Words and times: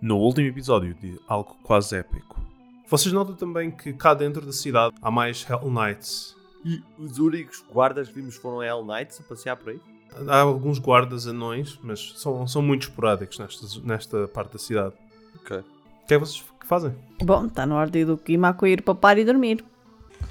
No 0.00 0.16
último 0.18 0.46
episódio 0.46 0.94
de 0.94 1.18
algo 1.26 1.56
quase 1.62 1.96
épico, 1.96 2.40
vocês 2.86 3.12
notam 3.12 3.34
também 3.34 3.70
que 3.70 3.92
cá 3.92 4.14
dentro 4.14 4.44
da 4.46 4.52
cidade 4.52 4.94
há 5.02 5.10
mais 5.10 5.46
Hell 5.48 5.70
Knights. 5.70 6.36
E 6.64 6.82
os 6.98 7.18
únicos 7.18 7.64
guardas 7.72 8.08
que 8.08 8.14
vimos 8.14 8.36
foram 8.36 8.62
Hell 8.62 8.84
Knights 8.84 9.20
a 9.20 9.22
passear 9.24 9.56
por 9.56 9.70
aí? 9.70 9.80
Há 10.26 10.40
alguns 10.40 10.78
guardas 10.78 11.26
anões, 11.26 11.78
mas 11.82 12.14
são, 12.16 12.46
são 12.46 12.62
muito 12.62 12.82
esporádicos 12.88 13.38
nesta, 13.38 13.66
nesta 13.84 14.28
parte 14.28 14.52
da 14.54 14.58
cidade. 14.58 14.94
Ok. 15.36 15.58
O 15.58 15.62
que 16.06 16.14
é 16.14 16.18
que 16.18 16.18
vocês 16.18 16.44
fazem? 16.64 16.94
Bom, 17.22 17.46
está 17.46 17.66
na 17.66 17.76
ordem 17.76 18.04
do 18.06 18.16
Kimako 18.16 18.66
ir 18.66 18.82
papar 18.82 19.18
e 19.18 19.24
dormir. 19.24 19.64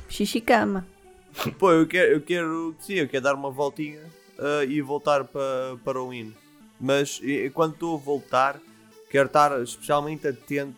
Xixi 0.09 0.41
cama. 0.41 0.85
Pô, 1.59 1.71
eu 1.71 1.85
quero, 1.87 2.13
eu 2.13 2.21
quero, 2.21 2.75
sim, 2.79 2.95
eu 2.95 3.07
quero 3.07 3.23
dar 3.23 3.35
uma 3.35 3.51
voltinha 3.51 4.01
ah, 4.39 4.63
e 4.65 4.81
voltar 4.81 5.23
para, 5.25 5.77
para 5.83 6.01
o 6.01 6.13
Inn. 6.13 6.31
Mas 6.79 7.19
e- 7.23 7.49
quando 7.51 7.73
estou 7.73 7.95
a 7.95 7.99
voltar, 7.99 8.59
quero 9.09 9.27
estar 9.27 9.61
especialmente 9.61 10.27
atento 10.27 10.75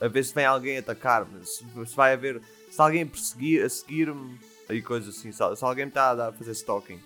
a 0.00 0.08
ver 0.08 0.24
se 0.24 0.34
vem 0.34 0.44
alguém 0.44 0.78
atacar-me. 0.78 1.44
Se, 1.44 1.64
se 1.86 1.96
vai 1.96 2.12
haver, 2.12 2.40
se 2.70 2.80
alguém 2.80 3.06
perseguir, 3.06 3.64
a 3.64 3.68
seguir-me 3.68 4.38
e 4.70 4.82
coisas 4.82 5.16
assim. 5.16 5.32
Se, 5.32 5.56
se 5.56 5.64
alguém 5.64 5.86
me 5.86 5.90
está 5.90 6.10
a, 6.10 6.28
a 6.28 6.32
fazer 6.32 6.52
stalking. 6.52 7.00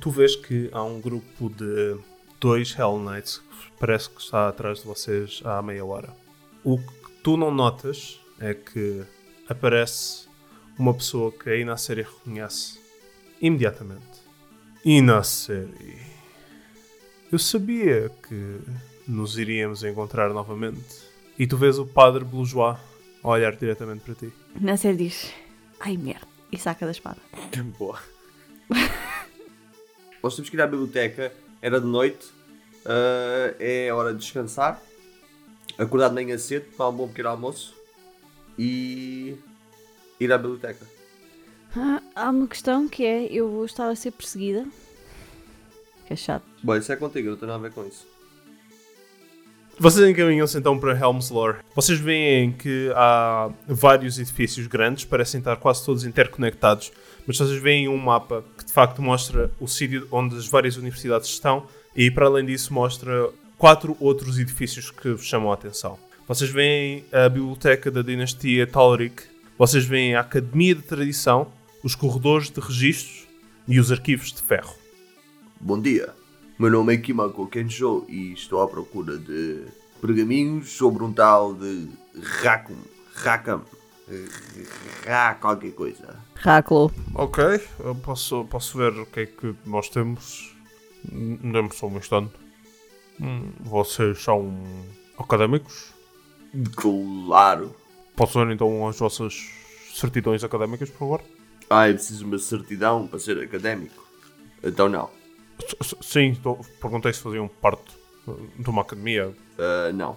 Tu 0.00 0.10
vês 0.10 0.34
que 0.34 0.68
há 0.72 0.82
um 0.82 1.00
grupo 1.00 1.48
de 1.48 1.96
dois 2.40 2.76
Hell 2.76 2.98
Knights 2.98 3.38
que 3.38 3.70
parece 3.78 4.10
que 4.10 4.20
está 4.20 4.48
atrás 4.48 4.78
de 4.80 4.84
vocês 4.84 5.40
há 5.44 5.62
meia 5.62 5.84
hora. 5.84 6.14
O 6.64 6.78
que 6.78 7.12
tu 7.22 7.36
não 7.36 7.50
notas 7.50 8.20
é 8.40 8.54
que 8.54 9.04
aparece 9.48 10.26
uma 10.78 10.92
pessoa 10.92 11.30
que 11.30 11.48
aí 11.48 11.64
na 11.64 11.76
série 11.76 12.02
reconhece 12.02 12.80
imediatamente. 13.40 14.24
Na 15.02 15.22
série. 15.22 15.98
Eu 17.32 17.38
sabia 17.38 18.10
que 18.28 18.60
nos 19.06 19.38
iríamos 19.38 19.82
encontrar 19.84 20.30
novamente. 20.30 21.02
E 21.38 21.46
tu 21.46 21.56
vês 21.56 21.78
o 21.78 21.86
padre 21.86 22.24
Bourgeois 22.24 22.78
a 23.22 23.28
olhar 23.28 23.56
diretamente 23.56 24.02
para 24.04 24.14
ti. 24.14 24.32
Nasser 24.60 24.96
diz: 24.96 25.32
Ai 25.80 25.96
merda. 25.96 26.26
E 26.52 26.58
saca 26.58 26.84
da 26.86 26.92
espada. 26.92 27.18
Boa. 27.78 27.98
Nós 30.22 30.36
temos 30.36 30.48
que 30.48 30.56
ir 30.56 30.60
à 30.62 30.66
biblioteca, 30.66 31.32
era 31.60 31.80
de 31.80 31.86
noite, 31.86 32.28
ah, 32.86 33.54
é 33.58 33.92
hora 33.92 34.12
de 34.12 34.20
descansar, 34.20 34.80
acordar 35.76 36.08
de 36.08 36.14
manhã 36.14 36.38
cedo, 36.38 36.66
tomar 36.76 36.90
um 36.90 36.96
bom 36.96 37.08
pequeno 37.08 37.30
almoço 37.30 37.74
e 38.58 39.36
ir 40.20 40.32
à 40.32 40.38
biblioteca. 40.38 40.86
Ah, 41.76 42.00
há 42.14 42.30
uma 42.30 42.46
questão 42.46 42.88
que 42.88 43.04
é: 43.04 43.24
eu 43.24 43.50
vou 43.50 43.64
estar 43.64 43.88
a 43.88 43.96
ser 43.96 44.12
perseguida. 44.12 44.64
Que 46.06 46.12
é 46.12 46.16
chato. 46.16 46.44
Bom, 46.62 46.76
isso 46.76 46.92
é 46.92 46.96
contigo, 46.96 47.28
eu 47.28 47.32
não 47.32 47.38
tenho 47.38 47.52
nada 47.52 47.66
a 47.66 47.68
ver 47.68 47.74
com 47.74 47.86
isso. 47.86 48.06
Vocês 49.78 50.08
encaminham-se 50.08 50.56
então 50.56 50.78
para 50.78 50.96
Helm's 50.96 51.30
Lore. 51.30 51.58
Vocês 51.74 51.98
veem 51.98 52.52
que 52.52 52.92
há 52.94 53.50
vários 53.66 54.18
edifícios 54.18 54.66
grandes, 54.68 55.04
parecem 55.04 55.38
estar 55.38 55.56
quase 55.56 55.84
todos 55.84 56.04
interconectados, 56.04 56.92
mas 57.26 57.36
vocês 57.36 57.60
veem 57.60 57.88
um 57.88 57.96
mapa 57.96 58.44
que 58.56 58.64
de 58.64 58.72
facto 58.72 59.02
mostra 59.02 59.50
o 59.58 59.66
sítio 59.66 60.06
onde 60.12 60.36
as 60.36 60.46
várias 60.46 60.76
universidades 60.76 61.28
estão 61.28 61.66
e 61.94 62.10
para 62.10 62.26
além 62.26 62.46
disso 62.46 62.72
mostra 62.72 63.28
quatro 63.58 63.96
outros 63.98 64.38
edifícios 64.38 64.90
que 64.90 65.10
vos 65.10 65.24
chamam 65.24 65.50
a 65.50 65.54
atenção. 65.54 65.98
Vocês 66.26 66.50
veem 66.50 67.04
a 67.12 67.28
biblioteca 67.28 67.90
da 67.90 68.00
dinastia 68.00 68.66
Talric, 68.66 69.24
vocês 69.58 69.84
veem 69.84 70.14
a 70.14 70.20
Academia 70.20 70.74
de 70.74 70.82
Tradição, 70.82 71.48
os 71.82 71.94
corredores 71.94 72.48
de 72.48 72.60
registros 72.60 73.26
e 73.66 73.80
os 73.80 73.90
arquivos 73.90 74.32
de 74.32 74.40
ferro. 74.40 74.74
Bom 75.60 75.80
dia, 75.80 76.14
meu 76.64 76.70
nome 76.70 76.94
é 76.94 76.96
Kimako 76.96 77.46
Kenjo 77.46 78.06
e 78.08 78.32
estou 78.32 78.62
à 78.62 78.66
procura 78.66 79.18
de 79.18 79.66
pergaminhos 80.00 80.70
sobre 80.70 81.04
um 81.04 81.12
tal 81.12 81.52
de 81.52 81.90
Rakum, 82.18 82.78
Rakam, 83.16 83.60
Ra 85.04 85.34
qualquer 85.34 85.72
coisa. 85.72 86.16
Ráculo. 86.36 86.90
Ok, 87.14 87.44
eu 87.80 87.94
posso, 87.96 88.46
posso 88.46 88.78
ver 88.78 88.98
o 88.98 89.04
que 89.04 89.20
é 89.20 89.26
que 89.26 89.54
nós 89.66 89.90
temos. 89.90 90.56
Hum, 91.12 91.36
Dê-me 91.52 91.70
só 91.70 91.86
um 91.86 91.98
instante. 91.98 92.32
Hum, 93.20 93.52
Vocês 93.60 94.22
são 94.22 94.54
académicos? 95.18 95.92
Claro. 96.76 97.76
Posso 98.16 98.42
ver 98.42 98.54
então 98.54 98.88
as 98.88 98.98
vossas 98.98 99.34
certidões 99.92 100.42
académicas, 100.42 100.88
por 100.88 100.98
favor? 100.98 101.20
Ah, 101.68 101.90
é 101.90 101.92
preciso 101.92 102.24
uma 102.24 102.38
certidão 102.38 103.06
para 103.06 103.18
ser 103.18 103.38
académico. 103.38 104.02
Então 104.62 104.88
não. 104.88 105.10
Sim, 106.00 106.36
perguntei 106.80 107.12
se 107.12 107.20
faziam 107.20 107.48
parte 107.48 107.92
uh, 108.26 108.48
de 108.58 108.68
uma 108.68 108.82
academia. 108.82 109.34
Ah, 109.58 109.92
não. 109.92 110.16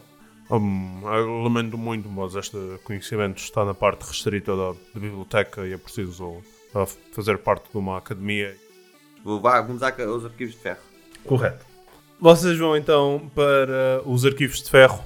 Eu 0.50 1.42
lamento 1.44 1.78
muito, 1.78 2.08
mas 2.09 2.36
este 2.36 2.58
conhecimento 2.84 3.38
está 3.38 3.66
na 3.66 3.74
parte 3.74 4.03
restrita 4.08 4.56
da, 4.56 4.72
da 4.72 5.00
biblioteca 5.00 5.68
e 5.68 5.74
é 5.74 5.78
preciso 5.78 6.26
uh, 6.26 6.88
fazer 7.12 7.38
parte 7.40 7.70
de 7.70 7.78
uma 7.78 7.97
academia. 7.97 8.56
Vá, 9.24 9.62
vamos 9.62 9.84
aos 9.84 10.26
arquivos 10.26 10.53
de 10.56 10.59
ferro. 10.62 10.80
Correto. 11.26 11.66
Vocês 12.20 12.58
vão 12.58 12.76
então 12.78 13.30
para 13.36 14.02
os 14.06 14.26
arquivos 14.26 14.64
de 14.64 14.70
ferro. 14.70 15.03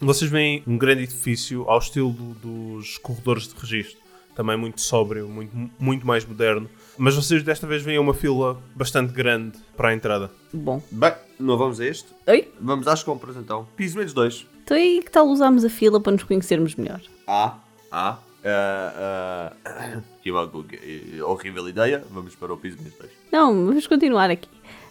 Vocês 0.00 0.30
veem 0.30 0.62
um 0.66 0.76
grande 0.76 1.04
edifício 1.04 1.68
ao 1.68 1.78
estilo 1.78 2.12
do- 2.12 2.34
dos 2.34 2.98
corredores 2.98 3.48
de 3.48 3.54
registro. 3.58 3.98
Também 4.36 4.56
muito 4.56 4.80
sóbrio, 4.82 5.26
muito, 5.28 5.56
muito 5.78 6.06
mais 6.06 6.24
moderno. 6.26 6.68
Mas 6.96 7.14
vocês 7.16 7.42
desta 7.42 7.66
vez 7.66 7.82
veem 7.82 7.98
uma 7.98 8.14
fila 8.14 8.60
bastante 8.74 9.12
grande 9.12 9.58
para 9.76 9.88
a 9.88 9.94
entrada. 9.94 10.30
Bom. 10.52 10.80
Bem, 10.90 11.12
não 11.40 11.58
vamos 11.58 11.80
a 11.80 11.84
este. 11.86 12.08
Oi? 12.26 12.52
Vamos 12.60 12.86
às 12.86 13.02
compras 13.02 13.36
então. 13.36 13.66
Piso 13.76 13.96
menos 13.98 14.12
dois. 14.12 14.46
Então 14.62 14.76
aí 14.76 15.02
que 15.04 15.10
tal 15.10 15.26
usarmos 15.26 15.64
a 15.64 15.68
fila 15.68 16.00
para 16.00 16.12
nos 16.12 16.22
conhecermos 16.22 16.74
melhor? 16.76 17.00
A. 17.26 17.58
A. 17.90 18.18
Ah, 18.46 19.52
ah, 19.64 20.00
que 20.22 20.30
mal- 20.30 20.48
que- 20.48 21.20
horrível 21.22 21.68
ideia. 21.68 22.04
Vamos 22.10 22.36
para 22.36 22.52
o 22.52 22.56
piso 22.56 22.76
menos 22.78 22.92
dois. 22.98 23.10
Não, 23.32 23.66
vamos 23.66 23.86
continuar 23.86 24.30
aqui. 24.30 24.48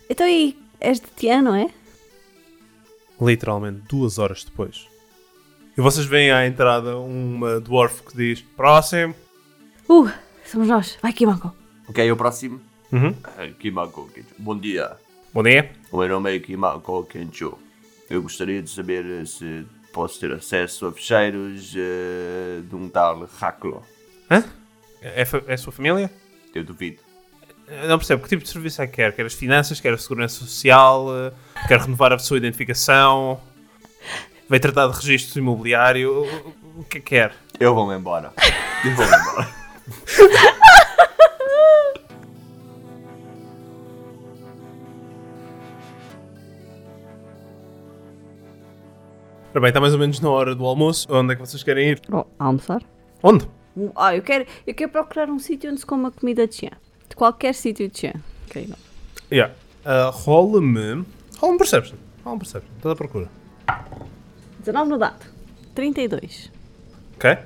Então 0.10 0.26
aí, 0.26 0.58
és 0.80 1.00
de 1.00 1.08
Tian, 1.16 1.42
não 1.44 1.56
é? 1.56 1.70
Literalmente 3.22 3.82
duas 3.88 4.18
horas 4.18 4.44
depois. 4.44 4.88
E 5.78 5.82
vocês 5.82 6.06
veem 6.06 6.32
à 6.32 6.46
entrada 6.46 6.98
uma 6.98 7.60
dwarf 7.62 8.04
que 8.04 8.18
diz: 8.18 8.42
Próximo. 8.58 9.16
Uh, 9.88 10.10
somos 10.46 10.68
nós. 10.68 10.98
Vai, 11.02 11.14
Kimako. 11.14 11.54
Ok, 11.88 12.12
o 12.12 12.16
próximo. 12.16 12.62
Uhum. 12.92 13.16
Ah, 13.24 13.48
Kimako 13.60 14.08
Kencho. 14.14 14.28
Bom 14.38 14.58
dia. 14.58 14.92
Bom 15.34 15.44
dia. 15.44 15.72
O 15.92 15.98
meu 16.00 16.10
nome 16.10 16.36
é 16.36 16.40
Kimako 16.40 17.04
Kencho. 17.06 17.58
Eu 18.10 18.22
gostaria 18.22 18.62
de 18.62 18.70
saber 18.70 19.06
eh, 19.06 19.26
se 19.26 19.66
posso 19.92 20.20
ter 20.20 20.32
acesso 20.32 20.86
a 20.88 20.92
fecheiros 20.92 21.74
eh, 21.76 22.62
de 22.68 22.76
um 22.76 22.88
tal 22.90 23.28
Haklo. 23.42 23.84
Hã? 24.30 24.44
É, 25.02 25.22
é 25.48 25.54
a 25.54 25.58
sua 25.58 25.74
família? 25.74 26.10
Eu 26.54 26.64
duvido. 26.64 27.00
Não 27.88 27.98
percebo 27.98 28.22
que 28.22 28.30
tipo 28.30 28.44
de 28.44 28.50
serviço 28.50 28.82
é 28.82 28.88
que 28.88 28.94
quer? 28.94 29.14
Quer 29.16 29.26
as 29.26 29.34
finanças, 29.34 29.80
quer 29.80 29.94
a 29.94 29.98
segurança 29.98 30.36
social, 30.40 31.08
eh, 31.16 31.32
quer 31.68 31.80
renovar 31.80 32.14
a 32.14 32.20
sua 32.20 32.38
identificação, 32.38 33.40
vai 34.48 34.60
tratar 34.60 34.88
de 34.88 34.96
registro 34.96 35.40
imobiliário, 35.40 36.12
o- 36.24 36.82
é 36.82 36.84
que 36.90 37.00
quer? 37.00 37.34
Eu 37.60 37.74
vou-me 37.74 37.96
embora. 37.96 38.32
Eu 38.86 38.96
vou-me 38.96 39.16
embora. 39.16 39.50
Ora 49.54 49.62
bem, 49.62 49.68
está 49.68 49.80
mais 49.80 49.94
ou 49.94 50.00
menos 50.00 50.20
na 50.20 50.32
hora 50.32 50.56
do 50.56 50.66
almoço. 50.66 51.08
Onde 51.12 51.34
é 51.34 51.36
que 51.36 51.42
vocês 51.42 51.62
querem 51.62 51.90
ir? 51.90 52.02
Oh, 52.12 52.26
almoçar? 52.40 52.82
Onde? 53.22 53.48
Ah, 53.96 54.16
eu 54.16 54.24
quero, 54.24 54.48
eu 54.66 54.74
quero 54.74 54.92
procurar 54.92 55.30
um 55.30 55.38
sítio 55.38 55.70
onde 55.70 55.80
se 55.80 55.86
coma 55.86 56.10
comida 56.10 56.48
de 56.48 56.54
Tian. 56.58 56.72
De 57.08 57.16
qualquer 57.16 57.54
sítio 57.54 57.88
de 57.88 57.94
Tian. 57.94 58.16
Ok, 58.48 58.66
não. 58.68 58.76
Yeah. 59.32 59.54
Uh, 59.86 60.10
Rola-me. 60.10 61.06
Rola-me 61.38 61.60
Perception. 61.60 61.98
Rola-me 62.24 62.40
Perception. 62.40 62.72
Estás 62.78 62.94
à 62.94 62.96
procura. 62.96 63.30
19 64.58 64.90
no 64.90 64.98
dado. 64.98 65.24
32. 65.76 66.52
Ok? 67.16 67.38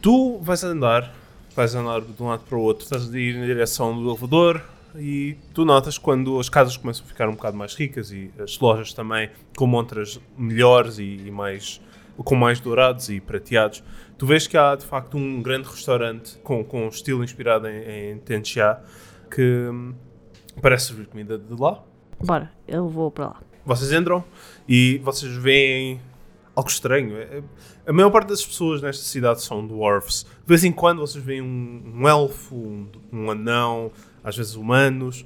Tu 0.00 0.38
vais 0.38 0.64
andar, 0.64 1.12
vais 1.54 1.74
andar 1.74 2.00
de 2.00 2.22
um 2.22 2.28
lado 2.28 2.44
para 2.48 2.56
o 2.56 2.62
outro, 2.62 2.84
estás 2.84 3.12
a 3.12 3.18
ir 3.18 3.36
na 3.36 3.44
direção 3.44 3.94
do 3.94 4.08
elevador 4.08 4.62
e 4.96 5.36
tu 5.54 5.64
notas 5.64 5.98
quando 5.98 6.38
as 6.38 6.48
casas 6.48 6.76
começam 6.76 7.04
a 7.04 7.08
ficar 7.08 7.28
um 7.28 7.32
bocado 7.32 7.56
mais 7.56 7.74
ricas 7.74 8.10
e 8.12 8.30
as 8.38 8.58
lojas 8.58 8.92
também 8.92 9.30
com 9.56 9.66
montras 9.66 10.20
melhores 10.36 10.98
e, 10.98 11.22
e 11.26 11.30
mais 11.30 11.80
com 12.16 12.34
mais 12.34 12.60
dourados 12.60 13.08
e 13.08 13.20
prateados, 13.20 13.82
tu 14.18 14.26
vês 14.26 14.46
que 14.46 14.56
há 14.56 14.76
de 14.76 14.84
facto 14.84 15.16
um 15.16 15.42
grande 15.42 15.66
restaurante 15.68 16.38
com, 16.44 16.62
com 16.62 16.84
um 16.84 16.88
estilo 16.88 17.24
inspirado 17.24 17.66
em, 17.66 18.12
em 18.12 18.18
Tenxia 18.18 18.78
que 19.34 19.42
hum, 19.42 19.94
parece 20.60 20.88
servir 20.88 21.06
comida 21.06 21.38
de 21.38 21.60
lá. 21.60 21.82
Bora, 22.22 22.52
eu 22.68 22.86
vou 22.88 23.10
para 23.10 23.26
lá. 23.28 23.40
Vocês 23.64 23.92
entram 23.92 24.22
e 24.68 24.98
vocês 25.02 25.34
veem 25.36 26.00
algo 26.54 26.68
estranho. 26.68 27.16
É- 27.16 27.38
é- 27.38 27.42
A 27.86 27.92
maior 27.92 28.10
parte 28.10 28.28
das 28.28 28.44
pessoas 28.44 28.82
nesta 28.82 29.02
cidade 29.02 29.42
são 29.42 29.66
dwarfs. 29.66 30.24
De 30.24 30.46
vez 30.46 30.62
em 30.64 30.70
quando 30.70 31.00
vocês 31.00 31.24
veem 31.24 31.40
um, 31.42 31.94
um 31.96 32.08
elfo, 32.08 32.54
um, 32.54 32.88
um 33.12 33.30
anão, 33.30 33.90
às 34.22 34.36
vezes 34.36 34.54
humanos. 34.54 35.24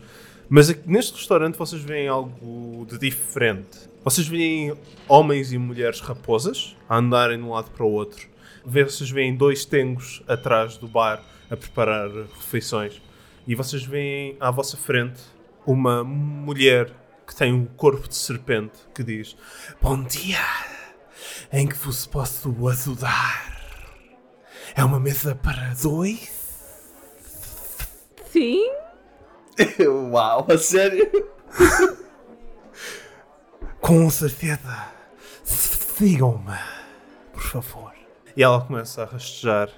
Mas 0.48 0.70
aqui, 0.70 0.82
neste 0.86 1.14
restaurante 1.14 1.56
vocês 1.56 1.82
veem 1.82 2.08
algo 2.08 2.86
de 2.86 2.98
diferente. 2.98 3.88
Vocês 4.04 4.28
veem 4.28 4.74
homens 5.08 5.52
e 5.52 5.58
mulheres 5.58 6.00
raposas 6.00 6.76
a 6.88 6.96
andarem 6.98 7.38
de 7.38 7.44
um 7.44 7.50
lado 7.50 7.70
para 7.70 7.84
o 7.84 7.90
outro. 7.90 8.28
Vocês 8.64 9.10
veem 9.10 9.34
dois 9.36 9.64
tengos 9.64 10.22
atrás 10.28 10.76
do 10.76 10.86
bar 10.86 11.22
a 11.50 11.56
preparar 11.56 12.08
refeições. 12.10 13.00
E 13.46 13.54
vocês 13.54 13.84
veem 13.84 14.36
à 14.40 14.50
vossa 14.50 14.76
frente 14.76 15.20
uma 15.66 16.04
mulher 16.04 16.92
que 17.26 17.34
tem 17.34 17.52
um 17.52 17.64
corpo 17.64 18.08
de 18.08 18.14
serpente 18.14 18.78
que 18.94 19.02
diz: 19.02 19.36
Bom 19.80 20.02
dia! 20.04 20.38
Em 21.52 21.66
que 21.66 21.76
vos 21.76 22.06
posso 22.06 22.68
ajudar? 22.68 23.56
É 24.74 24.84
uma 24.84 25.00
mesa 25.00 25.34
para 25.34 25.74
dois? 25.74 26.30
Sim. 28.30 28.85
Uau, 30.10 30.46
a 30.48 30.58
sério? 30.58 31.10
Com 33.80 34.10
certeza. 34.10 34.88
Sigam-me, 35.44 36.58
por 37.32 37.42
favor. 37.42 37.92
E 38.36 38.42
ela 38.42 38.60
começa 38.60 39.02
a 39.02 39.06
rastejar 39.06 39.70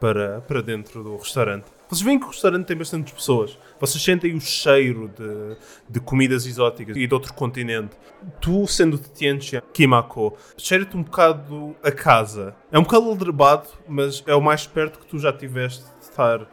para, 0.00 0.40
para 0.40 0.62
dentro 0.62 1.02
do 1.02 1.16
restaurante. 1.16 1.66
Vocês 1.88 2.02
veem 2.02 2.18
que 2.18 2.26
o 2.26 2.28
restaurante 2.28 2.66
tem 2.66 2.76
bastantes 2.76 3.12
pessoas. 3.12 3.58
Vocês 3.80 4.02
sentem 4.02 4.34
o 4.34 4.40
cheiro 4.40 5.08
de, 5.08 5.56
de 5.88 6.00
comidas 6.00 6.46
exóticas 6.46 6.96
e 6.96 7.06
de 7.06 7.14
outro 7.14 7.32
continente. 7.34 7.96
Tu, 8.40 8.66
sendo 8.66 8.98
de 8.98 9.10
Tianjin, 9.10 9.60
Kimako, 9.72 10.36
cheira-te 10.56 10.96
um 10.96 11.02
bocado 11.02 11.74
a 11.82 11.90
casa. 11.90 12.54
É 12.70 12.78
um 12.78 12.82
bocado 12.82 13.08
aldrabado, 13.08 13.68
mas 13.86 14.22
é 14.26 14.34
o 14.34 14.40
mais 14.40 14.66
perto 14.66 14.98
que 14.98 15.06
tu 15.06 15.18
já 15.18 15.32
tiveste 15.32 15.84
de 15.98 16.04
estar 16.04 16.46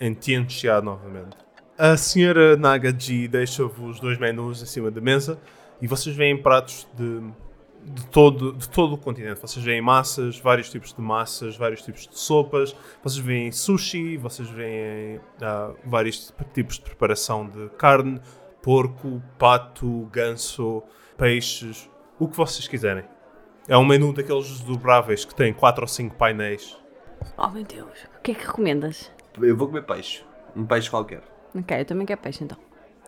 em 0.00 0.14
Tianjin 0.14 0.82
novamente. 0.82 1.41
A 1.84 1.96
senhora 1.96 2.56
Nagaji 2.56 3.26
deixa-vos 3.26 3.98
dois 3.98 4.16
menus 4.16 4.62
em 4.62 4.66
cima 4.66 4.88
da 4.88 5.00
mesa 5.00 5.36
e 5.80 5.88
vocês 5.88 6.14
veem 6.14 6.40
pratos 6.40 6.86
de, 6.94 7.20
de, 7.82 8.06
todo, 8.06 8.52
de 8.52 8.68
todo 8.68 8.94
o 8.94 8.96
continente. 8.96 9.40
Vocês 9.40 9.64
veem 9.64 9.82
massas, 9.82 10.38
vários 10.38 10.70
tipos 10.70 10.94
de 10.94 11.00
massas, 11.00 11.56
vários 11.56 11.82
tipos 11.82 12.06
de 12.06 12.16
sopas. 12.16 12.72
Vocês 13.02 13.18
veem 13.18 13.50
sushi, 13.50 14.16
vocês 14.16 14.48
veem 14.48 15.20
ah, 15.40 15.72
vários 15.84 16.32
tipos 16.54 16.76
de 16.76 16.82
preparação 16.82 17.48
de 17.48 17.68
carne, 17.70 18.20
porco, 18.62 19.20
pato, 19.36 20.08
ganso, 20.12 20.84
peixes, 21.18 21.90
o 22.16 22.28
que 22.28 22.36
vocês 22.36 22.68
quiserem. 22.68 23.06
É 23.66 23.76
um 23.76 23.84
menu 23.84 24.12
daqueles 24.12 24.60
dobráveis 24.60 25.24
que 25.24 25.34
tem 25.34 25.52
4 25.52 25.82
ou 25.82 25.88
5 25.88 26.14
painéis. 26.14 26.78
Oh 27.36 27.48
meu 27.48 27.64
Deus. 27.64 28.04
O 28.18 28.22
que 28.22 28.30
é 28.30 28.34
que 28.36 28.46
recomendas? 28.46 29.10
Eu 29.36 29.56
vou 29.56 29.66
comer 29.66 29.82
peixe. 29.82 30.22
Um 30.54 30.64
peixe 30.64 30.88
qualquer. 30.88 31.31
Ok, 31.54 31.80
eu 31.80 31.84
também 31.84 32.06
quero 32.06 32.20
peixe 32.20 32.42
então. 32.44 32.58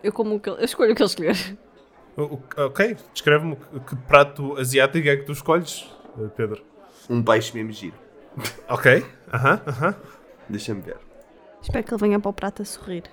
Eu 0.02 0.12
como 0.12 0.35
o 0.35 0.41
que 0.41 0.50
ele- 0.50 0.61
eu 0.61 0.64
escolho 0.64 0.93
o 0.93 0.94
que 0.94 1.02
ele 1.02 1.08
escolher. 1.08 1.58
Ok, 2.56 2.96
descreve-me 3.12 3.56
que, 3.87 3.96
prato 3.96 4.56
asiático 4.58 5.08
é 5.08 5.17
que 5.17 5.25
tu 5.25 5.32
escolhes, 5.32 5.91
eh, 6.19 6.29
Pedro. 6.37 6.62
Um 7.11 7.23
peixe 7.23 7.52
mesmo 7.55 7.73
giro. 7.73 7.96
Ok, 8.69 9.05
aham, 9.32 9.61
aham. 9.67 9.94
Deixa-me 10.49 10.81
ver. 10.82 10.96
Espero 11.62 11.82
que 11.85 11.93
ele 11.94 12.00
venha 12.00 12.20
para 12.20 12.29
o 12.29 12.32
prato 12.32 12.62
a 12.62 12.64
sorrir. 12.64 13.05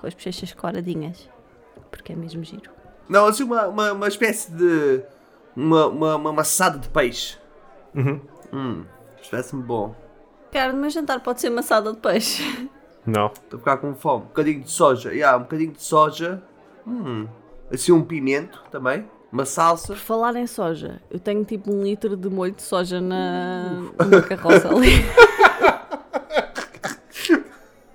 Com 0.00 0.06
as 0.06 0.14
bochechas 0.14 0.52
coradinhas. 0.52 1.28
Porque 1.90 2.12
é 2.12 2.16
mesmo 2.16 2.42
giro. 2.44 2.70
Não, 3.08 3.26
assim 3.26 3.44
uma, 3.44 3.66
uma, 3.68 3.92
uma 3.92 4.08
espécie 4.08 4.50
de. 4.52 5.02
Uma, 5.56 5.86
uma, 5.86 6.16
uma 6.16 6.32
maçada 6.32 6.78
de 6.78 6.88
peixe. 6.88 7.38
Uhum. 7.94 8.20
Hum, 8.52 8.84
parece-me 9.30 9.62
bom. 9.62 9.94
Cara, 10.52 10.72
no 10.72 10.80
meu 10.80 10.90
jantar 10.90 11.20
pode 11.20 11.40
ser 11.40 11.50
maçada 11.50 11.92
de 11.92 11.98
peixe. 11.98 12.68
Não. 13.10 13.26
Estou 13.26 13.56
a 13.56 13.58
ficar 13.58 13.76
com 13.78 13.94
fome. 13.94 14.24
Um 14.24 14.28
bocadinho 14.28 14.60
de 14.60 14.70
soja. 14.70 15.12
Yeah, 15.12 15.36
um 15.36 15.42
bocadinho 15.42 15.72
de 15.72 15.82
soja. 15.82 16.42
Hum. 16.86 17.26
Assim 17.72 17.92
um 17.92 18.02
pimento 18.02 18.62
também. 18.70 19.04
Uma 19.32 19.44
salsa. 19.44 19.88
Por 19.88 19.96
falar 19.96 20.34
em 20.36 20.46
soja, 20.46 21.00
eu 21.10 21.20
tenho 21.20 21.44
tipo 21.44 21.72
um 21.72 21.84
litro 21.84 22.16
de 22.16 22.28
molho 22.28 22.52
de 22.52 22.62
soja 22.62 23.00
na, 23.00 23.80
na 24.08 24.22
carroça 24.22 24.68
ali. 24.68 24.90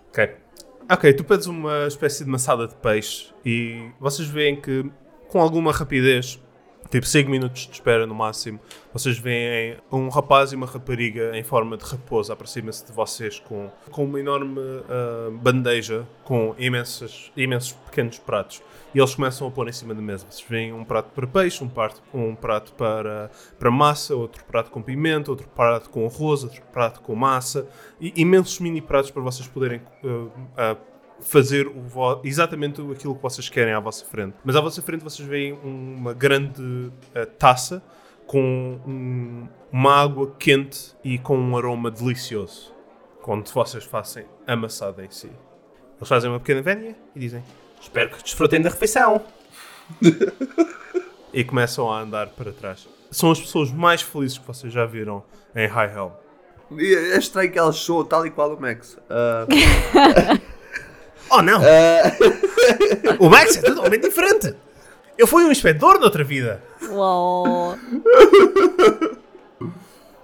Ok. 0.09 0.33
Ok, 0.89 1.13
tu 1.13 1.25
pedes 1.25 1.45
uma 1.45 1.87
espécie 1.87 2.23
de 2.23 2.29
maçada 2.29 2.69
de 2.69 2.75
peixe 2.75 3.33
e 3.45 3.91
vocês 3.99 4.29
veem 4.29 4.55
que 4.55 4.89
com 5.27 5.41
alguma 5.41 5.73
rapidez, 5.73 6.41
tipo 6.89 7.05
5 7.05 7.29
minutos 7.29 7.67
de 7.67 7.73
espera 7.73 8.05
no 8.05 8.15
máximo, 8.15 8.59
vocês 8.93 9.17
veem 9.17 9.77
um 9.91 10.09
rapaz 10.09 10.51
e 10.51 10.55
uma 10.55 10.65
rapariga 10.65 11.37
em 11.37 11.43
forma 11.43 11.77
de 11.77 11.83
raposa 11.83 12.33
aproxima-se 12.33 12.85
de 12.85 12.91
vocês 12.91 13.39
com, 13.39 13.69
com 13.91 14.05
uma 14.05 14.19
enorme 14.19 14.61
ah, 14.89 15.29
bandeja 15.31 16.07
com 16.23 16.55
imensas, 16.57 17.31
imensos 17.35 17.73
pequenos 17.73 18.17
pratos. 18.17 18.61
E 18.93 18.99
eles 18.99 19.13
começam 19.13 19.45
a 19.45 19.51
pôr 19.51 19.67
em 19.67 19.73
cima 19.73 19.93
da 19.93 20.01
mesa. 20.01 20.25
Vocês 20.29 20.47
veem 20.47 20.71
um 20.71 20.85
prato 20.85 21.09
para 21.13 21.27
peixe, 21.27 21.61
um 21.61 21.67
prato, 21.67 22.01
um 22.13 22.33
prato 22.33 22.71
para, 22.73 23.29
para 23.59 23.69
massa, 23.69 24.15
outro 24.15 24.43
prato 24.45 24.71
com 24.71 24.81
pimenta, 24.81 25.29
outro 25.29 25.47
prato 25.49 25.89
com 25.89 26.05
arroz, 26.05 26.45
outro 26.45 26.61
prato 26.71 27.01
com 27.01 27.13
massa. 27.13 27.67
E 27.99 28.13
imensos 28.15 28.59
mini 28.61 28.81
pratos 28.81 29.11
para 29.11 29.21
vocês 29.21 29.49
poderem 29.49 29.81
uh, 30.01 30.07
uh, 30.07 30.77
fazer 31.21 31.67
o 31.67 31.81
vo- 31.81 32.21
exatamente 32.23 32.81
aquilo 32.91 33.15
que 33.15 33.21
vocês 33.21 33.47
querem 33.49 33.73
à 33.73 33.79
vossa 33.79 34.05
frente. 34.05 34.35
Mas 34.43 34.55
à 34.55 34.61
vossa 34.61 34.81
frente 34.81 35.03
vocês 35.03 35.27
veem 35.27 35.53
uma 35.63 36.13
grande 36.13 36.61
uh, 36.61 37.25
taça 37.37 37.81
com 38.27 38.79
um- 38.85 39.47
uma 39.71 40.01
água 40.01 40.31
quente 40.39 40.95
e 41.03 41.17
com 41.17 41.37
um 41.37 41.57
aroma 41.57 41.89
delicioso. 41.91 42.73
Quando 43.21 43.49
vocês 43.49 43.83
fazem 43.83 44.25
a 44.45 44.55
maçada 44.55 45.03
em 45.03 45.09
si. 45.09 45.31
Eles 45.97 46.07
fazem 46.09 46.29
uma 46.29 46.39
pequena 46.39 46.61
vénia 46.61 46.95
e 47.15 47.19
dizem: 47.19 47.43
Espero 47.81 48.09
que 48.11 48.21
desfrutem 48.23 48.61
da 48.61 48.69
refeição. 48.69 49.21
e 51.33 51.43
começam 51.43 51.91
a 51.91 52.01
andar 52.01 52.27
para 52.29 52.51
trás. 52.51 52.87
São 53.11 53.31
as 53.31 53.39
pessoas 53.39 53.71
mais 53.71 54.01
felizes 54.01 54.37
que 54.37 54.45
vocês 54.47 54.71
já 54.73 54.85
viram 54.85 55.23
em 55.55 55.67
High 55.67 55.93
Hell. 55.93 56.11
E 56.77 56.93
É 57.13 57.17
estranho 57.17 57.51
que 57.51 57.57
elas 57.59 57.75
soam 57.77 58.03
tal 58.03 58.25
e 58.25 58.31
qual 58.31 58.53
o 58.53 58.59
Max. 58.59 58.97
Ah, 59.09 59.45
Oh 61.29 61.41
não! 61.41 61.61
o 63.19 63.29
Max 63.29 63.57
é 63.57 63.61
totalmente 63.61 64.03
diferente! 64.03 64.55
Eu 65.17 65.27
fui 65.27 65.43
um 65.43 65.51
inspetor 65.51 65.99
noutra 65.99 66.23
vida! 66.23 66.61
Uau! 66.89 67.75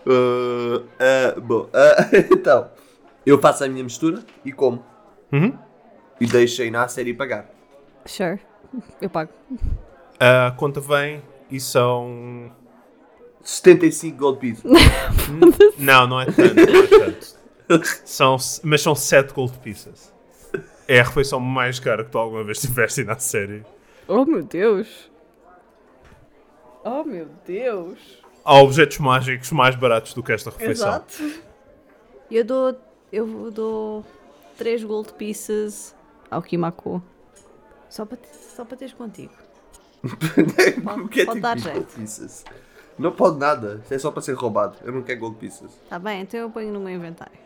ah, 0.07 0.83
ah, 0.99 1.39
bom, 1.39 1.69
então. 2.31 2.69
Eu 3.25 3.39
faço 3.39 3.63
a 3.63 3.67
minha 3.67 3.83
mistura 3.83 4.23
e 4.43 4.51
como. 4.51 4.83
Uhum. 5.31 5.57
E 6.19 6.25
deixo 6.25 6.61
aí 6.61 6.71
na 6.71 6.87
série 6.87 7.13
pagar. 7.13 7.49
Sure. 8.05 8.39
Eu 9.01 9.09
pago. 9.09 9.31
A 10.19 10.51
conta 10.51 10.79
vem 10.79 11.21
e 11.49 11.59
são. 11.59 12.51
75 13.43 14.17
gold 14.17 14.39
pieces. 14.39 14.63
Não, 15.77 16.05
não 16.05 16.21
é 16.21 16.25
tanto. 16.25 16.55
Não 16.55 16.83
é 16.83 16.87
tanto. 16.87 17.41
São, 18.05 18.37
mas 18.63 18.81
são 18.81 18.93
7 18.93 19.33
gold 19.33 19.57
pieces. 19.59 20.13
É 20.91 20.99
a 20.99 21.03
refeição 21.03 21.39
mais 21.39 21.79
cara 21.79 22.03
que 22.03 22.11
tu 22.11 22.17
alguma 22.17 22.43
vez 22.43 22.59
tiveste 22.59 23.05
na 23.05 23.17
série. 23.17 23.63
Oh 24.09 24.25
meu 24.25 24.43
Deus! 24.43 25.09
Oh 26.83 27.05
meu 27.05 27.29
Deus! 27.47 28.21
Há 28.43 28.61
objetos 28.61 28.97
mágicos 28.97 29.53
mais 29.53 29.73
baratos 29.73 30.13
do 30.13 30.21
que 30.21 30.33
esta 30.33 30.49
refeição. 30.49 30.89
Exato. 30.89 31.41
Eu 32.29 32.43
dou. 32.43 32.77
Eu 33.09 33.49
dou 33.51 34.05
3 34.57 34.83
gold 34.83 35.13
pieces 35.13 35.95
ao 36.29 36.41
Kimako. 36.41 37.01
Só 37.87 38.05
para, 38.05 38.17
só 38.53 38.65
para 38.65 38.75
teres 38.75 38.93
contigo. 38.93 39.31
O 40.03 41.07
que 41.07 41.21
é 41.21 41.25
pode 41.25 41.39
tipo 41.39 41.41
dar 41.41 41.57
gold 41.57 41.85
pieces? 41.85 42.43
Não 42.99 43.13
pode 43.13 43.37
nada. 43.39 43.79
Isso 43.85 43.93
é 43.93 43.97
só 43.97 44.11
para 44.11 44.21
ser 44.21 44.33
roubado. 44.33 44.75
Eu 44.83 44.91
não 44.91 45.03
quero 45.03 45.21
gold 45.21 45.37
pieces. 45.37 45.71
Tá 45.89 45.97
bem, 45.97 46.23
então 46.23 46.37
eu 46.37 46.49
ponho 46.49 46.73
no 46.73 46.81
meu 46.81 46.93
inventário. 46.93 47.39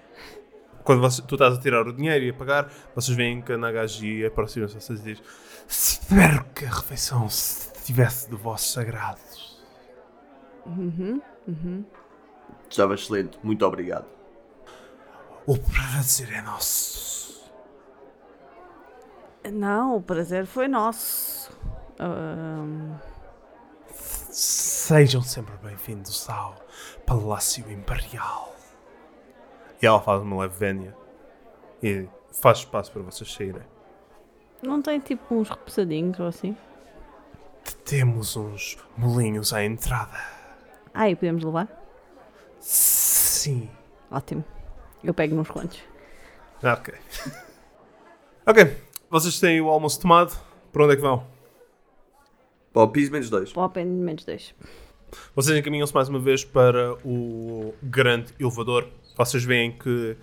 Quando 0.86 1.02
você- 1.02 1.22
tu 1.24 1.36
estás 1.36 1.58
a 1.58 1.60
tirar 1.60 1.86
o 1.88 1.92
dinheiro 1.92 2.24
e 2.26 2.30
a 2.30 2.34
pagar, 2.34 2.72
vocês 2.94 3.18
veem 3.18 3.42
que 3.42 3.52
a 3.52 3.58
Nagaji 3.58 4.24
aproxima-se 4.26 4.78
a 4.78 4.80
vocês 4.80 5.00
e 5.02 5.04
diz: 5.16 5.24
Espero 5.68 6.46
que 6.56 6.64
a 6.66 6.70
refeição 6.70 7.26
estivesse 7.26 8.30
de 8.30 8.36
vossos 8.36 8.78
agrados. 8.78 9.62
Estava 12.70 12.94
excelente. 12.96 13.38
Muito 13.44 13.66
obrigado. 13.66 14.06
O 15.46 15.58
prazer 15.58 16.32
é 16.34 16.42
nosso. 16.42 17.44
Não, 19.52 19.98
o 19.98 20.02
prazer 20.02 20.46
foi 20.46 20.68
nosso. 20.68 21.52
Ahm, 22.00 22.96
Sejam 24.32 25.22
sempre 25.22 25.56
bem-vindos 25.64 26.30
ao 26.30 26.56
Palácio 27.06 27.72
Imperial. 27.72 28.55
E 29.82 29.86
ela 29.86 30.02
faz 30.02 30.22
uma 30.22 30.42
leve 30.42 30.58
vénia 30.58 30.96
e 31.82 32.08
faz 32.32 32.60
espaço 32.60 32.92
para 32.92 33.02
vocês 33.02 33.32
saírem. 33.32 33.62
não 34.62 34.82
tem 34.82 35.00
tipo 35.00 35.36
uns 35.36 35.50
repousadinhos 35.50 36.20
ou 36.20 36.28
assim? 36.28 36.56
Temos 37.84 38.36
uns 38.36 38.78
molinhos 38.98 39.54
à 39.54 39.64
entrada. 39.64 40.18
Ah, 40.94 41.10
e 41.10 41.16
podemos 41.16 41.44
levar? 41.44 41.68
Sim. 42.60 43.70
Ótimo. 44.10 44.44
Eu 45.04 45.14
pego 45.14 45.36
uns 45.36 45.50
quantos. 45.50 45.80
Ok. 46.64 46.94
ok. 48.46 48.78
Vocês 49.10 49.40
têm 49.40 49.62
o 49.62 49.70
almoço 49.70 50.00
tomado. 50.02 50.36
Para 50.72 50.84
onde 50.84 50.94
é 50.94 50.96
que 50.96 51.02
vão? 51.02 51.26
Para 52.74 52.84
o 52.84 52.88
piso 52.90 53.12
menos 53.12 53.30
2. 53.30 53.54
Para 53.54 53.82
o 53.82 53.86
menos 53.86 54.26
2. 54.26 54.56
Vocês 55.36 55.58
encaminham-se 55.58 55.94
mais 55.94 56.10
uma 56.10 56.20
vez 56.20 56.44
para 56.44 56.94
o 57.06 57.74
grande 57.82 58.34
elevador. 58.40 58.90
Vocês 59.18 59.44
veem 59.44 59.72
que 59.72 60.16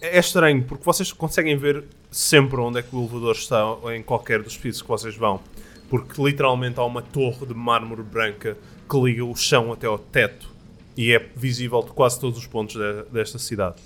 é 0.00 0.18
estranho, 0.18 0.62
porque 0.64 0.84
vocês 0.84 1.12
conseguem 1.12 1.56
ver 1.56 1.84
sempre 2.10 2.58
onde 2.60 2.78
é 2.78 2.82
que 2.82 2.94
o 2.94 3.00
elevador 3.00 3.34
está 3.34 3.62
em 3.94 4.02
qualquer 4.02 4.42
dos 4.42 4.56
pisos 4.56 4.82
que 4.82 4.88
vocês 4.88 5.16
vão. 5.16 5.40
Porque 5.88 6.20
literalmente 6.22 6.78
há 6.80 6.84
uma 6.84 7.02
torre 7.02 7.46
de 7.46 7.54
mármore 7.54 8.02
branca 8.02 8.56
que 8.90 9.00
liga 9.00 9.24
o 9.24 9.34
chão 9.36 9.72
até 9.72 9.86
ao 9.86 9.98
teto 9.98 10.48
e 10.96 11.12
é 11.12 11.18
visível 11.36 11.82
de 11.82 11.90
quase 11.90 12.18
todos 12.18 12.38
os 12.38 12.46
pontos 12.46 12.74
de- 12.76 13.10
desta 13.10 13.38
cidade, 13.38 13.76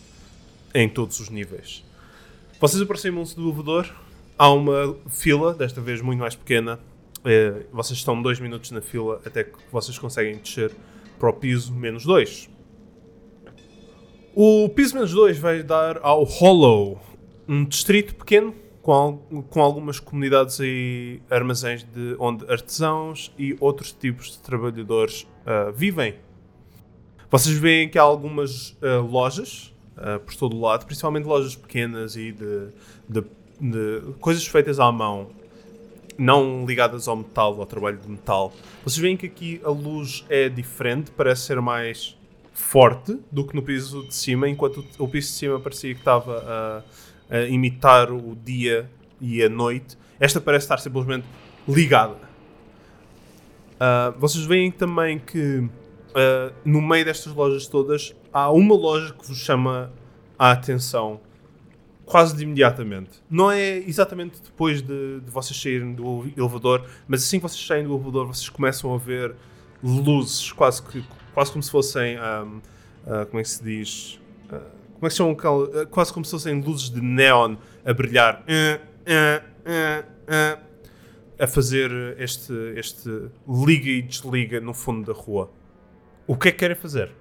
em 0.74 0.88
todos 0.88 1.20
os 1.20 1.28
níveis. 1.28 1.84
Vocês 2.60 2.80
aproximam-se 2.80 3.36
do 3.36 3.42
elevador, 3.48 3.88
há 4.38 4.50
uma 4.50 4.96
fila, 5.10 5.52
desta 5.54 5.80
vez 5.80 6.00
muito 6.00 6.20
mais 6.20 6.34
pequena. 6.34 6.78
Eh, 7.24 7.62
vocês 7.72 7.98
estão 7.98 8.20
dois 8.22 8.38
minutos 8.40 8.70
na 8.70 8.80
fila 8.80 9.20
até 9.26 9.44
que 9.44 9.58
vocês 9.70 9.98
conseguem 9.98 10.36
descer 10.38 10.72
para 11.18 11.28
o 11.28 11.32
piso 11.32 11.72
menos 11.74 12.04
2. 12.04 12.48
O 14.38 14.68
piso 14.68 14.94
menos 14.94 15.12
2 15.12 15.38
vai 15.38 15.62
dar 15.62 15.98
ao 16.02 16.22
Hollow, 16.22 17.00
um 17.48 17.64
distrito 17.64 18.14
pequeno 18.14 18.54
com, 18.82 19.16
com 19.48 19.62
algumas 19.62 19.98
comunidades 19.98 20.58
e 20.60 21.22
armazéns 21.30 21.84
de 21.84 22.14
onde 22.18 22.44
artesãos 22.52 23.32
e 23.38 23.56
outros 23.58 23.92
tipos 23.92 24.32
de 24.32 24.38
trabalhadores 24.40 25.26
ah, 25.46 25.72
vivem. 25.74 26.16
Vocês 27.30 27.56
veem 27.56 27.88
que 27.88 27.98
há 27.98 28.02
algumas 28.02 28.76
ah, 28.82 28.98
lojas 28.98 29.74
ah, 29.96 30.18
por 30.18 30.34
todo 30.34 30.54
o 30.54 30.60
lado, 30.60 30.84
principalmente 30.84 31.24
lojas 31.24 31.56
pequenas 31.56 32.14
e 32.14 32.30
de, 32.32 32.68
de- 33.08 33.24
de 33.58 34.12
coisas 34.20 34.46
feitas 34.46 34.78
à 34.78 34.92
mão, 34.92 35.28
não 36.18 36.66
ligadas 36.66 37.08
ao 37.08 37.16
metal, 37.16 37.58
ao 37.58 37.64
trabalho 37.64 37.96
de 37.96 38.06
metal. 38.06 38.52
Vocês 38.84 38.98
veem 39.00 39.16
que 39.16 39.24
aqui 39.24 39.62
a 39.64 39.70
luz 39.70 40.26
é 40.28 40.50
diferente, 40.50 41.10
parece 41.10 41.46
ser 41.46 41.58
mais 41.62 42.14
forte 42.56 43.18
do 43.30 43.46
que 43.46 43.54
no 43.54 43.62
piso 43.62 44.02
de 44.06 44.14
cima, 44.14 44.48
enquanto 44.48 44.82
o, 44.98 45.06
piso 45.06 45.28
de 45.28 45.34
cima 45.34 45.60
parecia 45.60 45.92
que 45.92 46.00
estava 46.00 46.84
a, 47.30 47.36
a 47.36 47.42
imitar 47.42 48.10
o 48.10 48.34
dia 48.34 48.90
e 49.20 49.42
a 49.42 49.48
noite. 49.48 49.98
Esta 50.18 50.40
parece 50.40 50.64
estar 50.64 50.78
simplesmente 50.78 51.26
ligada. 51.68 52.16
Ah, 53.78 54.14
vocês 54.18 54.44
veem 54.44 54.70
também 54.70 55.18
que 55.18 55.68
ah, 56.14 56.50
no 56.64 56.80
meio 56.80 57.04
destas 57.04 57.32
lojas 57.34 57.66
todas 57.66 58.16
há 58.32 58.50
uma 58.50 58.74
loja 58.74 59.12
que 59.12 59.26
vos 59.26 59.38
chama 59.38 59.92
a 60.38 60.52
atenção 60.52 61.20
quase 62.06 62.34
de 62.34 62.44
imediatamente. 62.44 63.22
Não 63.28 63.50
é 63.50 63.78
exatamente 63.78 64.40
depois 64.42 64.80
de, 64.80 65.20
de 65.20 65.30
vocês 65.30 65.60
saírem 65.60 65.92
do 65.92 66.26
elevador, 66.36 66.86
mas 67.06 67.22
assim 67.22 67.38
que 67.38 67.42
vocês 67.42 67.66
saem 67.66 67.84
do 67.84 67.94
elevador, 67.94 68.28
vocês 68.28 68.48
começam 68.48 68.94
a 68.94 68.96
ver 68.96 69.34
luzes, 69.82 70.52
quase, 70.52 70.82
que, 70.82 71.04
quase 71.36 71.52
como 71.52 71.62
se 71.62 71.70
fossem. 71.70 72.16
ahm, 72.16 72.60
ah, 73.06 73.26
como 73.26 73.38
é 73.38 73.42
que 73.42 73.50
se 73.50 73.62
diz? 73.62 74.18
Ah, 74.48 74.58
como 74.94 75.06
é 75.06 75.08
que 75.08 75.10
se 75.10 75.16
chamam? 75.18 75.36
ah, 75.38 75.86
quase 75.86 76.10
como 76.10 76.24
se 76.24 76.30
fossem 76.30 76.62
luzes 76.62 76.88
de 76.88 77.02
neon 77.02 77.56
a 77.84 77.92
brilhar. 77.92 78.42
Ah, 78.48 78.80
ah, 79.06 80.04
ah, 80.26 80.58
a 81.38 81.46
fazer 81.46 81.90
este, 82.18 82.54
este 82.76 83.10
liga 83.46 83.90
e 83.90 84.00
desliga 84.00 84.60
no 84.62 84.72
fundo 84.72 85.12
da 85.12 85.18
rua. 85.18 85.50
O 86.26 86.38
que 86.38 86.48
é 86.48 86.52
que 86.52 86.56
querem 86.56 86.74
fazer? 86.74 87.12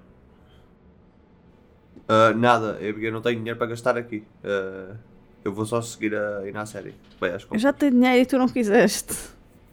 Ah, 2.07 2.31
nada, 2.33 2.77
eu, 2.79 2.97
eu 2.97 3.11
não 3.11 3.19
tenho 3.19 3.37
dinheiro 3.37 3.57
para 3.59 3.67
gastar 3.67 3.97
aqui. 3.97 4.23
Ah, 4.45 4.95
eu 5.43 5.51
vou 5.51 5.65
só 5.65 5.81
seguir 5.81 6.15
a 6.15 6.47
ir 6.47 6.53
na 6.53 6.65
série. 6.65 6.95
Bem, 7.19 7.31
acho 7.31 7.45
que... 7.47 7.53
Eu 7.53 7.59
já 7.59 7.73
tenho 7.73 7.91
dinheiro 7.91 8.21
e 8.21 8.25
tu 8.25 8.37
não 8.37 8.47
quiseste. 8.47 9.13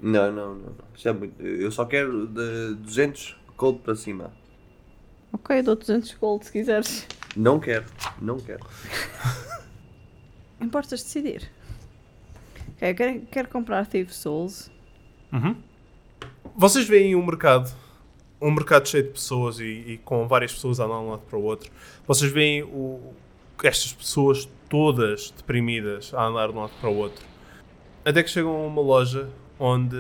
Não, 0.01 0.33
não, 0.33 0.55
não. 0.57 0.65
não. 0.65 0.75
Isso 0.97 1.09
é 1.09 1.13
muito... 1.13 1.41
Eu 1.41 1.71
só 1.71 1.85
quero 1.85 2.27
de 2.27 2.75
200 2.75 3.41
gold 3.63 3.79
para 3.79 3.95
cima. 3.95 4.33
Ok, 5.33 5.63
dou 5.63 5.77
200 5.77 6.15
gold 6.15 6.45
se 6.45 6.51
quiseres. 6.51 7.07
Não 7.37 7.61
quero, 7.61 7.87
não 8.21 8.39
quero. 8.41 8.67
Importas 10.61 11.03
decidir. 11.03 11.49
Ok, 12.75 12.91
eu 12.91 12.95
quero, 12.95 13.21
quero 13.27 13.49
comprar 13.49 13.87
Thief 13.87 14.11
Souls. 14.11 14.69
Vocês 16.57 16.87
veem 16.87 17.15
um 17.15 17.25
mercado, 17.25 17.73
um 18.41 18.51
mercado 18.51 18.89
cheio 18.89 19.05
de 19.05 19.11
pessoas 19.11 19.61
e, 19.61 19.65
e 19.65 20.01
com 20.05 20.27
várias 20.27 20.53
pessoas 20.53 20.81
a 20.81 20.85
andar 20.85 20.99
de 20.99 21.05
um 21.05 21.11
lado 21.11 21.23
para 21.23 21.39
o 21.39 21.43
outro. 21.43 21.71
Vocês 22.07 22.31
veem 22.33 22.65
o, 22.65 23.15
estas 23.63 23.93
pessoas 23.93 24.49
todas 24.69 25.31
deprimidas 25.31 26.13
a 26.13 26.27
andar 26.27 26.49
de 26.49 26.55
um 26.55 26.61
lado 26.61 26.73
para 26.81 26.91
o 26.91 26.97
outro. 26.97 27.25
Até 28.05 28.23
que 28.25 28.29
chegam 28.29 28.51
a 28.51 28.67
uma 28.67 28.83
loja 28.83 29.31
onde 29.59 29.97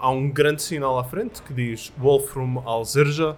há 0.00 0.10
um 0.10 0.30
grande 0.30 0.62
sinal 0.62 0.98
à 0.98 1.04
frente 1.04 1.42
que 1.42 1.52
diz 1.52 1.92
Wolfram 1.98 2.62
Alzerja 2.64 3.36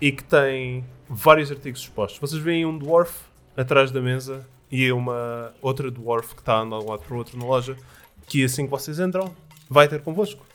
e 0.00 0.12
que 0.12 0.22
tem 0.22 0.84
vários 1.08 1.50
artigos 1.50 1.80
expostos. 1.80 2.20
Vocês 2.20 2.40
veem 2.40 2.64
um 2.64 2.76
dwarf 2.76 3.12
atrás 3.56 3.90
da 3.90 4.00
mesa 4.00 4.46
e 4.70 4.92
uma 4.92 5.52
outra 5.60 5.90
dwarf 5.90 6.34
que 6.34 6.40
está 6.40 6.54
a 6.54 6.60
andar 6.60 6.78
de 6.78 6.84
um 6.84 6.90
lado 6.90 7.02
para 7.02 7.14
o 7.14 7.18
outro 7.18 7.38
na 7.38 7.44
loja 7.44 7.76
que 8.26 8.44
assim 8.44 8.64
que 8.64 8.70
vocês 8.70 9.00
entram 9.00 9.34
vai 9.68 9.88
ter 9.88 10.00
convosco. 10.02 10.46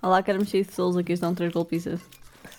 Olá, 0.00 0.22
quero 0.22 0.38
mexer 0.38 0.64
de 0.64 0.72
Souls, 0.72 0.96
aqui 0.96 1.14
estão 1.14 1.34
3 1.34 1.52
gold 1.52 1.68
pieces. 1.68 2.00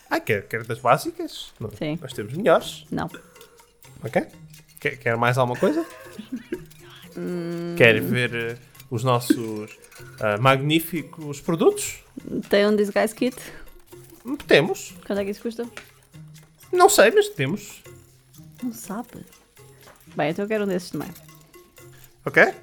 Ah, 0.09 0.19
quer, 0.19 0.47
quer 0.47 0.63
das 0.63 0.79
básicas? 0.79 1.53
Não, 1.59 1.69
Sim. 1.71 1.97
Nós 2.01 2.11
temos 2.11 2.33
melhores. 2.33 2.85
Não. 2.91 3.09
Ok? 4.03 4.25
Quer, 4.79 4.97
quer 4.97 5.17
mais 5.17 5.37
alguma 5.37 5.57
coisa? 5.57 5.85
Quer 7.77 8.01
ver 8.01 8.35
eh, 8.35 8.57
os 8.89 9.03
nossos 9.03 9.77
ah, 10.19 10.37
magníficos 10.37 11.41
produtos? 11.41 12.03
Tem 12.49 12.67
um 12.67 12.75
Disguise 12.75 13.13
Kit. 13.13 13.37
Temos. 14.47 14.93
Quanto 15.05 15.19
é 15.19 15.25
que 15.25 15.31
isso 15.31 15.41
custa? 15.41 15.67
Não 16.71 16.89
sei, 16.89 17.11
mas 17.11 17.29
temos. 17.29 17.81
Não 18.61 18.73
sabe. 18.73 19.25
Bem, 20.15 20.31
então 20.31 20.45
eu 20.45 20.49
quero 20.49 20.63
um 20.63 20.67
desses 20.67 20.89
também. 20.89 21.09
Ok? 22.25 22.53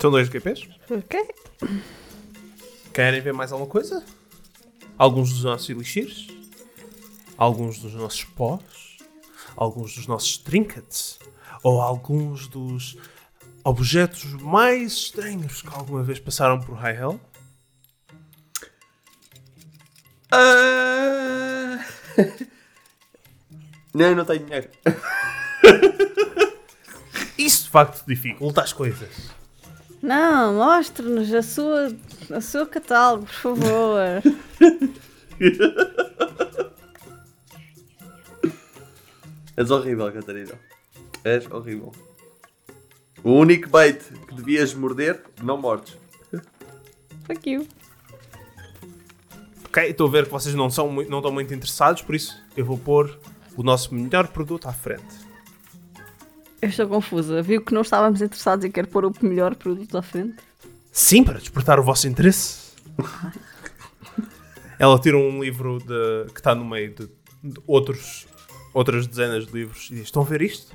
São 0.00 0.10
dois 0.10 0.28
GPs. 0.28 0.68
Ok. 0.90 1.28
Querem 2.92 3.20
ver 3.20 3.32
mais 3.32 3.52
alguma 3.52 3.68
coisa? 3.68 4.04
Alguns 4.96 5.32
dos 5.32 5.44
nossos 5.44 5.68
elixirs? 5.70 6.28
Alguns 7.36 7.78
dos 7.78 7.94
nossos 7.94 8.24
pós? 8.24 8.98
Alguns 9.56 9.94
dos 9.94 10.06
nossos 10.06 10.36
trinkets? 10.38 11.18
Ou 11.62 11.80
alguns 11.80 12.46
dos 12.46 12.96
objetos 13.64 14.24
mais 14.34 14.92
estranhos 14.92 15.62
que 15.62 15.74
alguma 15.74 16.02
vez 16.02 16.20
passaram 16.20 16.60
por 16.60 16.74
High 16.74 16.96
Hell? 16.96 17.20
Ah... 20.30 21.84
não, 23.94 24.14
não 24.14 24.24
tenho 24.24 24.44
dinheiro. 24.44 24.68
Isso 27.38 27.64
de 27.64 27.70
facto 27.70 28.04
dificulta 28.06 28.62
as 28.62 28.72
coisas. 28.72 29.30
Não, 30.02 30.54
mostre-nos 30.54 31.32
a 31.32 31.42
sua, 31.42 31.94
a 32.30 32.40
seu 32.40 32.66
catálogo, 32.66 33.26
por 33.26 33.34
favor. 33.34 34.22
És 39.56 39.70
horrível, 39.70 40.12
Catarina. 40.12 40.58
És 41.24 41.46
horrível. 41.50 41.92
O 43.24 43.32
único 43.32 43.68
bait 43.70 43.98
que 44.28 44.34
devias 44.34 44.74
morder, 44.74 45.22
não 45.42 45.56
mordes. 45.60 45.96
Fuck 47.26 47.50
you. 47.50 47.66
Ok, 49.66 49.82
estou 49.90 50.06
a 50.06 50.10
ver 50.10 50.26
que 50.26 50.30
vocês 50.30 50.54
não, 50.54 50.68
são, 50.70 50.88
mui- 50.90 51.06
não 51.08 51.18
estão 51.18 51.32
muito 51.32 51.52
interessados, 51.52 52.02
por 52.02 52.14
isso 52.14 52.36
eu 52.56 52.64
vou 52.64 52.76
pôr 52.78 53.18
o 53.56 53.62
nosso 53.62 53.94
melhor 53.94 54.28
produto 54.28 54.68
à 54.68 54.72
frente. 54.72 55.24
Eu 56.60 56.68
estou 56.68 56.86
confusa. 56.86 57.42
Viu 57.42 57.62
que 57.62 57.74
não 57.74 57.80
estávamos 57.82 58.20
interessados 58.22 58.64
e 58.64 58.70
quer 58.70 58.86
pôr 58.86 59.04
o 59.06 59.12
melhor 59.22 59.54
produto 59.54 59.96
à 59.98 60.02
frente? 60.02 60.36
Sim, 60.92 61.24
para 61.24 61.38
despertar 61.38 61.80
o 61.80 61.82
vosso 61.82 62.06
interesse. 62.06 62.74
Ela 64.78 64.98
tira 64.98 65.16
um 65.16 65.42
livro 65.42 65.78
de- 65.78 66.30
que 66.32 66.40
está 66.40 66.54
no 66.54 66.64
meio 66.64 66.94
de, 66.94 67.06
de 67.42 67.60
outros, 67.66 68.26
outras 68.72 69.06
dezenas 69.06 69.46
de 69.46 69.52
livros 69.52 69.88
e 69.90 69.94
diz: 69.94 70.04
Estão 70.04 70.22
a 70.22 70.24
ver 70.24 70.42
isto? 70.42 70.74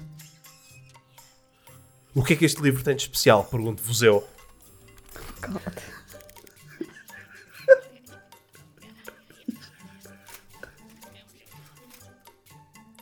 O 2.20 2.24
que 2.24 2.34
é 2.34 2.36
que 2.36 2.46
este 2.46 2.62
livro 2.62 2.84
tem 2.84 2.96
de 2.96 3.04
especial? 3.04 3.46
Pergunto-vos 3.46 4.02
eu. 4.02 4.28
God. 5.48 5.62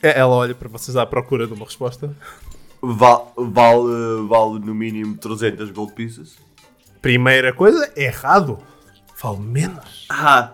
É, 0.02 0.18
Ela 0.18 0.34
olha 0.34 0.54
para 0.54 0.68
vocês 0.68 0.96
à 0.96 1.04
procura 1.04 1.46
de 1.46 1.52
uma 1.52 1.64
resposta. 1.64 2.14
Val- 2.80 3.32
vale, 3.36 4.26
vale 4.28 4.58
no 4.64 4.74
mínimo 4.74 5.16
300 5.16 5.70
gold 5.70 5.92
pieces. 5.92 6.36
Primeira 7.02 7.52
coisa, 7.52 7.90
errado. 7.96 8.58
Falo 9.14 9.38
menos. 9.38 10.06
Ah, 10.08 10.52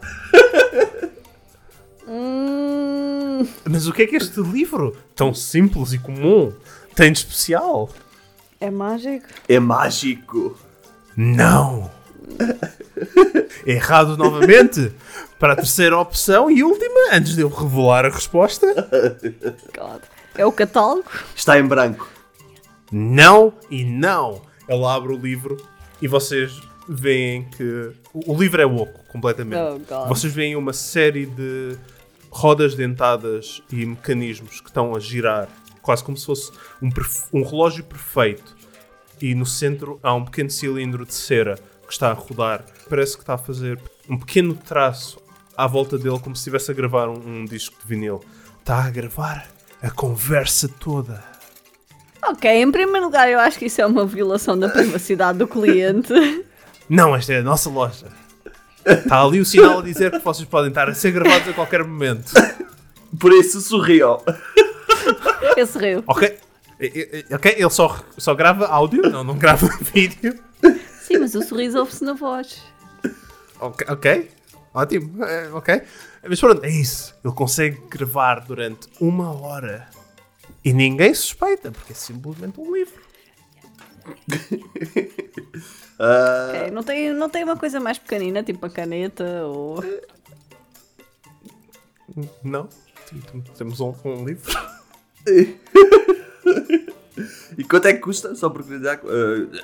Mas 3.69 3.87
o 3.87 3.93
que 3.93 4.03
é 4.03 4.07
que 4.07 4.17
este 4.17 4.41
livro, 4.41 4.97
tão 5.15 5.35
simples 5.35 5.93
e 5.93 5.99
comum, 5.99 6.53
tem 6.95 7.13
de 7.13 7.19
especial? 7.19 7.91
É 8.61 8.71
mágico? 8.71 9.27
é 9.49 9.59
mágico. 9.59 10.59
Não! 11.17 11.91
Errado 13.67 14.17
novamente. 14.17 14.93
Para 15.39 15.53
a 15.53 15.57
terceira 15.57 15.99
opção 15.99 16.51
e 16.51 16.63
última, 16.63 17.13
antes 17.13 17.35
de 17.35 17.43
eu 17.43 17.49
revelar 17.49 18.07
a 18.07 18.09
resposta. 18.09 18.67
God. 19.77 20.03
É 20.37 20.47
o 20.47 20.53
catálogo? 20.53 21.05
Está 21.35 21.59
em 21.59 21.67
branco. 21.67 22.09
Não 22.91 23.53
e 23.71 23.85
não. 23.85 24.43
Ele 24.69 24.85
abre 24.85 25.13
o 25.13 25.17
livro 25.17 25.57
e 26.01 26.09
vocês 26.09 26.61
veem 26.89 27.45
que. 27.51 27.93
O 28.13 28.33
o 28.33 28.39
livro 28.39 28.63
é 28.63 28.67
oco, 28.67 29.01
completamente. 29.09 29.61
Oh, 29.61 29.79
God. 29.79 30.09
Vocês 30.09 30.33
veem 30.33 30.57
uma 30.57 30.73
série 30.73 31.27
de 31.27 31.77
rodas 32.31 32.75
dentadas 32.75 33.63
e 33.71 33.85
mecanismos 33.85 34.61
que 34.61 34.69
estão 34.69 34.95
a 34.95 35.01
girar, 35.01 35.49
quase 35.85 36.03
como 36.03 36.17
se 36.17 36.27
fosse 36.27 36.51
um, 36.83 36.89
um 37.33 37.45
relógio 37.45 37.85
perfeito. 37.85 38.57
E 39.21 39.35
no 39.35 39.47
centro 39.47 40.01
há 40.03 40.13
um 40.15 40.25
pequeno 40.25 40.51
cilindro 40.51 41.07
de 41.07 41.15
cera 41.15 41.57
que 41.87 41.93
está 41.93 42.11
a 42.11 42.15
rodar. 42.15 42.65
Parece 42.89 43.17
que 43.17 43.23
está 43.23 43.35
a 43.35 43.39
fazer 43.39 43.81
um 44.09 44.19
pequeno 44.19 44.55
traço 44.55 45.19
à 45.57 45.67
volta 45.67 45.97
dele, 45.97 46.19
como 46.19 46.35
se 46.35 46.41
estivesse 46.41 46.71
a 46.71 46.75
gravar 46.75 47.09
um, 47.09 47.43
um 47.43 47.45
disco 47.45 47.77
de 47.81 47.87
vinil. 47.87 48.25
Está 48.59 48.85
a 48.85 48.91
gravar 48.91 49.47
a 49.83 49.91
conversa 49.91 50.69
toda. 50.69 51.23
Ok, 52.27 52.51
em 52.51 52.73
primeiro 52.73 53.05
lugar, 53.05 53.31
eu 53.31 53.39
acho 53.39 53.59
que 53.59 53.67
isso 53.67 53.83
é 53.83 53.87
uma 53.87 54.07
violação 54.07 54.59
da 54.59 54.69
privacidade 54.69 55.39
do 55.39 55.47
cliente. 55.47 56.13
Não, 56.89 57.15
esta 57.15 57.35
é 57.35 57.39
a 57.39 57.43
nossa 57.43 57.69
loja. 57.69 58.07
Está 58.85 59.23
ali 59.23 59.41
o 59.41 59.45
sinal 59.45 59.79
a 59.79 59.83
dizer 59.83 60.11
que 60.11 60.19
vocês 60.19 60.49
podem 60.49 60.69
estar 60.69 60.89
a 60.89 60.95
ser 60.95 61.13
gravados 61.13 61.49
a 61.49 61.53
qualquer 61.53 61.85
momento. 61.85 62.33
Por 63.19 63.33
isso 63.33 63.61
sorriam. 63.61 64.23
Esse 65.57 65.79
riu. 65.79 66.03
Ok? 66.07 66.39
E- 66.81 66.87
e- 66.87 67.25
e- 67.31 67.35
Ok, 67.35 67.55
ele 67.57 67.71
só, 67.71 68.03
só 68.19 68.35
grava 68.35 68.67
áudio, 68.67 69.03
não, 69.11 69.23
não 69.25 69.37
grava 69.39 69.67
vídeo. 69.95 70.39
Sim, 71.03 71.19
mas 71.19 71.35
o 71.35 71.43
sorriso 71.43 71.79
ouve-se 71.79 72.03
na 72.05 72.15
voz. 72.15 72.63
Ok, 73.61 73.87
ok. 73.89 74.31
Ótimo, 74.73 75.25
é, 75.25 75.49
ok. 75.53 75.83
Mas 76.29 76.41
pronto, 76.41 76.65
é 76.65 76.71
isso. 76.71 77.15
Ele 77.25 77.35
consegue 77.35 77.81
gravar 77.89 78.41
durante 78.41 78.89
uma 79.01 79.31
hora. 79.41 79.89
E 80.65 80.73
ninguém 80.73 81.15
suspeita, 81.15 81.71
porque 81.71 81.93
é 81.93 81.95
simplesmente 81.95 82.59
um 82.61 82.75
livro. 82.75 83.01
Ah, 85.99 86.49
Ok, 86.51 86.71
não, 86.73 86.83
tem, 86.83 87.13
não 87.13 87.29
tem 87.31 87.45
uma 87.45 87.57
coisa 87.57 87.79
mais 87.79 87.97
pequenina, 87.99 88.43
tipo 88.43 88.67
a 88.67 88.71
caneta 88.71 89.25
ou. 89.47 89.83
Não? 92.43 92.69
Temos 93.57 93.81
um, 93.81 93.95
um 94.05 94.25
livro. 94.25 94.53
E 97.57 97.63
quanto 97.65 97.87
é 97.87 97.93
que 97.95 98.01
custa? 98.01 98.35
Só 98.35 98.51
por 98.51 98.63
curiosidade. 98.63 99.03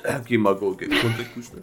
ah, 0.05 0.15
aqui, 0.15 0.37
Mago, 0.37 0.71
o 0.71 0.75
quê? 0.75 0.87
Quanto 0.87 1.21
é 1.21 1.23
que 1.25 1.33
custa? 1.33 1.61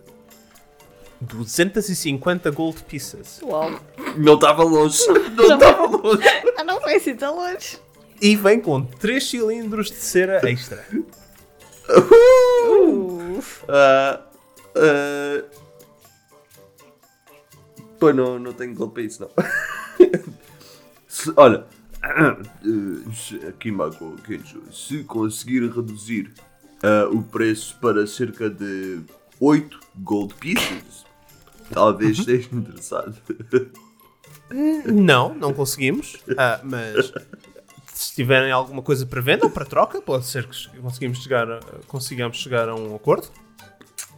250 1.20 2.50
gold 2.50 2.82
pieces. 2.84 3.40
Uau! 3.42 3.80
Não 4.16 4.34
estava 4.34 4.62
longe. 4.62 5.04
Não 5.34 5.54
estava 5.54 5.86
longe. 5.86 6.22
Ah, 6.56 6.64
não 6.64 6.80
foi 6.80 6.94
assim 6.96 7.16
tão 7.16 7.36
longe. 7.36 7.78
E 8.20 8.36
vem 8.36 8.60
com 8.60 8.82
3 8.84 9.24
cilindros 9.28 9.88
de 9.90 9.96
cera 9.96 10.40
extra. 10.48 10.84
Uh, 11.88 13.42
Ah, 13.68 14.20
ah, 14.76 15.44
Pois 17.98 18.14
não, 18.14 18.38
não 18.38 18.52
tenho 18.52 18.74
gold 18.74 18.92
para 18.92 19.02
isso, 19.02 19.22
não. 19.22 19.30
Olha, 21.36 21.66
eh, 22.02 23.12
se- 23.14 23.46
aqui 23.46 23.70
Kenjo, 24.26 24.62
se 24.72 25.04
conseguir 25.04 25.68
reduzir 25.70 26.32
ah, 26.82 27.08
o 27.10 27.22
preço 27.22 27.76
para 27.80 28.06
cerca 28.06 28.48
de 28.48 29.00
8 29.40 29.78
gold 29.96 30.34
pieces, 30.34 31.04
talvez 31.72 32.18
esteja 32.18 32.48
interessado. 32.52 33.16
Não, 34.86 35.34
não 35.34 35.52
conseguimos. 35.52 36.16
Ah, 36.36 36.60
mas 36.64 37.12
se 37.92 38.14
tiverem 38.14 38.50
alguma 38.52 38.80
coisa 38.82 39.04
para 39.04 39.20
venda 39.20 39.44
ou 39.44 39.50
para 39.50 39.64
troca, 39.64 40.00
pode 40.00 40.24
ser 40.26 40.46
que 40.48 40.68
conseguimos 40.80 41.22
chegar 41.22 41.50
a, 41.50 41.60
consigamos 41.86 42.38
chegar 42.38 42.68
a 42.68 42.74
um 42.74 42.94
acordo. 42.94 43.28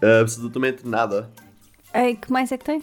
Ah, 0.03 0.21
absolutamente 0.21 0.87
nada. 0.87 1.31
Ei, 1.93 2.15
que 2.15 2.31
mais 2.31 2.53
é 2.53 2.59
que 2.59 2.65
tem? 2.65 2.83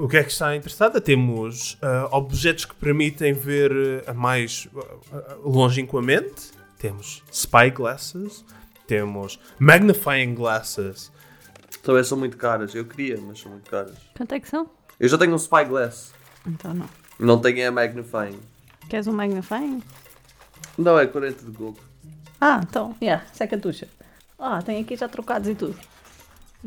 O 0.00 0.08
que 0.08 0.16
é 0.16 0.24
que 0.24 0.32
está 0.32 0.56
interessada? 0.56 0.98
Temos 0.98 1.76
ah, 1.82 2.08
objetos 2.12 2.64
que 2.64 2.74
permitem 2.74 3.34
ver 3.34 3.70
ah, 4.06 4.12
a 4.12 4.14
mais 4.14 4.66
ah, 5.12 5.36
longínquamente. 5.44 6.52
Temos 6.78 7.22
spy 7.30 7.70
glasses. 7.70 8.42
Temos 8.86 9.38
magnifying 9.58 10.34
glasses. 10.34 11.12
Também 11.82 12.02
são 12.02 12.16
muito 12.16 12.38
caras. 12.38 12.74
Eu 12.74 12.86
queria, 12.86 13.20
mas 13.20 13.40
são 13.40 13.52
muito 13.52 13.70
caras. 13.70 13.94
Quanto 14.16 14.32
é 14.32 14.40
que 14.40 14.48
são? 14.48 14.70
Eu 14.98 15.06
já 15.06 15.18
tenho 15.18 15.34
um 15.34 15.38
Spyglass. 15.38 16.14
Então 16.46 16.72
não. 16.72 16.88
Não 17.18 17.38
tenho 17.38 17.68
a 17.68 17.70
Magnifying. 17.70 18.40
Queres 18.88 19.06
um 19.06 19.12
magnifying? 19.12 19.82
Não, 20.78 20.98
é 20.98 21.06
40 21.06 21.44
de 21.44 21.50
gold. 21.50 21.78
Ah, 22.40 22.62
então, 22.66 22.96
yeah, 23.02 23.22
seca 23.34 23.58
tuxa. 23.58 23.86
Ah, 24.38 24.62
tem 24.62 24.80
aqui 24.80 24.96
já 24.96 25.08
trocados 25.08 25.46
e 25.46 25.54
tudo. 25.54 25.78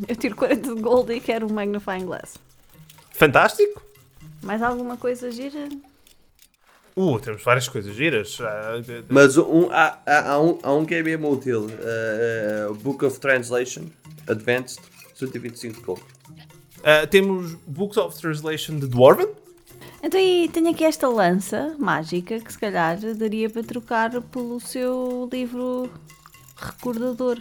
Eu 0.07 0.15
tiro 0.15 0.35
40 0.35 0.75
de 0.75 0.81
gold 0.81 1.11
e 1.11 1.19
quero 1.19 1.47
um 1.47 1.53
magnifying 1.53 2.05
glass. 2.05 2.35
Fantástico! 3.13 3.81
Mais 4.41 4.61
alguma 4.61 4.97
coisa 4.97 5.31
gira? 5.31 5.69
Uh, 6.95 7.19
temos 7.19 7.41
várias 7.43 7.67
coisas 7.67 7.95
giras. 7.95 8.37
Ah, 8.41 8.73
Mas 9.09 9.37
um, 9.37 9.71
há, 9.71 9.99
há, 10.05 10.31
há 10.31 10.41
um, 10.41 10.59
há 10.61 10.73
um 10.73 10.85
que 10.85 10.95
é 10.95 11.01
mesmo 11.01 11.31
útil. 11.31 11.65
Uh, 11.65 12.71
uh, 12.71 12.75
Book 12.75 13.03
of 13.05 13.19
Translation 13.19 13.85
Advanced 14.27 14.79
125 15.15 15.79
de 15.79 15.81
gold. 15.85 16.01
ah, 16.83 17.07
temos 17.07 17.53
Books 17.65 17.97
of 17.97 18.19
Translation 18.19 18.77
de 18.77 18.87
Dwarven. 18.87 19.29
Então 20.03 20.19
e 20.19 20.49
tenho 20.49 20.69
aqui 20.69 20.83
esta 20.83 21.07
lança 21.07 21.75
mágica 21.79 22.37
que 22.39 22.51
se 22.51 22.59
calhar 22.59 22.99
daria 23.15 23.49
para 23.49 23.63
trocar 23.63 24.21
pelo 24.21 24.59
seu 24.59 25.29
livro 25.31 25.89
recordador. 26.57 27.39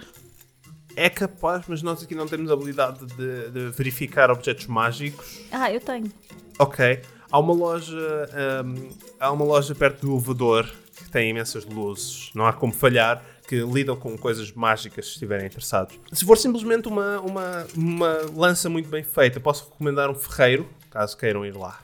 É 0.96 1.08
capaz, 1.08 1.64
mas 1.68 1.82
nós 1.82 2.02
aqui 2.02 2.14
não 2.14 2.26
temos 2.26 2.50
a 2.50 2.54
habilidade 2.54 3.04
de, 3.06 3.50
de 3.50 3.70
verificar 3.70 4.30
objetos 4.30 4.66
mágicos. 4.66 5.40
Ah, 5.50 5.72
eu 5.72 5.80
tenho. 5.80 6.10
Ok. 6.58 7.00
Há 7.30 7.38
uma 7.38 7.54
loja. 7.54 8.28
hum, 8.64 8.90
há 9.18 9.32
uma 9.32 9.44
loja 9.44 9.74
perto 9.74 10.06
do 10.06 10.12
elevador 10.12 10.70
que 10.96 11.10
tem 11.10 11.30
imensas 11.30 11.64
luzes. 11.64 12.30
Não 12.34 12.46
há 12.46 12.52
como 12.52 12.72
falhar. 12.72 13.24
Que 13.48 13.60
lidam 13.60 13.96
com 13.96 14.16
coisas 14.16 14.52
mágicas 14.52 15.04
se 15.06 15.12
estiverem 15.12 15.46
interessados. 15.46 15.98
Se 16.12 16.24
for 16.24 16.38
simplesmente 16.38 16.88
uma, 16.88 17.20
uma, 17.20 17.66
uma 17.76 18.18
lança 18.34 18.70
muito 18.70 18.88
bem 18.88 19.02
feita, 19.02 19.40
posso 19.40 19.64
recomendar 19.68 20.08
um 20.08 20.14
ferreiro, 20.14 20.66
caso 20.90 21.16
queiram 21.18 21.44
ir 21.44 21.54
lá. 21.54 21.78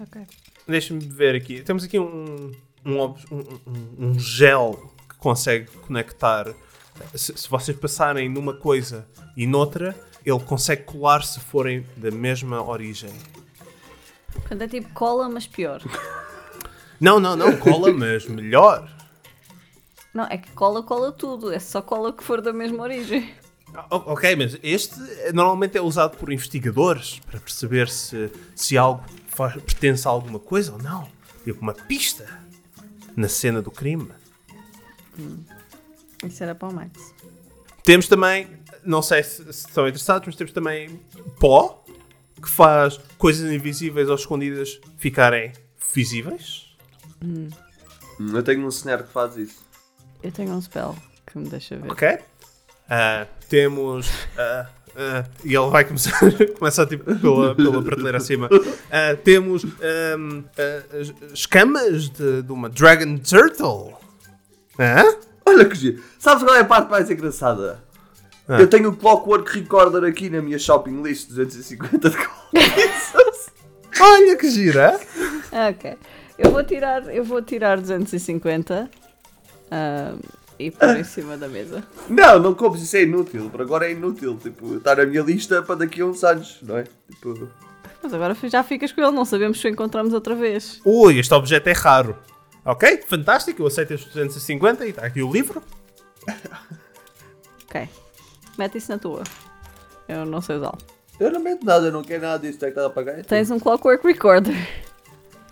Ok. 0.00 0.22
Deixa-me 0.66 1.00
ver 1.00 1.34
aqui. 1.34 1.60
Temos 1.62 1.84
aqui 1.84 1.98
um, 1.98 2.52
um, 2.86 3.02
um- 3.02 3.14
um- 3.66 3.94
um 3.98 4.18
gel 4.18 4.90
que 5.08 5.16
consegue 5.16 5.66
conectar. 5.86 6.46
Se, 7.14 7.36
se 7.36 7.48
vocês 7.48 7.76
passarem 7.78 8.28
numa 8.28 8.54
coisa 8.54 9.06
e 9.36 9.46
noutra, 9.46 9.94
ele 10.24 10.40
consegue 10.40 10.84
colar 10.84 11.22
se 11.24 11.38
forem 11.40 11.86
da 11.96 12.10
mesma 12.10 12.62
origem. 12.62 13.12
Portanto 14.32 14.62
é 14.62 14.68
tipo 14.68 14.88
cola, 14.92 15.28
mas 15.28 15.46
pior. 15.46 15.82
Não, 17.00 17.18
não, 17.20 17.36
não, 17.36 17.56
cola, 17.58 17.92
mas 17.94 18.26
melhor. 18.26 18.90
Não, 20.12 20.24
é 20.24 20.36
que 20.38 20.50
cola, 20.52 20.82
cola 20.82 21.12
tudo. 21.12 21.52
É 21.52 21.58
só 21.58 21.80
cola 21.82 22.12
que 22.12 22.24
for 22.24 22.40
da 22.40 22.52
mesma 22.52 22.82
origem. 22.82 23.34
O- 23.90 24.12
Ok, 24.12 24.34
mas 24.36 24.58
este 24.62 24.94
eh, 25.20 25.32
normalmente 25.32 25.76
é 25.76 25.80
usado 25.82 26.16
por 26.16 26.32
investigadores 26.32 27.18
para 27.26 27.38
perceber 27.38 27.88
se, 27.88 28.30
se 28.54 28.78
algo 28.78 29.04
faz- 29.28 29.54
pertence 29.62 30.06
a 30.08 30.10
alguma 30.10 30.38
coisa 30.38 30.72
ou 30.72 30.78
não. 30.78 31.06
Tipo 31.44 31.60
uma 31.60 31.74
pista 31.74 32.26
na 33.14 33.28
cena 33.28 33.60
do 33.60 33.70
crime. 33.70 34.10
Isso 36.24 36.42
era 36.42 36.54
para 36.54 36.68
o 36.68 36.74
Max. 36.74 37.14
Temos 37.82 38.08
também, 38.08 38.48
não 38.84 39.00
sei 39.02 39.22
se, 39.22 39.44
se 39.52 39.66
estão 39.68 39.86
interessados, 39.86 40.26
mas 40.26 40.36
temos 40.36 40.52
também 40.52 41.00
pó 41.38 41.84
que 42.42 42.48
faz 42.50 42.98
coisas 43.18 43.50
invisíveis 43.52 44.08
ou 44.08 44.14
escondidas 44.14 44.80
ficarem 44.98 45.52
visíveis. 45.94 46.76
Hum, 47.24 47.48
Eu 48.18 48.42
tenho 48.42 48.64
um 48.64 48.68
snare 48.68 49.04
que 49.04 49.12
faz 49.12 49.36
isso. 49.36 49.64
Eu 50.22 50.32
tenho 50.32 50.50
um 50.52 50.60
spell 50.60 50.96
que 51.26 51.38
me 51.38 51.48
deixa 51.48 51.76
ver. 51.76 51.90
Ok? 51.92 52.18
Ah, 52.88 53.26
temos. 53.48 54.08
ah, 54.36 54.68
ah, 54.96 55.24
e 55.44 55.54
ele 55.54 55.70
vai 55.70 55.84
começar, 55.84 56.18
começar 56.58 56.86
tipo, 56.86 57.04
pela, 57.04 57.54
pela 57.54 57.82
prateleira 57.82 58.18
acima. 58.18 58.48
Temos 59.24 59.64
as- 59.64 61.32
escamas 61.32 62.08
de, 62.10 62.42
de 62.42 62.52
uma 62.52 62.68
Dragon 62.68 63.16
Turtle. 63.18 63.94
Hã? 64.78 65.16
Olha 65.56 65.64
que 65.64 65.74
giro. 65.74 66.02
Sabes 66.18 66.44
qual 66.44 66.54
é 66.54 66.60
a 66.60 66.64
parte 66.64 66.90
mais 66.90 67.10
engraçada? 67.10 67.82
Ah. 68.46 68.60
Eu 68.60 68.68
tenho 68.68 68.90
o 68.90 68.96
Clockwork 68.96 69.58
Recorder 69.58 70.04
aqui 70.04 70.28
na 70.28 70.42
minha 70.42 70.58
shopping 70.58 71.02
list 71.02 71.28
250 71.30 72.10
de 72.10 72.16
gold. 72.16 72.30
Olha 73.98 74.36
que 74.36 74.50
gira! 74.50 75.00
Ok. 75.70 75.96
Eu 76.38 76.50
vou 76.50 76.62
tirar, 76.62 77.02
eu 77.14 77.24
vou 77.24 77.40
tirar 77.40 77.80
250. 77.80 78.90
ah, 79.70 80.14
e 80.58 80.70
pôr 80.70 80.96
em 80.96 81.04
cima 81.04 81.36
da 81.36 81.48
mesa. 81.48 81.82
Não, 82.08 82.38
não 82.38 82.54
compres, 82.54 82.82
isso 82.82 82.96
é 82.96 83.02
inútil. 83.02 83.50
Por 83.50 83.62
agora 83.62 83.86
é 83.86 83.92
inútil. 83.92 84.36
Tipo, 84.36 84.76
está 84.76 84.94
na 84.94 85.06
minha 85.06 85.22
lista 85.22 85.62
para 85.62 85.76
daqui 85.76 86.00
a 86.00 86.06
uns 86.06 86.22
anos, 86.22 86.58
não 86.62 86.78
é? 86.78 86.84
Tipo, 87.10 87.48
Mas 88.02 88.12
agora 88.12 88.36
já 88.44 88.62
ficas 88.62 88.92
com 88.92 89.00
ele, 89.00 89.10
não 89.10 89.24
sabemos 89.24 89.60
se 89.60 89.66
o 89.66 89.70
encontramos 89.70 90.12
outra 90.12 90.34
vez. 90.34 90.80
Ui, 90.84 91.18
este 91.18 91.32
objeto 91.34 91.68
é 91.68 91.72
raro. 91.72 92.16
Ok, 92.66 93.02
fantástico, 93.06 93.62
eu 93.62 93.66
aceito 93.68 93.94
estes 93.94 94.12
250 94.12 94.84
e 94.86 94.90
está 94.90 95.06
aqui 95.06 95.22
o 95.22 95.32
livro. 95.32 95.62
Ok. 97.68 97.88
Mete 98.58 98.78
isso 98.78 98.90
na 98.90 98.98
tua. 98.98 99.22
Eu 100.08 100.24
não 100.26 100.40
sei 100.40 100.56
usá-lo. 100.56 100.78
eu 101.20 101.30
não 101.30 101.40
meto 101.40 101.64
nada, 101.64 101.86
eu 101.86 101.92
não 101.92 102.02
quero 102.02 102.22
nada 102.22 102.38
disso. 102.40 102.58
Tem 102.58 102.72
que 102.72 102.78
estar 102.78 102.86
a 102.86 102.90
pagar. 102.90 103.24
Tens 103.24 103.50
um 103.50 103.58
Clockwork 103.60 104.04
Recorder. 104.06 104.54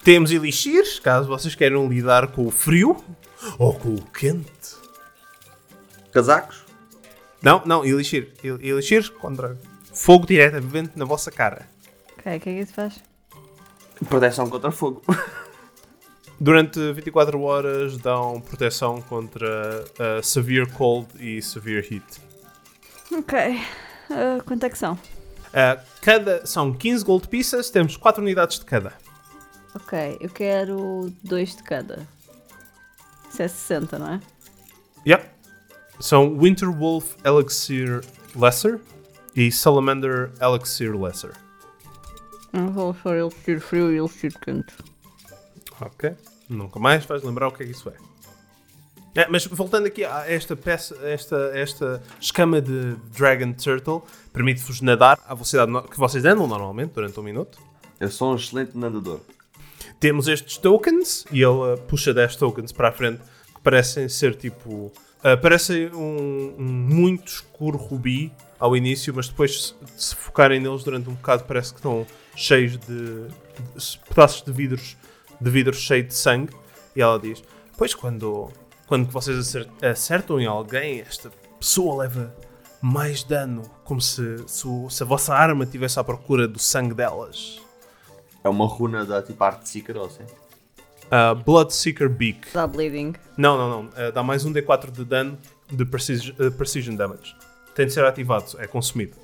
Temos 0.03 0.31
elixires, 0.33 0.99
caso 0.99 1.29
vocês 1.29 1.55
queiram 1.55 1.89
lidar 1.89 2.29
com 2.33 2.47
o 2.47 2.51
frio 2.51 3.03
ou 3.59 3.73
com 3.75 3.95
o 3.95 4.03
quente. 4.07 4.75
Casacos? 6.13 6.65
Não, 7.41 7.63
não, 7.65 7.85
elixir. 7.85 8.33
El- 8.43 8.61
Elixir 8.61 9.11
contra 9.13 9.57
fogo 9.93 10.27
diretamente 10.27 10.93
na 10.99 11.05
vossa 11.05 11.31
cara. 11.31 11.69
Ok, 12.19 12.37
o 12.37 12.41
que 12.41 12.51
é 12.51 12.55
que 12.55 12.61
isso 12.61 12.75
faz? 12.75 13.01
Proteção 14.09 14.49
contra 14.51 14.71
fogo. 14.73 15.03
Durante 16.41 16.93
24 16.93 17.41
horas 17.41 17.97
dão 17.99 18.41
proteção 18.41 19.01
contra 19.03 19.85
uh, 19.85 20.23
severe 20.23 20.69
cold 20.71 21.09
e 21.19 21.41
severe 21.41 21.87
heat. 21.91 22.21
Ok. 23.13 23.39
Ah, 24.11 24.43
quanto 24.45 24.65
é 24.65 24.71
que 24.71 24.79
são? 24.79 24.95
Uh, 24.95 25.81
cada, 26.03 26.45
são 26.47 26.73
15 26.73 27.05
gold 27.05 27.29
pieces, 27.29 27.71
temos 27.71 27.97
4 27.97 28.23
unidades 28.23 28.59
de 28.59 28.65
cada. 28.65 28.93
Ok, 29.75 30.19
eu 30.21 30.31
quero 30.31 31.13
dois 31.23 31.57
de 31.57 31.63
cada. 31.63 32.07
Isso 33.29 33.43
é 33.43 33.49
60, 33.49 33.99
não 33.99 34.15
é? 34.15 34.21
Yep. 35.07 35.29
São 36.01 36.39
Winterwolf 36.39 37.17
Elixir 37.25 38.01
Lesser 38.37 38.81
e 39.35 39.51
Salamander 39.51 40.31
Elixir 40.41 40.97
Lesser. 40.97 41.33
Eu 42.53 42.69
vou 42.69 42.93
for 42.93 43.17
elixir 43.17 43.61
frio 43.61 43.93
e 43.93 43.99
elixir 43.99 44.33
quente. 44.39 44.75
Ok. 45.81 46.15
Nunca 46.49 46.79
mais 46.79 47.05
vais 47.05 47.23
lembrar 47.23 47.49
o 47.49 47.53
que 47.53 47.63
é 47.63 47.67
que 47.67 47.73
isso 47.73 47.89
é. 47.89 48.15
É, 49.17 49.29
mas 49.29 49.47
voltando 49.47 49.87
aqui 49.87 50.05
a 50.05 50.29
esta 50.29 50.57
peça, 50.57 50.97
esta, 51.05 51.37
esta 51.55 52.03
escama 52.21 52.61
de 52.61 52.97
Dragon 53.17 53.53
Turtle, 53.53 54.03
permite-vos 54.33 54.81
nadar 54.81 55.21
à 55.27 55.35
velocidade 55.35 55.71
que 55.89 55.97
vocês 55.97 56.25
andam 56.25 56.49
normalmente 56.49 56.93
durante 56.93 57.19
um 57.21 57.23
minuto. 57.23 57.59
Eu 58.01 58.11
sou 58.11 58.33
um 58.33 58.37
excelente 58.37 58.77
nadador. 58.77 59.21
Temos 60.01 60.27
estes 60.27 60.59
tokens 60.59 61.25
e 61.31 61.43
ele 61.43 61.75
uh, 61.75 61.79
puxa 61.87 62.13
10 62.13 62.35
tokens 62.37 62.73
para 62.73 62.89
a 62.89 62.93
frente 62.93 63.21
que 63.55 63.61
parecem 63.63 64.09
ser 64.09 64.35
tipo. 64.35 64.93
uh, 65.23 65.41
parecem 65.41 65.87
um, 65.95 66.57
um 66.59 66.65
muito 66.65 67.29
escuro 67.29 67.79
rubi 67.79 68.33
ao 68.59 68.77
início, 68.77 69.15
mas 69.15 69.29
depois, 69.29 69.67
se, 69.67 69.75
se 69.97 70.17
focarem 70.17 70.59
neles 70.59 70.83
durante 70.83 71.09
um 71.09 71.15
bocado, 71.15 71.45
parece 71.45 71.73
que 71.73 71.79
estão 71.79 72.05
cheios 72.35 72.77
de, 72.79 73.29
de 73.29 73.99
pedaços 74.09 74.43
de 74.43 74.53
vidros, 74.53 74.97
de 75.41 75.51
vidro 75.51 75.75
cheio 75.75 76.05
de 76.05 76.15
sangue. 76.15 76.53
E 76.95 77.03
ela 77.03 77.19
diz: 77.19 77.43
Pois 77.77 77.95
quando, 77.95 78.51
quando 78.87 79.11
vocês 79.11 79.39
acer- 79.39 79.69
acertam 79.83 80.41
em 80.41 80.47
alguém, 80.47 81.01
esta 81.01 81.31
pessoa 81.59 82.03
leva 82.03 82.35
mais 82.81 83.25
dano, 83.25 83.63
como 83.85 84.01
se, 84.01 84.37
se, 84.47 84.69
se 84.91 85.03
a 85.03 85.07
vossa 85.07 85.35
arma 85.35 85.65
estivesse 85.65 85.99
à 85.99 86.05
procura 86.05 86.47
do 86.47 86.59
sangue 86.59 86.95
delas. 86.95 87.61
É 88.43 88.49
uma 88.49 88.67
runa 88.67 89.07
da 89.07 89.23
tipo 89.23 89.43
arte 89.43 89.63
de 89.63 89.69
Sícaro, 89.71 90.05
assim. 90.05 90.25
Uh, 91.05 91.35
Bloodseeker 91.45 92.09
Beak. 92.11 92.49
Dá 92.53 92.67
bleeding. 92.67 93.15
Não, 93.37 93.57
não, 93.57 93.71
não. 93.71 93.89
Uh, 93.91 94.13
dá 94.13 94.23
mais 94.23 94.45
um 94.45 94.53
D4 94.53 94.91
de 94.91 95.05
dano 95.05 95.39
de 95.71 95.85
precision, 95.85 96.35
uh, 96.39 96.51
precision 96.53 96.95
damage. 96.95 97.35
Tem 97.75 97.87
de 97.87 97.93
ser 97.93 98.05
ativado, 98.05 98.57
é 98.59 98.67
consumido. 98.67 99.17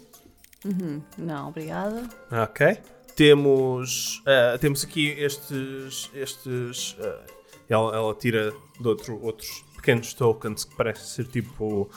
Não, 1.17 1.49
obrigada. 1.49 2.03
Ok. 2.31 2.79
Temos, 3.21 4.23
uh, 4.25 4.59
temos 4.59 4.83
aqui 4.83 5.09
estes. 5.11 6.11
estes 6.15 6.93
uh, 6.99 7.21
ela, 7.69 7.95
ela 7.95 8.15
tira 8.15 8.51
de 8.81 8.89
outro, 8.89 9.23
outros 9.23 9.63
pequenos 9.77 10.15
tokens 10.15 10.65
que 10.65 10.75
parecem 10.75 11.05
ser 11.05 11.27
tipo. 11.27 11.91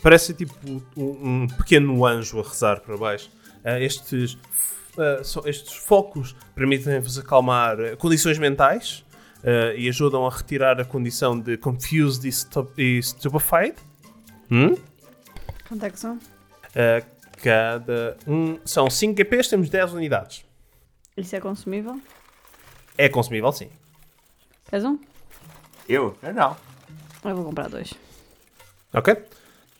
Parece 0.00 0.32
tipo 0.34 0.54
um, 0.96 1.40
um 1.42 1.46
pequeno 1.48 2.06
anjo 2.06 2.38
a 2.38 2.44
rezar 2.44 2.78
para 2.82 2.96
baixo. 2.96 3.28
Uh, 3.64 3.82
estes, 3.82 4.38
estes 5.46 5.74
focos 5.74 6.36
permitem-vos 6.54 7.18
acalmar 7.18 7.96
condições 7.96 8.38
mentais 8.38 9.04
e 9.76 9.88
ajudam 9.88 10.24
a 10.28 10.30
retirar 10.30 10.80
a 10.80 10.84
condição 10.84 11.36
de 11.40 11.56
confused 11.56 12.24
e, 12.24 12.30
stu- 12.30 12.70
e 12.78 13.02
stupefied. 13.02 13.74
Hum? 14.48 14.76
Quanto 15.68 15.84
é 15.86 15.90
que 15.90 15.98
são? 15.98 16.20
Cada 17.42 18.16
um. 18.28 18.60
São 18.64 18.88
5 18.88 19.16
GPs, 19.16 19.48
temos 19.50 19.68
10 19.68 19.92
unidades. 19.94 20.46
Isso 21.18 21.34
é 21.34 21.40
consumível? 21.40 22.00
É 22.96 23.08
consumível, 23.08 23.50
sim. 23.50 23.68
Queres 24.70 24.84
um? 24.84 24.98
Eu? 25.88 26.16
Eu 26.22 26.32
não. 26.32 26.56
Eu 27.24 27.34
vou 27.34 27.44
comprar 27.44 27.68
dois. 27.68 27.92
Ok? 28.94 29.16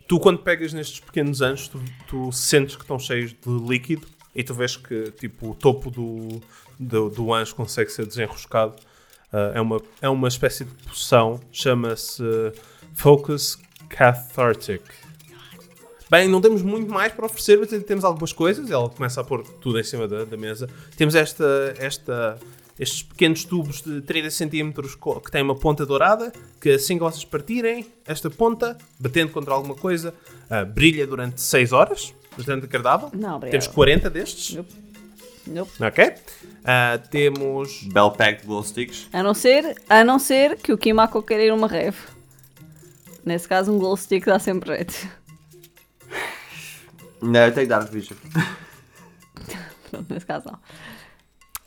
Tu, 0.08 0.18
quando 0.18 0.40
pegas 0.40 0.72
nestes 0.72 0.98
pequenos 0.98 1.40
anjos, 1.40 1.68
tu, 1.68 1.80
tu 2.08 2.32
sentes 2.32 2.74
que 2.74 2.82
estão 2.82 2.98
cheios 2.98 3.30
de 3.30 3.50
líquido 3.68 4.06
e 4.34 4.42
tu 4.42 4.52
vês 4.52 4.76
que 4.76 5.12
tipo, 5.12 5.50
o 5.50 5.54
topo 5.54 5.90
do, 5.92 6.42
do, 6.78 7.08
do 7.08 7.32
anjo 7.32 7.54
consegue 7.54 7.90
ser 7.92 8.04
desenroscado. 8.04 8.74
Ah, 9.32 9.52
é, 9.54 9.60
uma, 9.60 9.80
é 10.02 10.08
uma 10.08 10.26
espécie 10.26 10.64
de 10.64 10.74
poção, 10.88 11.38
chama-se 11.52 12.22
Focus 12.94 13.58
Cathartic. 13.88 14.82
Bem, 16.10 16.26
não 16.26 16.40
temos 16.40 16.62
muito 16.62 16.90
mais 16.90 17.12
para 17.12 17.26
oferecer, 17.26 17.58
mas 17.58 17.68
temos 17.84 18.04
algumas 18.04 18.32
coisas. 18.32 18.70
Ela 18.70 18.88
começa 18.88 19.20
a 19.20 19.24
pôr 19.24 19.42
tudo 19.42 19.78
em 19.78 19.84
cima 19.84 20.08
da, 20.08 20.24
da 20.24 20.36
mesa. 20.36 20.68
Temos 20.96 21.14
esta, 21.14 21.74
esta, 21.78 22.38
estes 22.78 23.02
pequenos 23.02 23.44
tubos 23.44 23.82
de 23.82 24.00
30 24.00 24.30
cm 24.30 24.72
que 25.22 25.30
têm 25.30 25.42
uma 25.42 25.54
ponta 25.54 25.84
dourada, 25.84 26.32
que 26.60 26.70
assim 26.70 26.96
que 26.96 27.04
vocês 27.04 27.24
partirem, 27.24 27.86
esta 28.06 28.30
ponta, 28.30 28.78
batendo 28.98 29.32
contra 29.32 29.52
alguma 29.52 29.74
coisa, 29.74 30.14
ah, 30.48 30.64
brilha 30.64 31.06
durante 31.06 31.40
6 31.40 31.72
horas. 31.72 32.14
Bastante 32.36 32.64
agradável. 32.64 33.10
Não. 33.12 33.40
Temos 33.40 33.66
40 33.66 34.08
destes. 34.08 34.54
Nope. 34.54 34.72
Nope. 35.48 35.72
Ok? 35.82 36.14
Ah, 36.64 36.98
temos. 37.10 37.82
Bell 37.92 38.12
Packed 38.12 38.46
Glow 38.46 38.62
Sticks. 38.62 39.08
A 39.12 39.22
não 39.22 39.34
ser, 39.34 39.74
a 39.88 40.04
não 40.04 40.18
ser 40.18 40.56
que 40.56 40.72
o 40.72 40.78
Kimako 40.78 41.22
queira 41.22 41.44
ir 41.44 41.52
uma 41.52 41.66
rave. 41.66 41.98
Nesse 43.24 43.48
caso, 43.48 43.72
um 43.72 43.78
glow 43.78 43.96
stick 43.96 44.24
dá 44.24 44.38
sempre 44.38 44.74
jeito. 44.74 45.08
Não, 47.20 47.40
eu 47.40 47.52
tenho 47.52 47.68
Dark 47.68 47.90
Vision. 47.90 48.18
Pronto, 49.90 50.12
nesse 50.12 50.26
caso 50.26 50.46
não. 50.46 50.58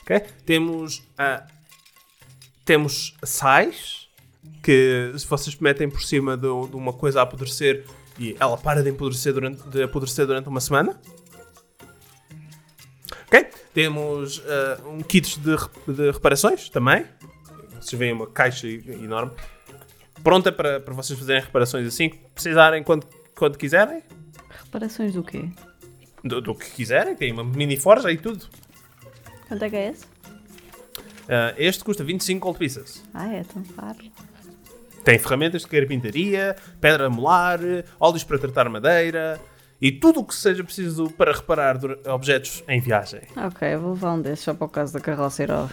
Ok? 0.02 0.20
Temos. 0.46 1.04
ah, 1.18 1.46
temos 2.66 3.18
sais 3.24 4.08
que 4.64 5.12
se 5.18 5.28
vocês 5.28 5.56
metem 5.58 5.90
por 5.90 6.02
cima 6.02 6.38
de, 6.38 6.44
de 6.44 6.76
uma 6.76 6.94
coisa 6.94 7.20
a 7.20 7.24
apodrecer 7.24 7.86
e 8.20 8.36
ela 8.40 8.58
para 8.58 8.84
de 8.84 8.90
apodrecer 8.90 9.34
durante, 9.34 9.62
de 9.68 9.84
apodrecer 9.84 10.26
durante 10.26 10.48
uma 10.48 10.62
semana. 10.62 11.00
Ok? 13.28 13.50
Temos 13.74 14.42
ah, 14.46 14.82
um 14.88 15.02
kit 15.02 15.40
de, 15.40 15.56
de 15.88 16.12
reparações 16.12 16.70
também. 16.70 17.06
Vocês 17.80 17.98
veem 17.98 18.14
uma 18.14 18.28
caixa 18.28 18.68
enorme. 18.68 19.32
Pronta 20.24 20.52
para, 20.52 20.80
para 20.80 20.94
vocês 20.94 21.18
fazerem 21.18 21.42
reparações 21.42 21.88
assim 21.88 22.10
que 22.10 22.18
precisarem 22.34 22.84
quando, 22.84 23.08
quando 23.36 23.58
quiserem. 23.58 24.04
Reparações 24.72 25.14
do 25.14 25.22
quê? 25.22 25.50
Do, 26.24 26.40
do 26.40 26.56
que 26.56 26.72
quiserem. 26.72 27.14
Tem 27.14 27.34
uma 27.34 27.44
mini 27.44 27.76
forja 27.76 28.10
e 28.10 28.18
tudo. 28.18 28.48
Quanto 29.50 29.64
é 29.66 29.70
que 29.70 29.76
é 29.76 29.90
esse? 29.90 30.06
Ah, 31.28 31.54
este 31.58 31.84
custa 31.84 32.06
25 32.06 32.40
gold 32.42 32.58
pieces. 32.58 33.04
Ah, 33.14 33.28
é 33.34 33.44
tão 33.44 33.62
caro. 33.64 33.98
Tem 35.04 35.20
ferramentas 35.20 35.64
de 35.64 35.68
carpintaria, 35.68 36.56
pedra 36.80 37.08
a 37.08 37.10
molar, 37.10 37.60
óleos 38.00 38.24
para 38.24 38.38
tratar 38.40 38.70
madeira 38.70 39.42
e 39.82 39.92
tudo 39.92 40.22
o 40.22 40.24
que 40.24 40.34
seja 40.34 40.64
preciso 40.64 41.10
para 41.12 41.34
reparar 41.34 41.78
objetos 42.08 42.64
em 42.70 42.80
viagem. 42.80 43.22
Ok, 43.36 43.76
vou 43.76 43.92
levar 43.92 44.14
um 44.14 44.22
desses 44.22 44.46
só 44.46 44.54
para 44.54 44.66
o 44.66 44.70
caso 44.70 44.94
da 44.94 45.02
carroça 45.02 45.44
ir 45.44 45.52
ao, 45.52 45.70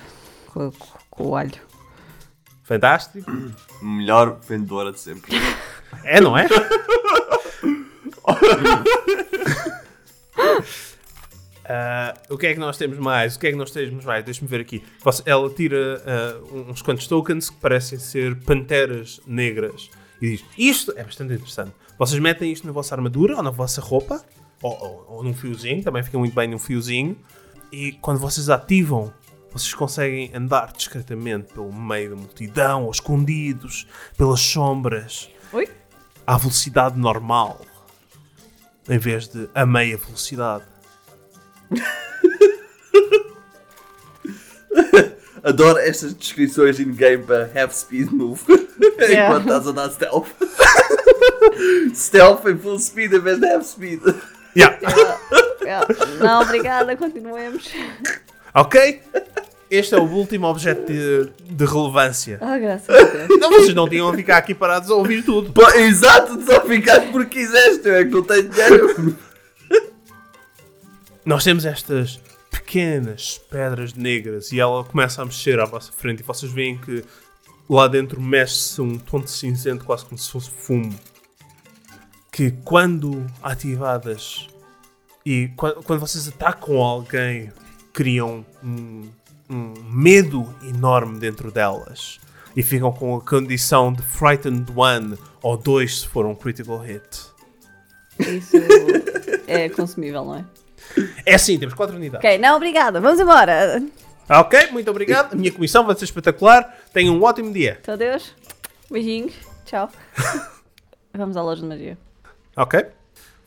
com, 0.47 0.73
com- 0.73 0.99
com 1.11 1.27
o 1.29 1.37
alho. 1.37 1.53
Fantástico. 2.65 3.31
Melhor 3.81 4.41
vendedora 4.41 4.91
de 4.91 4.99
sempre. 4.99 5.31
É, 6.03 6.21
não 6.21 6.37
é? 6.37 6.49
Ah, 11.71 12.15
o 12.31 12.39
que 12.39 12.47
é 12.47 12.55
que 12.55 12.59
nós 12.61 12.79
temos 12.79 12.99
mais? 12.99 13.37
O 13.37 13.39
que 13.39 13.47
é 13.49 13.51
que 13.51 13.57
nós 13.57 13.71
temos 13.71 14.03
mais? 14.03 14.25
Deixa-me 14.25 14.49
ver 14.49 14.61
aqui. 14.61 14.83
Ela 15.27 15.51
tira 15.51 16.03
ah, 16.07 16.41
uns 16.71 16.81
quantos 16.81 17.07
tokens 17.07 17.51
que 17.51 17.57
parecem 17.57 17.99
ser 17.99 18.37
panteras 18.41 19.21
negras 19.27 19.91
e 20.21 20.31
diz: 20.31 20.45
Isto 20.57 20.95
é 20.97 21.05
bastante 21.05 21.35
interessante. 21.35 21.73
Vocês 21.99 22.19
metem 22.21 22.51
isto 22.51 22.67
na 22.67 22.73
vossa 22.73 22.95
armadura 22.95 23.37
ou 23.37 23.43
na 23.43 23.51
vossa 23.51 23.83
roupa, 23.83 24.25
ou, 24.63 24.73
ou- 24.81 25.07
ou 25.19 25.23
num 25.23 25.35
fiozinho, 25.35 25.83
também 25.83 26.03
fica 26.03 26.17
muito 26.19 26.35
bem 26.35 26.49
num 26.49 26.59
fiozinho. 26.59 27.15
E 27.71 27.93
quando 28.01 28.19
vocês 28.19 28.49
ativam, 28.49 29.13
vocês 29.53 29.75
conseguem 29.75 30.31
andar 30.35 30.73
discretamente 30.73 31.53
pelo 31.53 31.71
meio 31.71 32.11
da 32.11 32.17
multidão, 32.17 32.85
ou 32.85 32.91
escondidos, 32.91 33.87
pelas 34.17 34.41
sombras. 34.41 35.29
Oi? 35.53 35.69
à 36.27 36.37
velocidade 36.37 36.99
normal, 36.99 37.59
em 38.89 38.99
vez 38.99 39.29
de 39.29 39.49
a 39.55 39.67
meia 39.67 39.97
velocidade. 39.97 40.65
Adoro 45.43 45.79
estas 45.79 46.13
descrições 46.15 46.81
in-game 46.81 47.25
para 47.25 47.51
have 47.55 47.75
speed 47.75 48.11
move. 48.11 48.43
Yeah. 49.01 49.29
Enquanto 49.29 49.45
estás 49.45 49.69
a 49.69 49.73
dar 49.73 49.91
stealth. 49.91 50.29
stealth 51.95 52.47
em 52.47 52.59
full 52.59 52.79
speed 52.81 53.13
em 53.13 53.21
vez 53.21 53.39
de 53.39 53.47
have 53.47 53.65
speed. 53.65 54.01
Yeah. 54.57 54.77
Yeah. 55.63 55.87
Não, 56.19 56.43
obrigada, 56.43 56.97
continuemos. 56.97 57.73
Ok? 58.55 59.01
Este 59.71 59.95
é 59.95 59.99
o 59.99 60.05
último 60.05 60.47
objeto 60.47 60.91
de, 60.91 61.29
de 61.55 61.65
relevância. 61.67 62.39
Ah, 62.41 62.59
graças 62.59 62.89
a 62.89 63.03
Deus. 63.27 63.41
Não, 63.41 63.51
vocês 63.51 63.75
não 63.75 63.87
tinham 63.89 64.09
a 64.09 64.15
ficar 64.15 64.39
aqui 64.39 64.55
parados 64.55 64.91
a 64.91 64.95
ouvir 64.95 65.23
tudo. 65.23 65.53
Pô, 65.53 65.69
exato, 65.73 66.41
só 66.43 66.63
ficaste 66.63 67.09
porque 67.13 67.41
quiseste, 67.41 67.87
é 67.89 68.05
que 68.05 68.11
não 68.11 68.23
tenho 68.23 68.49
dinheiro. 68.49 69.17
Nós 71.25 71.45
temos 71.45 71.67
estas 71.67 72.19
pequenas 72.51 73.39
pedras 73.51 73.93
negras 73.93 74.53
e 74.53 74.61
ela 74.61 74.83
começa 74.85 75.21
a 75.21 75.25
mexer 75.25 75.61
à 75.61 75.67
vossa 75.67 75.93
frente 75.93 76.21
e 76.21 76.23
vocês 76.23 76.51
veem 76.51 76.79
que 76.79 77.05
lá 77.69 77.87
dentro 77.87 78.21
mexe-se 78.21 78.81
um 78.81 78.99
tom 78.99 79.21
de 79.21 79.31
cinzento 79.31 79.85
quase 79.85 80.05
como 80.07 80.17
se 80.19 80.31
fosse 80.31 80.51
fumo. 80.51 80.99
Que 82.33 82.53
quando 82.65 83.27
ativadas 83.43 84.47
e 85.27 85.49
qua- 85.57 85.75
quando 85.83 86.01
vocês 86.01 86.27
atacam 86.29 86.77
alguém, 86.77 87.53
criam 87.93 88.47
um, 88.65 89.09
um 89.51 89.75
medo 89.91 90.47
enorme 90.63 91.19
dentro 91.19 91.51
delas. 91.51 92.21
E 92.57 92.63
ficam 92.63 92.91
com 92.93 93.17
a 93.17 93.21
condição 93.21 93.93
de 93.93 94.03
Frightened 94.03 94.67
One 94.75 95.17
ou 95.43 95.57
dois 95.57 96.01
se 96.01 96.09
for 96.09 96.27
um 96.27 96.35
critical 96.35 96.79
hit. 96.79 97.03
Isso 98.19 98.57
é 99.47 99.69
consumível, 99.69 100.25
não 100.25 100.37
é? 100.37 100.45
É 101.25 101.35
assim, 101.35 101.59
temos 101.59 101.75
quatro 101.75 101.97
unidades. 101.97 102.25
Ok, 102.25 102.39
não, 102.39 102.57
obrigada, 102.57 103.01
vamos 103.01 103.21
embora. 103.21 103.83
Ok, 104.29 104.71
muito 104.73 104.91
obrigado. 104.91 105.33
A 105.33 105.37
minha 105.37 105.53
comissão 105.53 105.87
vai 105.87 105.95
ser 105.97 106.05
espetacular. 106.05 106.77
Tenham 106.93 107.17
um 107.17 107.23
ótimo 107.23 107.53
dia. 107.53 107.79
Então, 107.81 107.97
Deus. 107.97 108.35
Beijinhos. 108.91 109.33
Tchau. 109.65 109.91
Vamos 111.15 111.37
à 111.37 111.43
loja 111.43 111.63
de 111.63 111.69
magia. 111.69 111.99
Ok? 112.57 112.87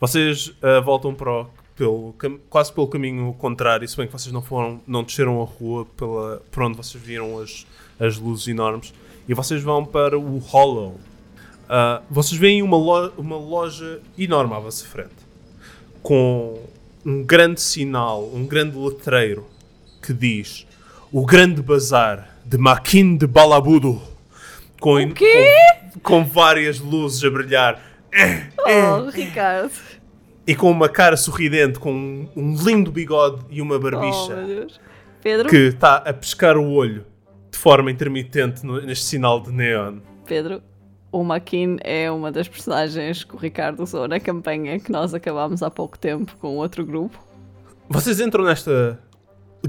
Vocês 0.00 0.52
ah, 0.62 0.80
voltam 0.80 1.14
para 1.14 1.30
o- 1.30 1.50
pelo, 1.82 2.14
quase 2.48 2.72
pelo 2.72 2.86
caminho 2.86 3.32
contrário, 3.34 3.88
se 3.88 3.96
bem 3.96 4.06
que 4.06 4.12
vocês 4.12 4.32
não 4.32 4.40
foram, 4.40 4.80
não 4.86 5.02
desceram 5.02 5.42
a 5.42 5.44
rua 5.44 5.84
pela, 5.96 6.40
por 6.52 6.62
onde 6.62 6.76
vocês 6.76 7.02
viram 7.02 7.40
as, 7.40 7.66
as 7.98 8.16
luzes 8.18 8.46
enormes. 8.46 8.94
E 9.28 9.34
vocês 9.34 9.60
vão 9.62 9.84
para 9.84 10.16
o 10.18 10.38
Hollow. 10.38 11.00
Ah, 11.68 12.00
vocês 12.08 12.38
veem 12.40 12.62
uma, 12.62 12.76
lo- 12.76 13.12
uma 13.18 13.36
loja 13.36 14.00
enorme 14.16 14.54
à 14.54 14.58
vossa 14.60 14.84
frente. 14.86 15.10
Com 16.02 16.60
um 17.04 17.24
grande 17.24 17.60
sinal, 17.60 18.30
um 18.32 18.46
grande 18.46 18.76
letreiro 18.76 19.46
que 20.00 20.12
diz 20.12 20.66
O 21.10 21.24
Grande 21.26 21.60
Bazar 21.62 22.36
de 22.44 22.58
Maquin 22.58 23.16
de 23.16 23.26
Balabudo. 23.26 24.00
Com, 24.80 25.02
O 25.02 25.12
quê? 25.14 25.46
com, 25.94 26.00
com 26.00 26.24
várias 26.24 26.78
luzes 26.78 27.24
a 27.24 27.30
brilhar. 27.30 27.80
Oh, 28.58 29.08
Ricardo. 29.10 29.72
E 30.46 30.54
com 30.56 30.70
uma 30.70 30.88
cara 30.88 31.16
sorridente, 31.16 31.78
com 31.78 31.92
um, 31.92 32.28
um 32.36 32.54
lindo 32.56 32.90
bigode 32.90 33.42
e 33.50 33.60
uma 33.62 33.76
Oh, 33.76 33.80
barbicha. 33.80 34.68
Pedro? 35.22 35.48
que 35.48 35.56
está 35.56 35.96
a 35.98 36.12
pescar 36.12 36.56
o 36.56 36.68
olho 36.72 37.04
de 37.50 37.56
forma 37.58 37.90
intermitente 37.90 38.66
no- 38.66 38.80
neste 38.80 39.04
sinal 39.04 39.40
de 39.40 39.52
neon. 39.52 39.98
Pedro, 40.26 40.60
o 41.12 41.22
Maquin 41.22 41.76
é 41.84 42.10
uma 42.10 42.32
das 42.32 42.48
personagens 42.48 43.22
que 43.22 43.34
o 43.34 43.38
Ricardo 43.38 43.80
usou 43.82 44.08
na 44.08 44.18
campanha 44.18 44.80
que 44.80 44.90
nós 44.90 45.14
acabámos 45.14 45.62
há 45.62 45.70
pouco 45.70 45.96
tempo 45.98 46.34
com 46.40 46.56
outro 46.56 46.84
grupo. 46.84 47.16
Vocês 47.88 48.18
entram 48.20 48.42
nesta 48.44 48.98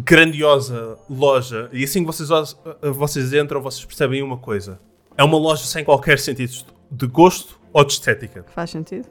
grandiosa 0.03 0.97
loja 1.09 1.69
e 1.71 1.83
assim 1.83 1.99
que 2.01 2.07
vocês, 2.07 2.31
os- 2.31 2.57
vocês 2.81 3.31
entram, 3.33 3.62
vocês 3.62 3.86
percebem 3.86 4.23
uma 4.23 4.38
coisa. 4.38 4.79
É 5.17 5.23
uma 5.23 5.38
loja 5.38 5.63
sem 5.65 5.83
qualquer 5.86 6.17
sentido 6.17 6.51
de 6.89 7.05
gosto 7.07 7.59
ou 7.71 7.83
de 7.83 7.93
estética. 7.93 8.43
Faz 8.55 8.71
sentido? 8.71 9.07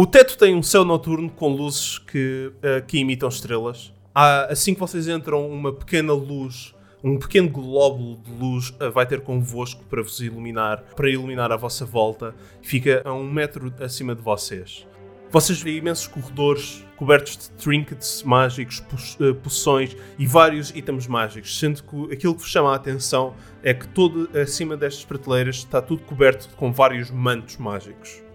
O 0.00 0.06
teto 0.06 0.38
tem 0.38 0.54
um 0.54 0.62
céu 0.62 0.84
noturno 0.84 1.28
com 1.28 1.48
luzes 1.48 1.98
que, 1.98 2.52
eh, 2.62 2.80
que 2.82 2.98
imitam 2.98 3.28
estrelas. 3.28 3.92
Há, 4.14 4.44
assim 4.44 4.72
que 4.72 4.78
vocês 4.78 5.08
entram, 5.08 5.50
uma 5.50 5.72
pequena 5.72 6.12
luz, 6.12 6.72
um 7.02 7.18
pequeno 7.18 7.48
glóbulo 7.48 8.16
de 8.18 8.30
luz 8.30 8.72
eh, 8.78 8.90
vai 8.90 9.04
ter 9.06 9.22
convosco 9.22 9.84
para 9.86 10.00
vos 10.00 10.20
iluminar, 10.20 10.84
para 10.94 11.10
iluminar 11.10 11.50
a 11.50 11.56
vossa 11.56 11.84
volta. 11.84 12.32
Fica 12.62 13.02
a 13.04 13.12
um 13.12 13.28
metro 13.28 13.74
acima 13.80 14.14
de 14.14 14.22
vocês. 14.22 14.86
Vocês 15.32 15.60
veem 15.60 15.78
imensos 15.78 16.06
corredores 16.06 16.86
cobertos 16.96 17.36
de 17.36 17.50
trinkets 17.60 18.22
mágicos, 18.22 18.84
eh, 19.20 19.32
poções 19.32 19.96
e 20.16 20.28
vários 20.28 20.70
itens 20.70 21.08
mágicos, 21.08 21.58
sendo 21.58 21.82
que 21.82 22.14
aquilo 22.14 22.36
que 22.36 22.42
vos 22.42 22.50
chama 22.52 22.70
a 22.70 22.76
atenção 22.76 23.34
é 23.64 23.74
que 23.74 23.88
todo 23.88 24.30
acima 24.38 24.76
destas 24.76 25.04
prateleiras 25.04 25.56
está 25.56 25.82
tudo 25.82 26.04
coberto 26.04 26.48
com 26.54 26.70
vários 26.72 27.10
mantos 27.10 27.56
mágicos. 27.56 28.27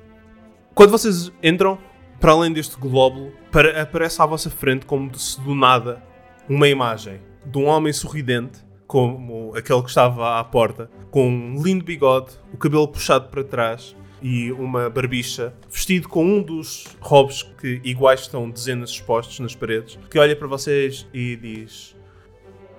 Quando 0.74 0.92
vocês 0.92 1.32
entram, 1.42 1.78
para 2.20 2.32
além 2.32 2.52
deste 2.52 2.78
glóbulo, 2.78 3.32
para- 3.52 3.82
aparece 3.82 4.22
à 4.22 4.26
vossa 4.26 4.50
frente, 4.50 4.86
como 4.86 5.14
se 5.18 5.40
do 5.42 5.54
nada, 5.54 6.02
uma 6.50 6.68
imagem 6.68 7.20
de 7.46 7.58
um 7.58 7.66
homem 7.66 7.94
sorridente, 7.94 8.60
como 8.88 9.54
aquele 9.56 9.82
que 9.82 9.90
estava 9.90 10.40
à 10.40 10.44
porta, 10.44 10.90
com 11.12 11.28
um 11.30 11.62
lindo 11.62 11.84
bigode, 11.86 12.32
o 12.54 12.58
cabelo 12.58 12.88
puxado 12.88 13.30
para 13.30 13.44
trás 13.44 13.96
e 14.22 14.52
uma 14.54 14.90
barbicha, 14.90 15.54
vestido 15.70 16.08
com 16.08 16.26
um 16.26 16.42
dos 16.42 16.86
robes 17.02 17.44
que 17.44 17.82
iguais 17.84 18.22
estão 18.22 18.50
dezenas 18.50 18.90
expostos 18.92 19.40
nas 19.40 19.54
paredes, 19.56 20.00
que 20.10 20.18
olha 20.18 20.36
para 20.36 20.48
vocês 20.48 21.08
e 21.14 21.36
diz: 21.36 21.96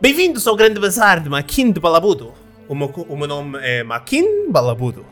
Bem-vindos 0.00 0.46
ao 0.46 0.56
grande 0.56 0.80
bazar 0.80 1.20
de 1.22 1.28
Maquin 1.28 1.70
de 1.70 1.80
Balabudo. 1.80 2.32
O 2.66 2.74
meu, 2.74 2.88
o 3.08 3.16
meu 3.16 3.28
nome 3.28 3.58
é 3.60 3.82
Maquin 3.84 4.50
Balabudo. 4.50 5.04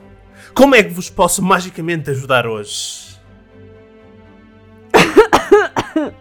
Como 0.55 0.75
é 0.75 0.83
que 0.83 0.91
vos 0.91 1.09
posso 1.11 1.43
magicamente 1.43 2.11
ajudar 2.11 2.47
hoje? 2.47 3.13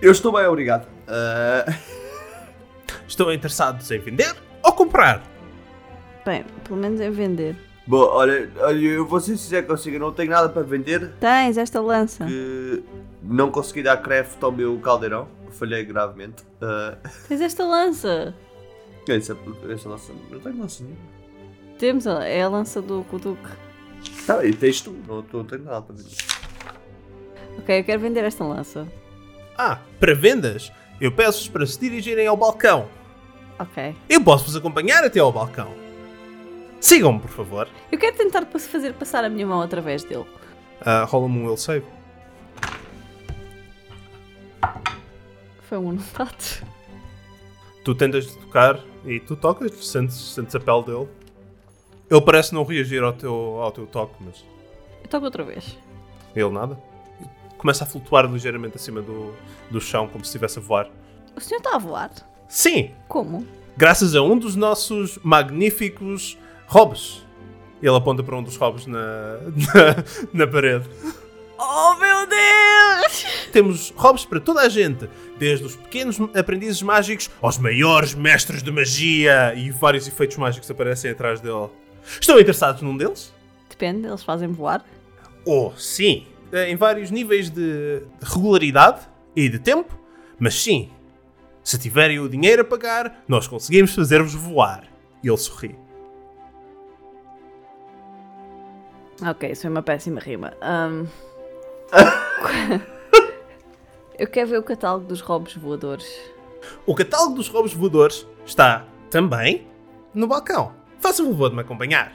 Eu 0.00 0.12
estou 0.12 0.32
bem, 0.32 0.46
obrigado. 0.46 0.86
Ah, 1.06 1.64
Estão 3.08 3.32
interessados 3.32 3.90
em 3.90 3.98
vender 3.98 4.34
ou 4.62 4.72
comprar? 4.72 5.22
Bem, 6.24 6.44
pelo 6.64 6.78
menos 6.78 7.00
em 7.00 7.10
vender. 7.10 7.56
bom, 7.86 8.02
olha, 8.02 8.48
olha, 8.60 8.78
eu 8.86 9.06
vou 9.06 9.18
ser 9.18 9.36
sincero 9.36 9.66
consigo, 9.66 9.96
eu 9.96 10.00
não 10.00 10.12
tenho 10.12 10.30
nada 10.30 10.48
para 10.48 10.62
vender. 10.62 11.10
Tens 11.18 11.56
esta 11.56 11.80
lança. 11.80 12.26
Que 12.26 12.84
não 13.22 13.50
consegui 13.50 13.82
dar 13.82 13.96
craft 13.96 14.40
ao 14.42 14.52
meu 14.52 14.78
caldeirão. 14.78 15.26
Falhei 15.52 15.84
gravemente. 15.84 16.44
Ah, 16.60 16.96
Tens 17.26 17.40
esta 17.40 17.64
lança. 17.64 18.34
essa, 19.08 19.36
essa 19.70 19.88
lança, 19.88 20.12
não 20.30 20.38
tenho 20.38 20.58
lança 20.60 20.84
nenhuma. 20.84 21.17
Temos, 21.78 22.06
a- 22.06 22.24
é 22.26 22.42
a 22.42 22.48
lança 22.48 22.82
do 22.82 23.04
Kuduk. 23.04 23.40
Tá, 24.26 24.44
e 24.44 24.52
tens 24.52 24.80
tu, 24.80 24.94
não, 25.06 25.24
não 25.32 25.44
tenho 25.44 25.62
nada 25.64 25.80
para 25.82 25.94
vender. 25.94 26.16
Ok, 27.58 27.80
eu 27.80 27.84
quero 27.84 28.00
vender 28.00 28.24
esta 28.24 28.44
lança. 28.44 28.86
Ah, 29.56 29.78
para 29.98 30.14
vendas? 30.14 30.72
Eu 31.00 31.12
peço-vos 31.12 31.48
para 31.48 31.66
se 31.66 31.78
dirigirem 31.78 32.26
ao 32.26 32.36
balcão. 32.36 32.88
Ok. 33.58 33.94
Eu 34.08 34.22
posso-vos 34.22 34.54
acompanhar 34.56 35.02
até 35.04 35.18
ao 35.20 35.32
balcão. 35.32 35.72
Sigam-me, 36.80 37.18
por 37.20 37.30
favor. 37.30 37.68
Eu 37.90 37.98
quero 37.98 38.16
tentar 38.16 38.46
fazer 38.46 38.92
passar 38.94 39.24
a 39.24 39.28
minha 39.28 39.46
mão 39.46 39.60
através 39.60 40.04
dele. 40.04 40.26
Ah, 40.80 41.04
Rola-me 41.04 41.38
um 41.38 41.46
will 41.46 41.56
save. 41.56 41.84
Foi 45.62 45.78
um 45.78 45.92
notato. 45.92 46.64
Tu 47.84 47.94
tentas 47.94 48.26
tocar 48.26 48.80
e 49.04 49.18
tu 49.20 49.36
tocas, 49.36 49.72
sentes, 49.86 50.16
sentes 50.16 50.54
a 50.54 50.60
pele 50.60 50.82
dele. 50.84 51.08
Ele 52.10 52.20
parece 52.20 52.54
não 52.54 52.64
reagir 52.64 53.02
ao 53.02 53.12
teu, 53.12 53.32
ao 53.60 53.70
teu 53.72 53.86
toque, 53.86 54.14
mas 54.20 54.44
Eu 55.02 55.08
toco 55.08 55.24
outra 55.26 55.44
vez. 55.44 55.76
ele 56.34 56.50
nada. 56.50 56.78
Começa 57.58 57.84
a 57.84 57.86
flutuar 57.86 58.24
ligeiramente 58.30 58.76
acima 58.76 59.02
do, 59.02 59.34
do 59.70 59.80
chão, 59.80 60.06
como 60.08 60.24
se 60.24 60.28
estivesse 60.28 60.58
a 60.58 60.62
voar. 60.62 60.88
O 61.36 61.40
senhor 61.40 61.58
está 61.58 61.74
a 61.74 61.78
voar? 61.78 62.10
Sim, 62.48 62.92
Como? 63.08 63.46
graças 63.76 64.14
a 64.14 64.22
um 64.22 64.38
dos 64.38 64.56
nossos 64.56 65.18
magníficos 65.22 66.38
robes. 66.66 67.24
Ele 67.82 67.94
aponta 67.96 68.22
para 68.22 68.36
um 68.36 68.42
dos 68.42 68.56
robes 68.56 68.86
na, 68.86 68.98
na, 69.44 70.04
na 70.32 70.46
parede. 70.46 70.88
Oh 71.58 71.94
meu 71.96 72.26
Deus! 72.26 73.24
Temos 73.52 73.90
robes 73.96 74.24
para 74.24 74.40
toda 74.40 74.60
a 74.62 74.68
gente, 74.68 75.08
desde 75.38 75.64
os 75.66 75.74
pequenos 75.76 76.18
aprendizes 76.34 76.80
mágicos 76.82 77.28
aos 77.42 77.58
maiores 77.58 78.14
mestres 78.14 78.62
de 78.62 78.70
magia 78.70 79.52
e 79.54 79.70
vários 79.70 80.06
efeitos 80.08 80.36
mágicos 80.36 80.70
aparecem 80.70 81.10
atrás 81.10 81.40
dele. 81.40 81.68
Estão 82.20 82.38
interessados 82.38 82.82
num 82.82 82.96
deles? 82.96 83.32
Depende, 83.68 84.06
eles 84.06 84.22
fazem 84.22 84.48
voar. 84.48 84.84
Oh, 85.44 85.72
sim. 85.76 86.26
Em 86.52 86.76
vários 86.76 87.10
níveis 87.10 87.50
de 87.50 88.02
regularidade 88.22 89.06
e 89.36 89.48
de 89.48 89.58
tempo, 89.58 89.98
mas 90.38 90.54
sim. 90.54 90.90
Se 91.62 91.78
tiverem 91.78 92.18
o 92.18 92.28
dinheiro 92.28 92.62
a 92.62 92.64
pagar, 92.64 93.22
nós 93.28 93.46
conseguimos 93.46 93.94
fazer-vos 93.94 94.34
voar. 94.34 94.84
E 95.22 95.28
ele 95.28 95.36
sorri. 95.36 95.76
Ok, 99.20 99.50
isso 99.50 99.62
foi 99.62 99.70
uma 99.70 99.82
péssima 99.82 100.20
rima. 100.20 100.54
Ahm, 100.60 101.06
Eu 104.18 104.26
quero 104.26 104.48
ver 104.48 104.58
o 104.58 104.62
catálogo 104.62 105.06
dos 105.06 105.20
robos 105.20 105.54
voadores. 105.54 106.06
O 106.84 106.94
catálogo 106.94 107.34
dos 107.36 107.48
roubos 107.48 107.72
voadores 107.72 108.26
está 108.44 108.84
também 109.10 109.66
no 110.12 110.26
balcão. 110.26 110.74
Faça 111.00 111.22
o 111.22 111.26
favor 111.26 111.50
de 111.50 111.56
me 111.56 111.62
acompanhar. 111.62 112.12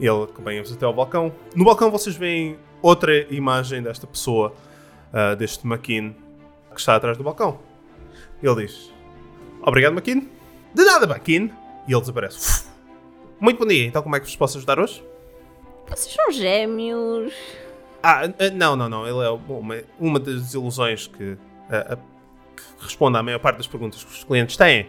Ele 0.00 0.24
acompanha-vos 0.24 0.72
até 0.72 0.84
ao 0.84 0.92
balcão. 0.92 1.32
No 1.54 1.64
balcão 1.64 1.90
vocês 1.90 2.16
veem 2.16 2.58
outra 2.80 3.26
imagem 3.32 3.82
desta 3.82 4.06
pessoa, 4.06 4.54
ah, 5.12 5.34
deste 5.34 5.66
Maquin, 5.66 6.14
que 6.72 6.80
está 6.80 6.96
atrás 6.96 7.18
do 7.18 7.24
balcão. 7.24 7.60
Ele 8.42 8.66
diz: 8.66 8.90
Obrigado, 9.62 9.94
Maquin. 9.94 10.28
De 10.74 10.84
nada, 10.84 11.06
Maquin. 11.06 11.52
E 11.86 11.92
ele 11.92 12.00
desaparece. 12.00 12.66
Muito 13.38 13.58
bom 13.58 13.66
dia. 13.66 13.86
Então, 13.86 14.02
como 14.02 14.16
é 14.16 14.20
que 14.20 14.26
vos 14.26 14.36
posso 14.36 14.58
ajudar 14.58 14.78
hoje? 14.78 15.04
Vocês 15.88 16.14
são 16.14 16.30
gêmeos. 16.30 17.32
Ah, 18.02 18.22
não, 18.54 18.76
não, 18.76 18.88
não. 18.88 19.06
Ele 19.06 19.26
é 19.26 19.30
uma, 19.30 19.76
uma 19.98 20.20
das 20.20 20.54
ilusões 20.54 21.06
que, 21.06 21.36
ah, 21.68 21.94
ah, 21.94 21.96
que 22.56 22.84
responde 22.84 23.18
à 23.18 23.22
maior 23.22 23.38
parte 23.38 23.56
das 23.58 23.66
perguntas 23.66 24.02
que 24.02 24.10
os 24.10 24.24
clientes 24.24 24.56
têm. 24.56 24.86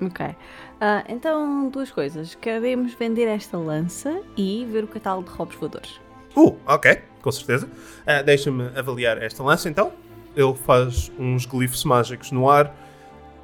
Ok. 0.00 0.34
Ah, 0.80 1.04
então, 1.08 1.68
duas 1.68 1.90
coisas. 1.90 2.34
Queremos 2.34 2.94
vender 2.94 3.26
esta 3.26 3.58
lança 3.58 4.22
e 4.36 4.64
ver 4.64 4.84
o 4.84 4.88
catálogo 4.88 5.28
de 5.30 5.36
robos 5.36 5.54
voadores. 5.56 6.00
Uh, 6.34 6.56
ok, 6.66 7.02
com 7.20 7.30
certeza. 7.32 7.68
Ah, 8.06 8.22
Deixa-me 8.22 8.68
avaliar 8.78 9.22
esta 9.22 9.42
lança 9.42 9.68
então. 9.68 9.92
Ele 10.34 10.54
faz 10.54 11.10
uns 11.18 11.44
glifos 11.44 11.84
mágicos 11.84 12.32
no 12.32 12.48
ar. 12.48 12.74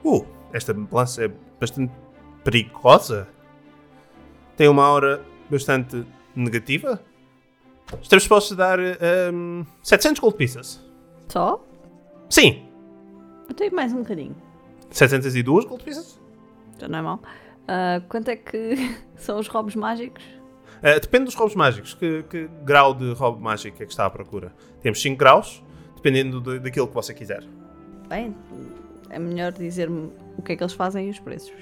Uh, 0.03 0.25
esta 0.53 0.75
lança 0.91 1.25
é 1.27 1.31
bastante 1.61 1.93
perigosa. 2.43 3.29
Tem 4.57 4.69
uma 4.69 4.85
aura 4.85 5.21
bastante 5.51 6.07
negativa. 6.35 7.03
Estamos 8.01 8.23
dispostos 8.23 8.53
a 8.53 8.57
dar 8.57 8.79
ahm, 8.81 9.63
700 9.83 10.21
gold 10.21 10.37
pieces. 10.37 10.83
Só? 11.29 11.63
Sim, 12.31 12.67
Eu 13.49 13.55
tenho 13.55 13.75
mais 13.75 13.93
um 13.93 13.99
bocadinho. 13.99 14.35
702 14.91 15.65
gold 15.67 15.85
pieces. 15.85 16.19
Já 16.79 16.89
não 16.89 16.99
é 16.99 17.03
mal. 17.03 17.21
Ah, 17.69 18.01
quanto 18.09 18.29
é 18.29 18.37
que 18.37 18.75
são 19.17 19.39
os 19.39 19.49
robos 19.49 19.75
mágicos? 19.75 20.23
Ah, 20.83 20.99
depende 20.99 21.25
dos 21.27 21.35
roubos 21.35 21.55
mágicos. 21.55 21.95
Que, 21.95 22.23
que 22.25 22.49
grau 22.65 22.95
de 22.95 23.13
roubo 23.13 23.41
mágico 23.41 23.83
é 23.83 23.87
que 23.87 23.93
está 23.93 24.07
à 24.07 24.11
procura? 24.11 24.53
Temos 24.83 25.01
5 25.01 25.17
graus, 25.17 25.63
dependendo 25.97 26.41
de- 26.41 26.59
daquilo 26.61 26.87
que 26.87 26.95
você 26.95 27.13
quiser. 27.15 27.43
Bem, 28.09 28.35
é 29.11 29.19
melhor 29.19 29.53
dizer-me 29.53 30.11
o 30.39 30.43
que 30.43 30.53
é 30.53 30.57
que 30.57 30.63
eles 30.63 30.75
fazem 30.75 31.07
e 31.09 31.11
os 31.11 31.19
preços. 31.19 31.53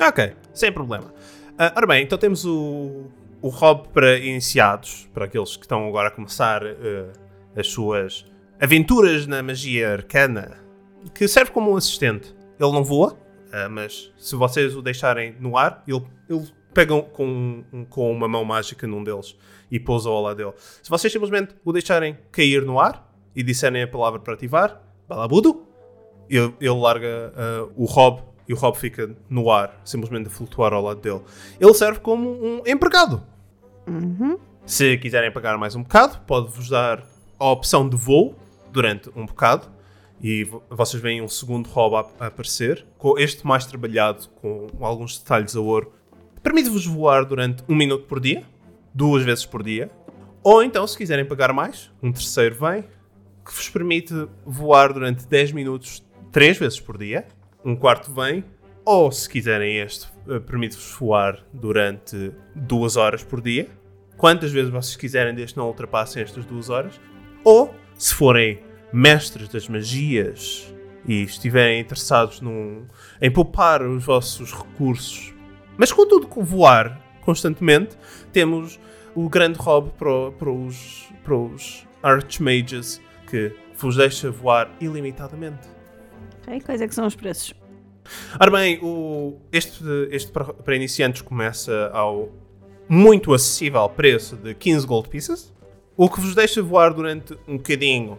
Ok, 0.00 0.34
sem 0.52 0.72
problema. 0.72 1.14
Ah, 1.56 1.72
ora 1.76 1.86
bem, 1.86 2.02
então 2.02 2.18
temos 2.18 2.44
o, 2.44 3.04
o 3.40 3.48
Rob 3.48 3.88
para 3.88 4.18
iniciados, 4.18 5.08
para 5.14 5.26
aqueles 5.26 5.56
que 5.56 5.62
estão 5.64 5.86
agora 5.88 6.08
a 6.08 6.10
começar 6.10 6.62
eh, 6.66 7.12
as 7.56 7.68
suas 7.68 8.26
aventuras 8.60 9.24
na 9.26 9.40
magia 9.42 9.92
arcana, 9.92 10.58
que 11.14 11.28
serve 11.28 11.52
como 11.52 11.70
um 11.72 11.76
assistente. 11.76 12.34
Ele 12.58 12.72
não 12.72 12.82
voa, 12.82 13.16
ah, 13.54 13.68
mas 13.68 14.12
se 14.18 14.34
vocês 14.34 14.74
o 14.76 14.82
deixarem 14.82 15.36
no 15.38 15.56
ar, 15.56 15.82
ele, 15.86 16.02
ele 16.28 16.48
pega 16.72 17.00
com, 17.02 17.62
um- 17.72 17.84
com 17.84 18.10
uma 18.10 18.26
mão 18.26 18.44
mágica 18.44 18.86
num 18.86 19.04
deles 19.04 19.36
e 19.70 19.78
pousa 19.78 20.08
ao 20.08 20.20
lado 20.22 20.36
dele. 20.36 20.52
Se 20.82 20.90
vocês 20.90 21.12
simplesmente 21.12 21.54
o 21.64 21.72
deixarem 21.72 22.18
cair 22.32 22.62
no 22.64 22.80
ar 22.80 23.08
e 23.34 23.42
disserem 23.42 23.82
a 23.82 23.88
palavra 23.88 24.18
para 24.20 24.34
ativar, 24.34 24.80
balabudo, 25.08 25.66
ele, 26.28 26.52
ele 26.60 26.80
larga 26.80 27.32
ah, 27.36 27.68
o 27.76 27.84
Rob 27.84 28.22
e 28.48 28.52
o 28.52 28.56
Rob 28.56 28.76
fica 28.76 29.16
no 29.30 29.50
ar, 29.50 29.80
simplesmente 29.84 30.26
a 30.26 30.30
flutuar 30.30 30.72
ao 30.72 30.82
lado 30.82 31.00
dele. 31.00 31.22
Ele 31.60 31.72
serve 31.74 32.00
como 32.00 32.28
um 32.30 32.62
empregado. 32.66 33.22
Se 34.66 34.96
quiserem 34.98 35.30
pagar 35.32 35.56
mais 35.58 35.74
um 35.76 35.82
bocado, 35.82 36.18
pode-vos 36.26 36.68
dar 36.68 37.02
a 37.38 37.50
opção 37.50 37.88
de 37.88 37.96
voo 37.96 38.34
durante 38.72 39.10
um 39.14 39.26
bocado. 39.26 39.66
E 40.22 40.44
vo- 40.44 40.62
vocês 40.70 41.02
veem 41.02 41.20
um 41.22 41.28
segundo 41.28 41.68
Rob 41.68 41.94
a, 41.96 42.24
a 42.24 42.26
aparecer, 42.28 42.86
com 42.98 43.18
este 43.18 43.46
mais 43.46 43.66
trabalhado, 43.66 44.28
com 44.36 44.68
alguns 44.80 45.18
detalhes 45.18 45.54
a 45.56 45.60
ouro. 45.60 45.92
Permite-vos 46.42 46.86
voar 46.86 47.24
durante 47.24 47.62
um 47.68 47.74
minuto 47.74 48.06
por 48.06 48.20
dia, 48.20 48.42
duas 48.94 49.22
vezes 49.24 49.44
por 49.46 49.62
dia. 49.62 49.90
Ou 50.42 50.62
então, 50.62 50.86
se 50.86 50.96
quiserem 50.96 51.24
pagar 51.24 51.52
mais, 51.52 51.90
um 52.02 52.12
terceiro 52.12 52.54
vem, 52.54 52.82
que 53.44 53.52
vos 53.52 53.68
permite 53.68 54.14
voar 54.44 54.92
durante 54.92 55.26
10 55.26 55.52
minutos 55.52 56.04
três 56.32 56.58
vezes 56.58 56.80
por 56.80 56.96
dia. 56.98 57.26
Um 57.64 57.74
quarto 57.76 58.12
vem, 58.12 58.44
ou 58.84 59.10
se 59.10 59.28
quiserem 59.28 59.78
este, 59.78 60.06
eh, 60.28 60.38
permite-vos 60.38 60.94
voar 60.98 61.42
durante 61.52 62.32
duas 62.54 62.96
horas 62.96 63.22
por 63.22 63.40
dia. 63.40 63.68
Quantas 64.18 64.52
vezes 64.52 64.70
vocês 64.70 64.96
quiserem, 64.96 65.34
desde 65.34 65.54
que 65.54 65.58
não 65.58 65.66
ultrapassem 65.68 66.22
estas 66.22 66.44
duas 66.44 66.68
horas. 66.70 67.00
Ou, 67.42 67.74
se 67.96 68.14
forem 68.14 68.60
mestres 68.94 69.48
das 69.48 69.68
magias 69.68 70.72
e 71.06 71.22
estiverem 71.22 71.80
interessados 71.80 72.40
num, 72.40 72.86
em 73.20 73.30
poupar 73.30 73.82
os 73.82 74.04
vossos 74.04 74.52
recursos, 74.52 75.34
mas 75.76 75.92
contudo 75.92 76.28
com 76.28 76.44
voar 76.44 77.00
constantemente, 77.22 77.96
temos 78.32 78.78
o 79.14 79.28
grande 79.28 79.58
hobby 79.58 79.90
para, 79.98 80.30
para 80.32 80.50
os, 80.50 81.08
para 81.24 81.34
os 81.36 81.86
Archmages 82.02 83.00
que 83.28 83.52
vos 83.76 83.96
deixa 83.96 84.30
voar 84.30 84.70
ilimitadamente. 84.80 85.66
Ok, 86.42 86.60
quais 86.60 86.80
é 86.80 86.86
que 86.86 86.94
são 86.94 87.06
os 87.06 87.16
preços? 87.16 87.52
Ora 88.38 88.50
bem, 88.50 88.78
o- 88.82 89.40
este, 89.50 89.82
este 90.10 90.30
para, 90.30 90.52
para 90.52 90.76
iniciantes 90.76 91.22
começa 91.22 91.90
ao 91.92 92.28
muito 92.88 93.32
acessível 93.32 93.88
preço 93.88 94.36
de 94.36 94.54
15 94.54 94.86
gold 94.86 95.08
pieces. 95.08 95.52
O 95.96 96.08
que 96.10 96.20
vos 96.20 96.34
deixa 96.34 96.62
voar 96.62 96.92
durante 96.92 97.32
um 97.48 97.56
bocadinho 97.56 98.18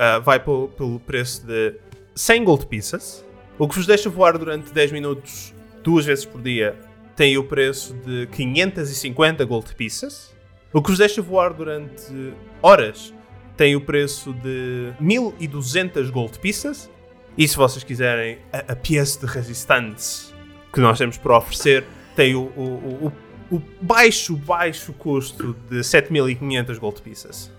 ah, 0.00 0.18
vai 0.18 0.40
pelo, 0.40 0.68
pelo 0.68 0.98
preço 0.98 1.46
de 1.46 1.74
100 2.14 2.44
gold 2.44 2.66
pieces. 2.66 3.24
O 3.58 3.68
que 3.68 3.76
vos 3.76 3.86
deixa 3.86 4.08
voar 4.10 4.36
durante 4.38 4.72
10 4.72 4.90
minutos 4.92 5.54
duas 5.84 6.04
vezes 6.06 6.24
por 6.24 6.40
dia 6.42 6.74
tem 7.14 7.36
o 7.36 7.44
preço 7.44 7.92
de 8.06 8.26
550 8.28 9.44
gold 9.44 9.74
pieces. 9.74 10.34
O 10.72 10.80
que 10.80 10.88
vos 10.90 10.98
deixa 10.98 11.20
voar 11.20 11.52
durante 11.52 12.32
horas 12.62 13.12
tem 13.56 13.76
o 13.76 13.80
preço 13.82 14.32
de 14.32 14.92
1200 14.98 16.08
gold 16.10 16.38
pieces. 16.38 16.90
E 17.36 17.46
se 17.46 17.56
vocês 17.56 17.84
quiserem 17.84 18.38
a, 18.52 18.72
a 18.72 18.76
pièce 18.76 19.20
de 19.20 19.26
resistance 19.26 20.32
que 20.72 20.80
nós 20.80 20.96
temos 20.98 21.18
para 21.18 21.36
oferecer, 21.36 21.84
tem 22.16 22.34
o, 22.34 22.44
o, 22.56 23.12
o, 23.50 23.56
o- 23.56 23.62
baixo, 23.82 24.34
baixo 24.36 24.92
custo 24.94 25.54
de 25.68 25.82
7500 25.84 26.78
gold 26.78 27.02
pieces. 27.02 27.52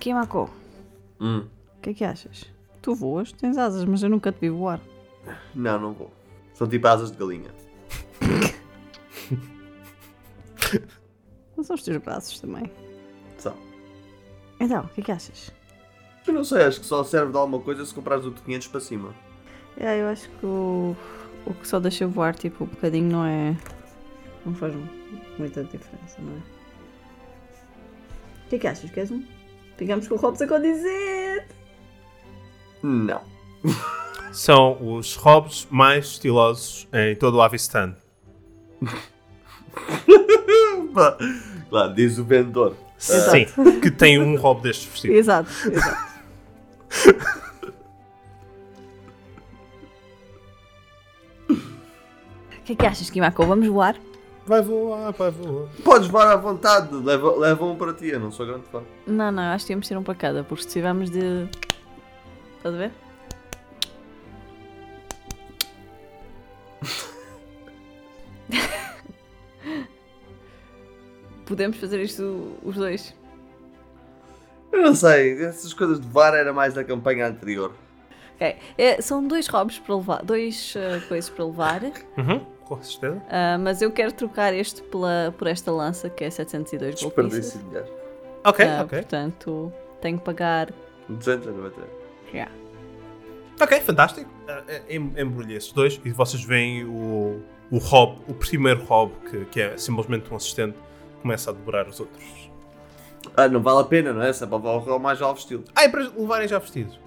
Kimako, 0.00 0.50
Hum. 1.20 1.46
o 1.78 1.80
que 1.80 1.90
é 1.90 1.94
que 1.94 2.04
achas? 2.04 2.44
Tu 2.82 2.94
voas, 2.94 3.32
tens 3.32 3.56
asas, 3.56 3.84
mas 3.84 4.02
eu 4.02 4.10
nunca 4.10 4.30
te 4.32 4.40
vi 4.40 4.50
voar. 4.50 4.80
Não, 5.54 5.80
não 5.80 5.92
vou. 5.92 6.10
São 6.52 6.66
tipo 6.68 6.86
asas 6.86 7.10
de 7.10 7.16
galinha. 7.18 7.50
Não 11.56 11.64
são 11.64 11.74
os 11.76 11.82
teus 11.82 11.96
braços 11.98 12.40
também. 12.40 12.70
São. 13.38 13.54
Então, 14.60 14.84
o 14.84 14.88
que 14.88 15.00
é 15.00 15.04
que 15.04 15.12
achas? 15.12 15.50
Eu 16.26 16.34
não 16.34 16.44
sei, 16.44 16.62
acho 16.64 16.80
que 16.80 16.86
só 16.86 17.04
serve 17.04 17.32
de 17.32 17.38
alguma 17.38 17.60
coisa 17.60 17.84
se 17.84 17.94
comprares 17.94 18.24
o 18.26 18.30
de 18.30 18.40
500 18.42 18.68
para 18.68 18.80
cima. 18.80 19.14
É, 19.76 20.00
eu 20.00 20.08
acho 20.08 20.28
que 20.30 20.46
o, 20.46 20.96
o 21.46 21.54
que 21.54 21.66
só 21.66 21.78
deixa 21.80 22.06
voar, 22.06 22.34
tipo, 22.34 22.64
um 22.64 22.66
bocadinho 22.66 23.10
não 23.10 23.24
é. 23.24 23.56
Não 24.44 24.54
faz 24.54 24.74
muita 25.38 25.64
diferença, 25.64 26.20
não 26.20 26.32
é? 26.36 26.53
O 28.44 28.48
que 28.48 28.56
é 28.56 28.58
que 28.58 28.66
achas? 28.66 28.90
Queres 28.90 29.10
um? 29.10 29.22
Ficamos 29.76 30.06
com 30.06 30.14
o 30.14 30.18
Robson 30.18 30.44
a 30.54 30.58
dizer. 30.58 31.46
Não. 32.82 33.22
São 34.32 34.96
os 34.96 35.16
robes 35.16 35.66
mais 35.70 36.06
estilosos 36.06 36.88
em 36.92 37.16
todo 37.16 37.36
o 37.36 37.42
Avistan. 37.42 37.96
Claro, 41.68 41.92
diz 41.92 42.18
o 42.18 42.24
vendedor. 42.24 42.76
Sim, 42.96 43.46
que 43.82 43.90
tem 43.90 44.20
um 44.20 44.36
robe 44.36 44.62
destes 44.62 44.86
vestidos. 44.86 45.16
Exato, 45.16 45.50
exato. 45.68 46.14
O 52.64 52.66
que 52.66 52.72
é 52.72 52.76
que 52.76 52.86
achas, 52.86 53.10
Kimako? 53.10 53.44
Vamos 53.44 53.68
voar? 53.68 53.94
Vai 54.46 54.60
voar, 54.60 55.10
vai 55.12 55.30
voar. 55.30 55.68
Podes 55.82 56.08
voar 56.08 56.28
à 56.28 56.36
vontade, 56.36 56.94
leva, 56.94 57.34
leva 57.36 57.64
um 57.64 57.76
para 57.76 57.94
ti, 57.94 58.08
eu 58.08 58.20
não 58.20 58.30
sou 58.30 58.46
grande 58.46 58.64
fã. 58.70 58.82
Não, 59.06 59.32
não, 59.32 59.42
acho 59.44 59.64
que 59.64 59.68
temos 59.68 59.86
de 59.86 59.88
ter 59.90 59.96
um 59.98 60.02
para 60.02 60.14
cada, 60.14 60.44
porque 60.44 60.64
se 60.64 60.68
tivermos 60.68 61.08
de. 61.10 61.48
Estás 62.58 62.74
a 62.74 62.78
ver? 62.78 62.92
Podemos 71.46 71.76
fazer 71.78 72.00
isto 72.02 72.52
os 72.62 72.76
dois. 72.76 73.14
Eu 74.72 74.82
não 74.82 74.94
sei, 74.94 75.42
essas 75.42 75.72
coisas 75.72 75.98
de 76.00 76.06
VAR 76.08 76.34
era 76.34 76.52
mais 76.52 76.74
da 76.74 76.84
campanha 76.84 77.26
anterior. 77.28 77.72
Ok. 78.34 78.56
É, 78.76 79.00
são 79.00 79.26
dois 79.26 79.46
hobbies 79.46 79.78
para 79.78 79.94
levar, 79.94 80.22
dois 80.24 80.74
eh, 80.76 81.00
coisas 81.08 81.30
para 81.30 81.44
levar, 81.44 81.80
Uhum, 82.18 82.44
com 82.64 82.82
certeza. 82.82 83.22
ah, 83.30 83.58
mas 83.58 83.80
eu 83.82 83.90
quero 83.90 84.12
trocar 84.12 84.52
este 84.54 84.82
pela, 84.82 85.34
por 85.36 85.46
esta 85.46 85.70
lança 85.70 86.08
que 86.10 86.24
é 86.24 86.30
702 86.30 87.00
gold 87.02 87.14
pieces. 87.14 87.30
Desperdício 87.32 87.58
de 87.60 87.64
dinheiro. 87.66 87.88
Ok, 88.44 88.64
Ah, 88.66 88.82
ok. 88.84 88.98
Portanto, 89.00 89.72
tenho 90.00 90.18
que 90.18 90.24
pagar. 90.24 90.72
290. 91.08 91.74
Yeah. 92.32 92.50
Ok, 93.60 93.80
fantástico. 93.80 94.28
Ah, 94.48 94.62
ah, 94.68 94.80
em- 94.88 95.12
Embrulhe 95.16 95.54
esses 95.54 95.72
dois 95.72 96.00
e 96.04 96.10
vocês 96.10 96.42
veem 96.44 96.84
o, 96.84 97.40
o 97.70 97.78
Rob, 97.78 98.18
o 98.28 98.34
primeiro 98.34 98.82
Rob, 98.84 99.12
que, 99.30 99.44
que 99.46 99.60
é 99.60 99.76
simplesmente 99.76 100.32
um 100.32 100.36
assistente, 100.36 100.76
começa 101.22 101.50
a 101.50 101.52
devorar 101.54 101.88
os 101.88 102.00
outros. 102.00 102.24
Ah, 103.36 103.48
não 103.48 103.62
vale 103.62 103.80
a 103.80 103.84
pena, 103.84 104.12
não 104.12 104.22
é? 104.22 104.32
Se 104.32 104.44
é 104.44 104.46
para 104.46 104.56
levar 104.58 104.92
o 104.94 104.98
mais 104.98 105.20
ao 105.22 105.34
vestido. 105.34 105.64
Ah, 105.74 105.84
é 105.84 105.88
para 105.88 106.00
levarem 106.16 106.46
já 106.48 106.58
vestidos. 106.58 106.98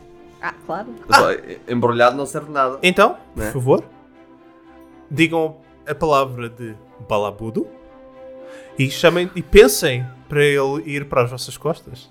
Ah, 0.41 0.53
claro. 0.65 0.95
Só, 1.11 1.27
Embrulhado 1.71 2.15
não 2.15 2.25
serve 2.25 2.51
nada. 2.51 2.79
Então, 2.81 3.17
por 3.35 3.43
Né? 3.43 3.51
favor, 3.51 3.83
digam 5.09 5.57
a 5.87 5.95
palavra 5.95 6.49
de 6.49 6.75
balabudo 7.07 7.67
e 8.77 8.89
chamem 8.89 9.31
e 9.35 9.41
pensem 9.41 10.05
para 10.27 10.43
ele 10.43 10.83
ir 10.85 11.07
para 11.07 11.23
as 11.23 11.31
vossas 11.31 11.57
costas. 11.57 12.09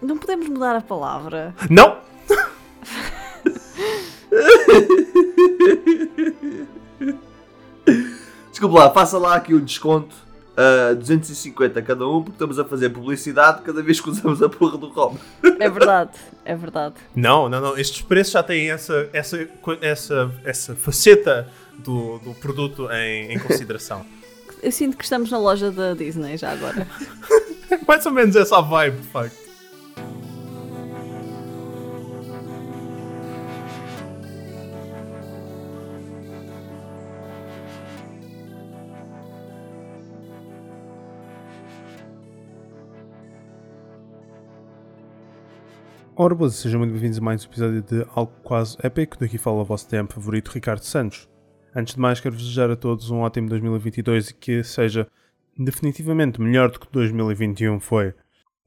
Não 0.00 0.16
podemos 0.16 0.48
mudar 0.48 0.76
a 0.76 0.80
palavra. 0.80 1.54
Não! 1.68 1.98
Desculpe 8.50 8.76
lá, 8.76 8.90
faça 8.90 9.18
lá 9.18 9.36
aqui 9.36 9.54
o 9.54 9.60
desconto. 9.60 10.14
Ah, 10.60 10.94
250 10.94 11.80
cada 11.80 12.06
um, 12.06 12.22
porque 12.22 12.32
estamos 12.32 12.58
a 12.58 12.64
fazer 12.66 12.90
publicidade 12.90 13.62
cada 13.62 13.82
vez 13.82 13.98
que 13.98 14.10
usamos 14.10 14.42
a 14.42 14.48
porra 14.48 14.76
do 14.76 14.88
Rob. 14.88 15.18
É 15.58 15.70
verdade, 15.70 16.10
é 16.44 16.54
verdade. 16.54 16.96
Não, 17.14 17.48
não, 17.48 17.60
não. 17.62 17.78
Estes 17.78 18.02
preços 18.02 18.34
já 18.34 18.42
têm 18.42 18.70
essa, 18.70 19.08
essa, 19.12 19.48
essa, 19.80 20.30
essa 20.44 20.74
faceta 20.74 21.48
do, 21.78 22.18
do 22.18 22.34
produto 22.34 22.90
em, 22.92 23.32
em 23.32 23.38
consideração. 23.38 24.04
Eu 24.62 24.70
sinto 24.70 24.98
que 24.98 25.04
estamos 25.04 25.30
na 25.30 25.38
loja 25.38 25.70
da 25.70 25.94
Disney 25.94 26.36
já 26.36 26.50
agora. 26.50 26.86
Mais 27.88 28.04
ou 28.04 28.12
menos 28.12 28.36
essa 28.36 28.58
a 28.58 28.60
vibe, 28.60 28.98
de 28.98 29.08
facto. 29.08 29.49
Ora, 46.22 46.34
boas, 46.34 46.56
sejam 46.56 46.78
muito 46.78 46.90
bem-vindos 46.90 47.16
a 47.16 47.22
mais 47.22 47.42
um 47.42 47.48
episódio 47.48 47.80
de 47.80 48.06
Algo 48.14 48.30
Quase 48.42 48.76
Épico. 48.82 49.18
Daqui 49.18 49.38
fala 49.38 49.62
o 49.62 49.64
vosso 49.64 49.88
tempo 49.88 50.12
favorito, 50.12 50.50
Ricardo 50.50 50.82
Santos. 50.82 51.26
Antes 51.74 51.94
de 51.94 52.00
mais, 52.00 52.20
quero 52.20 52.36
desejar 52.36 52.70
a 52.70 52.76
todos 52.76 53.10
um 53.10 53.20
ótimo 53.20 53.48
2022 53.48 54.28
e 54.28 54.34
que 54.34 54.62
seja 54.62 55.08
definitivamente 55.56 56.38
melhor 56.38 56.70
do 56.70 56.78
que 56.78 56.86
2021 56.92 57.80
foi. 57.80 58.12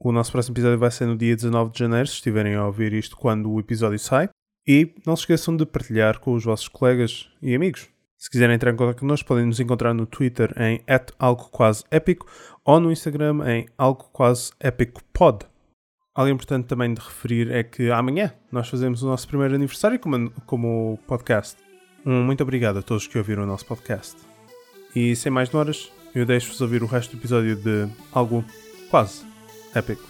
O 0.00 0.10
nosso 0.10 0.32
próximo 0.32 0.52
episódio 0.54 0.80
vai 0.80 0.90
ser 0.90 1.06
no 1.06 1.16
dia 1.16 1.36
19 1.36 1.70
de 1.70 1.78
janeiro, 1.78 2.08
se 2.08 2.14
estiverem 2.14 2.56
a 2.56 2.66
ouvir 2.66 2.92
isto 2.92 3.16
quando 3.16 3.48
o 3.48 3.60
episódio 3.60 4.00
sai. 4.00 4.28
E 4.66 4.92
não 5.06 5.14
se 5.14 5.22
esqueçam 5.22 5.56
de 5.56 5.64
partilhar 5.64 6.18
com 6.18 6.32
os 6.32 6.42
vossos 6.42 6.66
colegas 6.66 7.30
e 7.40 7.54
amigos. 7.54 7.88
Se 8.18 8.28
quiserem 8.28 8.56
entrar 8.56 8.72
em 8.72 8.76
contato 8.76 8.98
connosco, 8.98 9.28
podem 9.28 9.46
nos 9.46 9.60
encontrar 9.60 9.94
no 9.94 10.06
Twitter 10.06 10.52
em 10.60 10.82
algo 11.20 11.48
quase 11.50 11.84
épico 11.88 12.26
ou 12.64 12.80
no 12.80 12.90
Instagram 12.90 13.48
em 13.48 13.68
algo 13.78 14.10
pod. 15.12 15.53
Algo 16.16 16.30
importante 16.30 16.68
também 16.68 16.94
de 16.94 17.00
referir 17.00 17.50
é 17.50 17.64
que 17.64 17.90
amanhã 17.90 18.32
nós 18.52 18.68
fazemos 18.68 19.02
o 19.02 19.06
nosso 19.06 19.26
primeiro 19.26 19.56
aniversário 19.56 19.98
como, 19.98 20.30
como 20.46 20.96
podcast. 21.08 21.56
Um 22.06 22.22
muito 22.22 22.40
obrigado 22.40 22.78
a 22.78 22.82
todos 22.82 23.08
que 23.08 23.18
ouviram 23.18 23.42
o 23.42 23.46
nosso 23.46 23.66
podcast. 23.66 24.16
E 24.94 25.16
sem 25.16 25.32
mais 25.32 25.48
demoras, 25.48 25.90
eu 26.14 26.24
deixo-vos 26.24 26.60
ouvir 26.60 26.84
o 26.84 26.86
resto 26.86 27.16
do 27.16 27.18
episódio 27.18 27.56
de 27.56 27.88
algo 28.12 28.44
quase 28.90 29.26
épico. 29.74 30.04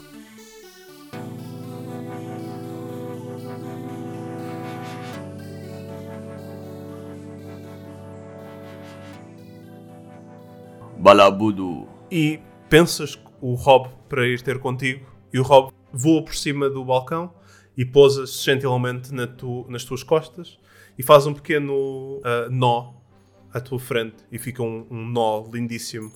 Balabudo. 10.98 11.88
E 12.10 12.40
pensas 12.68 13.18
o 13.40 13.54
Rob 13.54 13.88
para 14.06 14.26
ir 14.26 14.42
ter 14.42 14.58
contigo 14.58 15.06
e 15.32 15.38
o 15.38 15.42
Rob 15.42 15.72
voa 15.94 16.22
por 16.24 16.34
cima 16.34 16.68
do 16.68 16.84
balcão 16.84 17.32
e 17.76 17.84
pousa-se 17.84 18.42
gentilmente 18.44 19.12
na 19.14 19.26
tu- 19.26 19.66
nas 19.68 19.84
tuas 19.84 20.02
costas 20.02 20.58
e 20.98 21.02
faz 21.02 21.26
um 21.26 21.34
pequeno 21.34 22.20
ah, 22.24 22.48
nó 22.50 22.94
à 23.52 23.60
tua 23.60 23.78
frente 23.78 24.16
e 24.30 24.38
fica 24.38 24.62
um, 24.62 24.86
um 24.90 25.06
nó 25.06 25.44
lindíssimo 25.52 26.12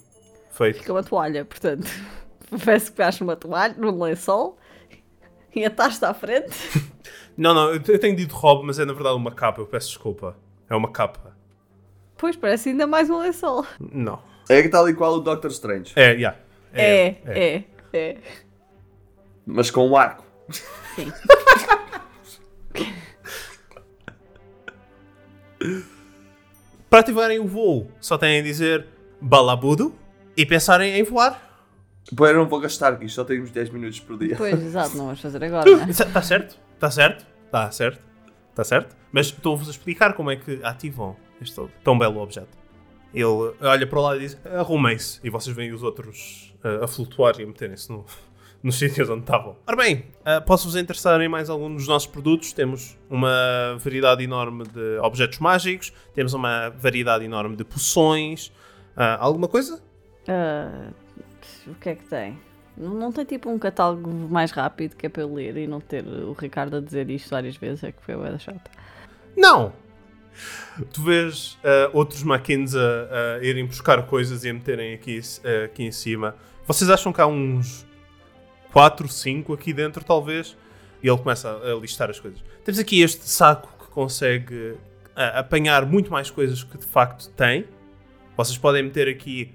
feito. 0.51 0.79
Fica 0.79 0.93
uma 0.93 1.03
toalha, 1.03 1.45
portanto. 1.45 1.87
Parece 2.65 2.87
que 2.91 2.97
pegaste 2.97 3.23
uma 3.23 3.37
toalha 3.37 3.75
num 3.77 4.03
lençol 4.03 4.59
e 5.55 5.65
ataste 5.65 6.05
à 6.05 6.13
frente. 6.15 6.51
Não, 7.37 7.55
não, 7.55 7.73
eu 7.73 7.81
tenho 8.01 8.17
dito 8.17 8.35
Rob, 8.35 8.67
mas 8.67 8.81
é 8.81 8.85
na 8.85 8.93
verdade 8.93 9.15
uma 9.15 9.31
capa, 9.31 9.61
eu 9.61 9.67
peço 9.67 9.91
desculpa. 9.91 10.37
É 10.69 10.75
uma 10.75 10.91
capa. 10.91 11.37
Pois 12.17 12.35
parece 12.35 12.71
ainda 12.71 12.85
mais 12.85 13.09
um 13.09 13.21
lençol. 13.21 13.65
Não. 13.79 14.19
É 14.49 14.61
que 14.61 14.69
tal 14.69 14.89
e 14.89 14.95
qual 14.95 15.15
o 15.15 15.21
Doctor 15.21 15.49
Strange, 15.53 15.93
É, 15.95 16.15
yeah. 16.15 16.37
É, 16.73 17.07
é, 17.27 17.65
é. 17.93 18.17
Mas 19.49 19.71
com 19.71 19.89
um 19.89 19.97
arco. 19.97 20.25
Sim. 20.95 21.11
Para 26.89 27.01
ativarem 27.01 27.39
o 27.41 27.47
voo, 27.47 27.91
só 28.01 28.17
têm 28.17 28.41
a 28.41 28.43
dizer 28.43 28.87
balabudo 29.21 29.95
e 30.37 30.47
pensarem 30.47 30.95
em 30.99 31.03
voar. 31.03 31.43
Pô, 32.17 32.27
eu 32.27 32.35
não 32.35 32.49
vou 32.49 32.61
gastar 32.61 32.95
aqui, 32.95 33.09
só 33.09 33.25
temos 33.25 33.51
10 33.51 33.71
minutos 33.71 34.01
por 34.01 34.17
dia. 34.19 34.37
Pois, 34.37 34.63
exato, 34.63 34.97
não 34.97 35.07
vamos 35.07 35.21
fazer 35.21 35.43
agora, 35.45 35.77
né? 35.77 35.87
Está 35.91 36.07
tá 36.07 36.23
certo? 36.23 36.59
Está 36.75 36.91
certo? 36.91 37.27
Está 37.45 37.71
certo? 37.71 38.01
Está 38.51 38.65
certo? 38.65 38.97
Mas 39.13 39.27
estou-vos 39.27 39.69
a 39.69 39.71
explicar 39.71 40.15
como 40.15 40.31
é 40.31 40.37
que 40.37 40.61
ativam 40.63 41.17
este 41.41 41.61
tão 41.85 41.99
belo 41.99 42.21
objeto. 42.21 42.57
Ele 43.13 43.25
olha 43.61 43.87
para 43.87 44.01
lá 44.01 44.17
e 44.17 44.21
diz: 44.21 44.39
arrumem-se. 44.45 45.21
E 45.23 45.31
vocês 45.31 45.55
veem 45.55 45.73
os 45.73 45.83
outros 45.83 46.55
ah, 46.63 46.85
a 46.85 46.89
flutuar 46.89 47.39
e 47.39 47.43
a 47.43 47.47
meterem-se 47.47 47.91
no, 47.91 48.07
nos 48.63 48.79
sítios 48.79 49.09
onde 49.09 49.21
estavam. 49.21 49.57
Ora 49.67 49.77
bem, 49.77 50.05
ah, 50.25 50.41
posso-vos 50.41 50.77
interessar 50.77 51.21
em 51.21 51.29
mais 51.29 51.49
algum 51.49 51.73
dos 51.73 51.87
nossos 51.87 52.09
produtos. 52.09 52.53
Temos 52.53 52.97
uma 53.09 53.77
variedade 53.79 54.23
enorme 54.25 54.65
de 54.65 54.99
objetos 54.99 55.39
mágicos, 55.39 55.93
temos 56.15 56.33
uma 56.33 56.71
variedade 56.71 57.25
enorme 57.25 57.57
de 57.57 57.65
poções. 57.65 58.53
Ah, 58.97 59.17
alguma 59.21 59.49
coisa? 59.49 59.81
Ah, 60.27 60.91
o 61.67 61.75
que 61.75 61.91
é 61.91 61.95
que 61.95 62.05
tem? 62.05 62.39
Não, 62.77 62.95
não 62.95 63.13
tem 63.13 63.25
tipo 63.25 63.51
um 63.51 63.59
catálogo 63.59 64.11
mais 64.29 64.51
rápido 64.51 64.97
que 64.97 65.07
é 65.07 65.09
para 65.09 65.23
eu 65.23 65.35
ler 65.35 65.57
e 65.57 65.67
não 65.67 65.81
ter 65.81 66.07
o 66.07 66.33
Ricardo 66.33 66.77
a 66.77 66.81
dizer 66.81 67.09
isto 67.11 67.31
várias 67.31 67.57
vezes, 67.57 67.85
é 67.85 67.93
que 67.93 68.03
foi 68.03 68.15
a 68.15 68.39
chata. 68.39 68.71
Não! 69.37 69.73
Tu 70.93 71.03
vês 71.03 71.59
ah, 71.65 71.91
outros 71.93 72.23
maquins 72.25 72.75
a, 72.75 73.39
a 73.41 73.45
irem 73.45 73.67
buscar 73.67 74.05
coisas 74.07 74.45
e 74.45 74.51
a 74.51 74.55
meterem 74.55 74.95
aqui, 74.95 75.21
aqui 75.65 75.85
em 75.85 75.93
cima. 75.93 76.35
Vocês 76.67 76.91
acham 76.91 77.13
que 77.13 77.21
há 77.21 77.27
uns 77.27 77.88
4, 78.73 79.09
5 79.09 79.53
aqui 79.53 79.73
dentro, 79.73 80.05
talvez? 80.05 80.57
E 81.03 81.09
ele 81.09 81.19
começa 81.19 81.51
a, 81.51 81.75
listar 81.75 82.11
as 82.11 82.19
coisas. 82.19 82.43
Temos 82.65 82.79
aqui 82.79 83.01
este 83.01 83.29
saco 83.29 83.85
que 83.85 83.91
consegue 83.91 84.77
apanhar 85.15 85.85
muito 85.85 86.11
mais 86.11 86.31
coisas 86.31 86.63
que 86.63 86.79
de 86.79 86.87
facto 86.87 87.29
tem. 87.31 87.67
Vocês 88.37 88.57
podem 88.57 88.85
meter 88.85 89.09
aqui 89.09 89.55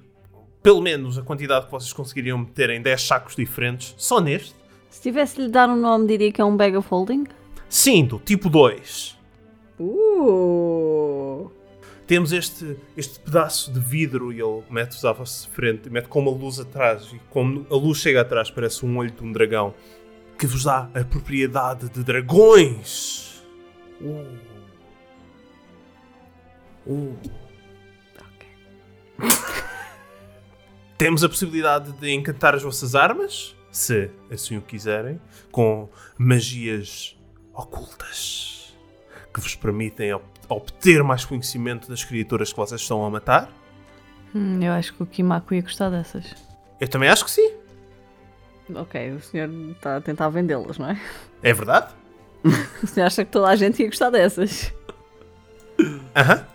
pelo 0.62 0.82
menos 0.82 1.18
a 1.18 1.22
quantidade 1.22 1.66
que 1.66 1.72
vocês 1.72 1.92
conseguiriam 1.92 2.38
meter 2.38 2.70
em 2.70 2.82
10 2.82 3.02
sacos 3.02 3.36
diferentes, 3.36 3.94
só 3.98 4.20
neste. 4.20 4.56
Se 4.90 5.02
tivesse 5.02 5.42
lhe 5.42 5.50
dar 5.50 5.70
um 5.70 5.76
nome, 5.76 6.08
diria 6.08 6.32
que 6.32 6.40
é 6.40 6.46
um 6.46 6.56
bag 6.56 6.76
of 6.78 6.88
holding. 6.90 7.26
Sim, 7.68 8.06
do 8.06 8.20
tipo 8.20 8.50
2. 8.50 9.18
Uh! 9.80 11.52
Temos 12.06 12.34
este, 12.34 12.78
este 12.98 13.20
pedaço 13.20 13.72
de 13.72 13.80
vidro 13.80 14.32
e 14.32 14.42
ele 14.42 14.64
mete-os 14.70 15.06
à 15.06 15.14
vossa 15.14 15.48
frente, 15.50 15.90
mete 15.90 16.08
com 16.08 16.20
uma 16.20 16.32
luz 16.32 16.60
atrás 16.60 17.10
e 17.14 17.20
quando 17.30 17.66
a 17.70 17.76
luz 17.76 18.00
chega 18.00 18.22
atrás 18.22 18.52
parece 18.52 18.86
um 18.86 18.98
olho 18.98 19.12
de 19.12 19.24
um 19.24 19.32
dragão 19.32 19.74
que 20.38 20.46
vos 20.46 20.66
dá 20.66 20.90
a 20.94 21.04
propriedade 21.04 21.90
de 21.90 22.04
dragões. 22.04 23.42
Uh. 24.02 24.38
Uh. 26.86 27.18
Temos 30.98 31.24
a 31.24 31.30
possibilidade 31.30 31.92
de 31.94 32.12
encantar 32.12 32.56
as 32.56 32.64
vossas 32.64 32.96
armas, 32.96 33.56
se 33.72 34.10
assim 34.30 34.58
o 34.58 34.62
quiserem, 34.62 35.20
com 35.52 35.90
magias 36.18 37.18
ocultas 37.54 38.76
que 39.34 39.40
vos 39.40 39.56
permitem 39.56 40.12
obter 40.54 41.04
mais 41.04 41.26
conhecimento 41.26 41.90
das 41.90 42.04
criaturas 42.04 42.52
que 42.52 42.58
vocês 42.58 42.82
estão 42.82 43.06
a 43.06 43.10
matar. 43.10 43.50
Hum, 44.34 44.60
eu 44.62 44.72
acho 44.72 44.94
que 44.94 45.04
o 45.04 45.06
Kimako 45.06 45.54
ia 45.54 45.62
gostar 45.62 45.90
dessas. 45.90 46.36
Eu 46.80 46.88
também 46.88 47.10
acho 47.10 47.26
que 47.26 47.32
sim. 47.32 47.54
Ok, 48.74 49.12
o 49.12 49.22
senhor 49.22 49.50
está 49.72 49.98
a 49.98 50.02
tentar 50.02 50.30
vendê-las, 50.30 50.78
não 50.78 50.90
é? 50.90 51.02
É 51.42 51.54
verdade? 51.54 51.94
O 52.84 52.88
senhor 52.88 53.06
acha 53.06 53.24
que 53.24 53.32
toda 53.32 53.48
a 53.48 53.56
gente 53.56 53.82
ia 53.82 53.88
gostar 53.88 54.10
dessas? 54.10 54.74
Aham. 56.16 56.46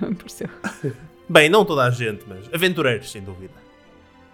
Me 0.00 0.14
pareceu. 0.14 0.48
Bem, 1.28 1.48
não 1.48 1.64
toda 1.64 1.84
a 1.84 1.90
gente, 1.90 2.24
mas 2.28 2.48
aventureiros, 2.52 3.10
sem 3.10 3.22
dúvida. 3.22 3.54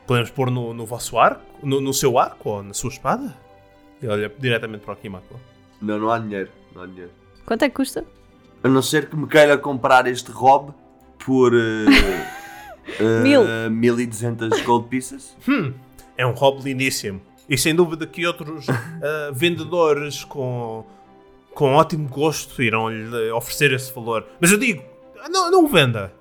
Podemos 0.06 0.30
pôr 0.30 0.50
no, 0.50 0.74
no 0.74 0.84
vosso 0.84 1.18
arco, 1.18 1.42
no, 1.66 1.80
no 1.80 1.94
seu 1.94 2.18
arco 2.18 2.50
ou 2.50 2.62
na 2.62 2.74
sua 2.74 2.90
espada? 2.90 3.34
E 4.02 4.06
olha 4.06 4.32
diretamente 4.38 4.84
para 4.84 4.94
o 4.94 4.96
Kimako. 4.96 5.40
Não, 5.80 5.98
não 5.98 6.10
há 6.10 6.18
dinheiro. 6.18 6.50
Não 6.74 6.82
há 6.82 6.86
dinheiro. 6.86 7.10
Quanto 7.46 7.64
é 7.64 7.68
que 7.68 7.76
custa? 7.76 8.04
A 8.62 8.68
não 8.68 8.82
ser 8.82 9.08
que 9.08 9.16
me 9.16 9.26
queira 9.26 9.56
comprar 9.56 10.06
este 10.06 10.30
Rob 10.30 10.72
por. 11.24 11.52
Uh, 11.52 11.86
uh, 13.00 13.22
Mil. 13.22 13.70
1200 13.70 14.62
gold 14.62 14.88
pieces. 14.88 15.36
É 16.16 16.26
um 16.26 16.32
hobby 16.32 16.64
lindíssimo. 16.64 17.20
E 17.48 17.56
sem 17.56 17.74
dúvida 17.74 18.06
que 18.06 18.26
outros 18.26 18.68
ah, 18.68 19.30
vendedores 19.32 20.22
com, 20.22 20.84
com 21.54 21.72
ótimo 21.72 22.06
gosto 22.08 22.60
irão 22.62 22.90
lhe 22.90 23.30
oferecer 23.30 23.72
esse 23.72 23.90
valor. 23.94 24.26
Mas 24.38 24.52
eu 24.52 24.58
digo, 24.58 24.82
não, 25.30 25.50
não 25.50 25.64
o 25.64 25.68
venda. 25.68 26.12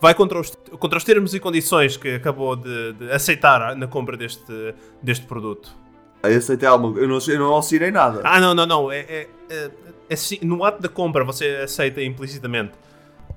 Vai 0.00 0.14
contra 0.14 0.38
os, 0.38 0.52
contra 0.78 0.98
os 0.98 1.04
termos 1.04 1.34
e 1.34 1.40
condições 1.40 1.96
que 1.96 2.14
acabou 2.14 2.54
de, 2.54 2.92
de 2.92 3.10
aceitar 3.10 3.74
na 3.74 3.88
compra 3.88 4.16
deste, 4.16 4.74
deste 5.02 5.26
produto. 5.26 5.74
Aí 6.22 6.34
aceitei 6.36 6.68
alguma 6.68 6.98
Eu 6.98 7.08
não, 7.08 7.18
eu 7.26 7.38
não 7.38 7.56
assinei 7.58 7.90
nada. 7.90 8.20
Ah, 8.24 8.40
não, 8.40 8.54
não, 8.54 8.66
não. 8.66 8.92
É, 8.92 9.00
é- 9.00 9.28
é- 9.50 9.70
é 10.10 10.14
assim, 10.14 10.38
no 10.42 10.62
ato 10.64 10.80
da 10.82 10.88
compra 10.88 11.24
você 11.24 11.60
aceita 11.64 12.02
implicitamente. 12.02 12.72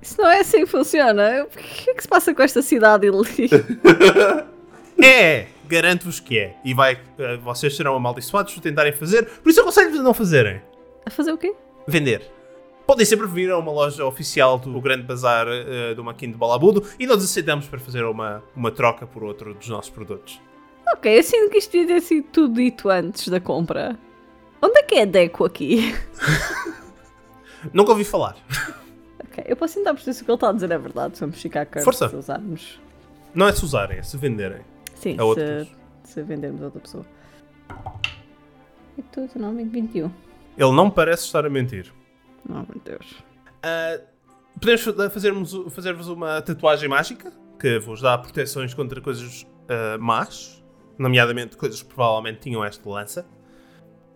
Isso 0.01 0.21
não 0.21 0.29
é 0.29 0.41
assim 0.41 0.59
que 0.59 0.65
funciona. 0.67 1.43
O 1.45 1.47
que 1.47 1.89
é 1.89 1.93
que 1.93 2.01
se 2.03 2.07
passa 2.07 2.33
com 2.33 2.43
esta 2.43 2.61
cidade 2.61 3.07
ali? 3.07 3.49
É! 5.01 5.47
Garanto-vos 5.67 6.19
que 6.19 6.37
é. 6.37 6.55
E 6.63 6.73
vai, 6.73 6.97
ah, 7.19 7.37
vocês 7.43 7.75
serão 7.75 7.95
amaldiçoados 7.95 8.53
por 8.53 8.61
tentarem 8.61 8.93
fazer. 8.93 9.25
Por 9.41 9.49
isso 9.49 9.59
eu 9.59 9.63
aconselho-vos 9.63 9.99
a 9.99 10.03
não 10.03 10.13
fazerem. 10.13 10.61
A 11.05 11.09
fazer 11.09 11.31
o 11.31 11.37
quê? 11.37 11.53
vender. 11.87 12.21
Podem 12.87 13.05
sempre 13.05 13.27
vir 13.27 13.49
a 13.51 13.57
uma 13.57 13.71
loja 13.71 14.05
oficial 14.05 14.57
do 14.59 14.79
Grande 14.79 15.03
Bazar 15.03 15.47
eh, 15.47 15.93
do 15.95 16.03
Maquinho 16.03 16.31
de 16.33 16.37
Balabudo 16.37 16.83
e 16.99 17.05
nós 17.07 17.23
aceitamos 17.23 17.67
para 17.67 17.79
fazer 17.79 18.03
uma, 18.03 18.43
uma 18.55 18.71
troca 18.71 19.05
por 19.07 19.23
outro 19.23 19.53
dos 19.55 19.67
nossos 19.67 19.89
produtos. 19.89 20.39
Ok, 20.93 21.17
eu 21.17 21.23
sinto 21.23 21.49
que 21.51 21.57
isto 21.57 21.71
devia 21.71 21.87
ter 21.95 22.01
sido 22.01 22.27
tudo 22.31 22.53
dito 22.55 22.89
antes 22.89 23.27
da 23.27 23.39
compra. 23.39 23.97
Onde 24.61 24.79
é 24.79 24.83
que 24.83 24.95
é 24.95 25.05
Deco 25.05 25.45
aqui? 25.45 25.93
Nunca 27.73 27.91
ouvi 27.91 28.03
falar. 28.03 28.35
Ok, 29.23 29.43
eu 29.47 29.55
posso 29.55 29.75
tentar 29.75 29.93
perceber 29.93 30.13
se 30.13 30.21
o 30.21 30.25
que 30.25 30.31
ele 30.31 30.35
está 30.35 30.49
a 30.49 30.53
dizer 30.53 30.71
é 30.71 30.77
verdade. 30.77 31.15
Se 31.15 31.21
vamos 31.21 31.41
ficar 31.41 31.65
com 31.65 31.79
Força. 31.81 32.09
se 32.09 32.15
usarmos. 32.15 32.79
Não 33.33 33.47
é 33.47 33.51
se 33.53 33.65
usarem, 33.65 33.97
é 33.97 34.03
se 34.03 34.17
venderem. 34.17 34.61
Sim, 34.95 35.17
A 35.19 35.23
outros. 35.25 35.67
se, 36.03 36.13
se 36.13 36.23
vendermos 36.23 36.61
a 36.61 36.65
outra 36.65 36.79
pessoa. 36.79 37.05
E 38.97 39.01
tu, 39.01 39.27
teu 39.27 39.41
nome 39.41 39.63
é 39.63 39.65
21. 39.65 40.05
Ele 40.57 40.71
não 40.71 40.89
parece 40.89 41.25
estar 41.25 41.45
a 41.45 41.49
mentir. 41.49 41.91
Oh, 42.47 42.53
meu 42.53 42.81
Deus. 42.83 43.15
Ah, 43.61 43.99
podemos 44.59 44.81
fa- 44.83 45.09
fazermos, 45.09 45.53
fazer-vos 45.71 46.07
uma 46.07 46.41
tatuagem 46.41 46.87
mágica 46.87 47.33
que 47.59 47.77
vos 47.79 48.01
dá 48.01 48.17
proteções 48.17 48.73
contra 48.73 49.01
coisas 49.01 49.45
ah, 49.67 49.97
más, 49.99 50.63
nomeadamente 50.97 51.57
coisas 51.57 51.81
que 51.81 51.93
provavelmente 51.93 52.39
tinham 52.41 52.63
esta 52.63 52.89
lança. 52.89 53.25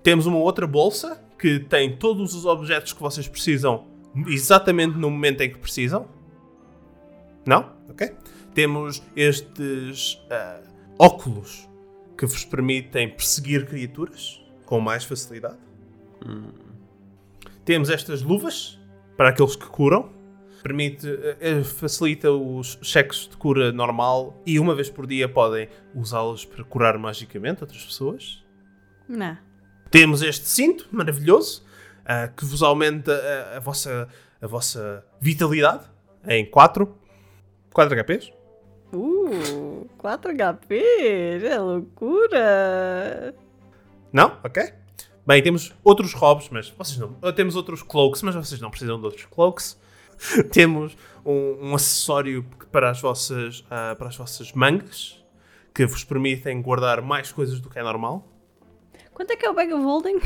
Temos 0.04 0.26
uma 0.26 0.38
outra 0.38 0.66
bolsa 0.66 1.22
que 1.38 1.60
tem 1.60 1.96
todos 1.98 2.34
os 2.34 2.46
objetos 2.46 2.94
que 2.94 3.02
vocês 3.02 3.28
precisam 3.28 3.88
exatamente 4.28 4.98
no 4.98 5.10
momento 5.10 5.42
em 5.42 5.50
que 5.50 5.58
precisam. 5.58 6.08
Não? 7.46 7.74
Ok. 7.90 8.12
Temos 8.54 9.02
estes 9.16 10.22
ah, 10.30 10.62
óculos 10.98 11.70
que 12.18 12.26
vos 12.26 12.44
permitem 12.44 13.10
perseguir 13.10 13.66
criaturas 13.66 14.42
com 14.66 14.80
mais 14.80 15.04
facilidade. 15.04 15.58
Temos 17.64 17.90
estas 17.90 18.22
luvas 18.22 18.80
para 19.16 19.30
aqueles 19.30 19.56
que 19.56 19.66
curam. 19.66 20.12
Permite, 20.62 21.07
eh, 21.07 21.38
eh, 21.39 21.64
facilita 21.64 22.32
os 22.32 22.78
cheques 22.82 23.28
de 23.30 23.38
cura 23.38 23.72
normal 23.72 24.41
e 24.45 24.60
uma 24.60 24.76
vez 24.76 24.89
por 24.89 25.07
dia 25.07 25.28
podem 25.30 25.70
usá-los 25.95 26.45
para 26.45 26.64
curar 26.64 26.97
magicamente 26.97 27.64
outras 27.64 27.84
pessoas. 27.84 28.43
Não. 29.07 29.38
Temos 29.89 30.22
este 30.22 30.47
cinto 30.47 30.88
maravilhoso 30.91 31.64
ah, 32.05 32.28
que 32.28 32.43
vos 32.45 32.62
aumenta 32.62 33.14
a, 33.14 33.57
a 33.57 33.60
vossa, 33.60 34.07
a 34.41 34.47
vossa 34.47 35.05
vitalidade 35.22 35.86
em 36.28 36.45
4, 36.45 36.91
4 37.74 38.03
HPs. 38.03 38.32
Uh, 38.91 39.88
4 39.97 40.32
HPs, 40.34 41.43
é 41.43 41.60
loucura. 41.60 43.36
Não? 44.12 44.38
Ok. 44.43 44.74
Bem, 45.26 45.43
temos 45.43 45.72
outros 45.84 46.14
robes, 46.14 46.49
mas 46.49 46.70
vocês 46.70 46.97
não. 46.97 47.14
Temos 47.34 47.55
outros 47.55 47.84
cloaks, 47.84 48.24
mas 48.24 48.34
vocês 48.34 48.60
não 48.60 48.72
precisam 48.72 48.99
de 48.99 49.05
outros 49.05 49.26
cloaks. 49.26 49.80
temos 50.52 50.98
um, 51.26 51.70
um 51.70 51.76
acessório 51.76 52.46
para 52.72 52.90
as 52.90 53.02
vossas 53.02 53.66
ah, 53.70 53.96
para 53.98 54.08
as 54.08 54.16
vossas 54.16 54.54
mangas 54.54 55.24
que 55.74 55.86
vos 55.86 56.04
permitem 56.04 56.62
guardar 56.62 57.02
mais 57.02 57.32
coisas 57.32 57.60
do 57.60 57.70
que 57.70 57.80
é 57.80 57.84
normal. 57.84 58.28
Quanto 59.14 59.32
é 59.32 59.36
que 59.36 59.46
é 59.46 59.50
o 59.50 59.54
bag 59.54 59.74
of 59.74 59.84
holding? 59.84 60.20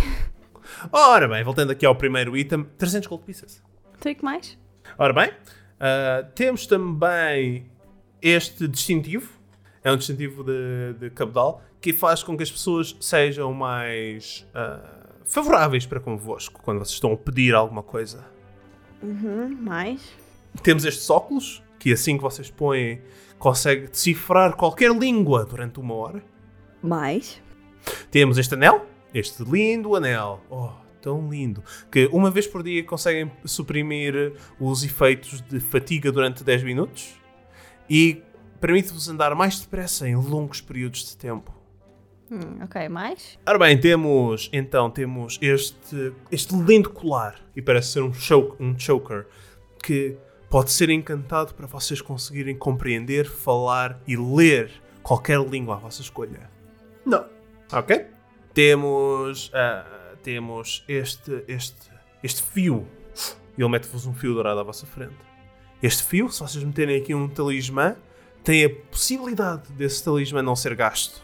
Ora 0.91 1.27
bem, 1.27 1.43
voltando 1.43 1.71
aqui 1.71 1.85
ao 1.85 1.95
primeiro 1.95 2.35
item, 2.37 2.63
300 2.77 3.07
gold 3.07 3.23
pieces. 3.25 3.61
Tem 3.99 4.15
que 4.15 4.23
mais? 4.23 4.57
Ora 4.97 5.13
bem, 5.13 5.31
ah, 5.79 6.25
temos 6.35 6.65
também 6.65 7.69
este 8.21 8.67
distintivo. 8.67 9.41
É 9.83 9.91
um 9.91 9.97
distintivo 9.97 10.43
de, 10.43 10.93
de 10.97 11.09
cabedal 11.09 11.61
que 11.81 11.91
faz 11.91 12.23
com 12.23 12.37
que 12.37 12.43
as 12.43 12.49
pessoas 12.51 12.95
sejam 13.01 13.53
mais 13.53 14.47
ah, 14.55 14.79
favoráveis 15.25 15.85
para 15.85 15.99
convosco 15.99 16.61
quando 16.63 16.79
vocês 16.79 16.93
estão 16.93 17.11
a 17.11 17.17
pedir 17.17 17.53
alguma 17.53 17.83
coisa. 17.83 18.32
Uhum, 19.03 19.57
mais. 19.59 20.01
Temos 20.63 20.85
estes 20.85 21.09
óculos 21.09 21.61
que 21.77 21.91
assim 21.91 22.15
que 22.15 22.23
vocês 22.23 22.49
põem 22.49 23.01
consegue 23.37 23.87
decifrar 23.87 24.55
qualquer 24.55 24.91
língua 24.95 25.45
durante 25.45 25.79
uma 25.79 25.93
hora. 25.95 26.23
Mais. 26.81 27.41
Temos 28.09 28.37
este 28.37 28.53
anel, 28.53 28.85
este 29.13 29.43
lindo 29.43 29.93
anel. 29.95 30.39
Oh, 30.49 30.69
tão 31.01 31.29
lindo. 31.29 31.61
Que 31.91 32.07
uma 32.13 32.31
vez 32.31 32.47
por 32.47 32.63
dia 32.63 32.81
conseguem 32.85 33.29
suprimir 33.43 34.33
os 34.57 34.85
efeitos 34.85 35.41
de 35.41 35.59
fatiga 35.59 36.09
durante 36.09 36.41
10 36.41 36.63
minutos 36.63 37.15
e 37.89 38.23
permite-vos 38.61 39.09
andar 39.09 39.35
mais 39.35 39.59
depressa 39.59 40.07
em 40.07 40.15
longos 40.15 40.61
períodos 40.61 41.03
de 41.05 41.17
tempo. 41.17 41.62
Hum, 42.31 42.63
ok, 42.63 42.89
mais. 42.89 43.37
Ora 43.45 43.59
bem, 43.59 43.79
temos 43.79 44.49
então 44.51 44.89
temos 44.89 45.37
este, 45.41 46.13
este 46.31 46.55
lindo 46.55 46.89
colar 46.89 47.39
e 47.55 47.61
parece 47.61 47.93
ser 47.93 48.01
um, 48.01 48.13
choke, 48.13 48.61
um 48.61 48.77
choker 48.77 49.27
que 49.83 50.17
pode 50.49 50.71
ser 50.71 50.89
encantado 50.89 51.53
para 51.53 51.67
vocês 51.67 52.01
conseguirem 52.01 52.55
compreender, 52.55 53.25
falar 53.25 53.99
e 54.07 54.15
ler 54.15 54.71
qualquer 55.01 55.39
língua 55.39 55.75
à 55.75 55.79
vossa 55.79 56.01
escolha. 56.01 56.49
Não. 57.05 57.25
Ok? 57.71 58.05
Temos. 58.53 59.51
ah, 59.53 59.85
temos 60.23 60.83
este, 60.87 61.43
este, 61.47 61.91
este 62.23 62.41
fio. 62.41 62.87
Ele 63.57 63.69
mete-vos 63.69 64.07
um 64.07 64.13
fio 64.13 64.33
dourado 64.33 64.59
à 64.59 64.63
vossa 64.63 64.87
frente. 64.87 65.15
Este 65.81 66.01
fio, 66.03 66.29
se 66.31 66.39
vocês 66.39 66.63
meterem 66.63 66.99
aqui 66.99 67.13
um 67.13 67.27
talismã, 67.27 67.95
tem 68.43 68.63
a 68.65 68.69
possibilidade 68.69 69.71
desse 69.73 70.03
talismã 70.03 70.41
não 70.41 70.55
ser 70.55 70.73
gasto. 70.75 71.21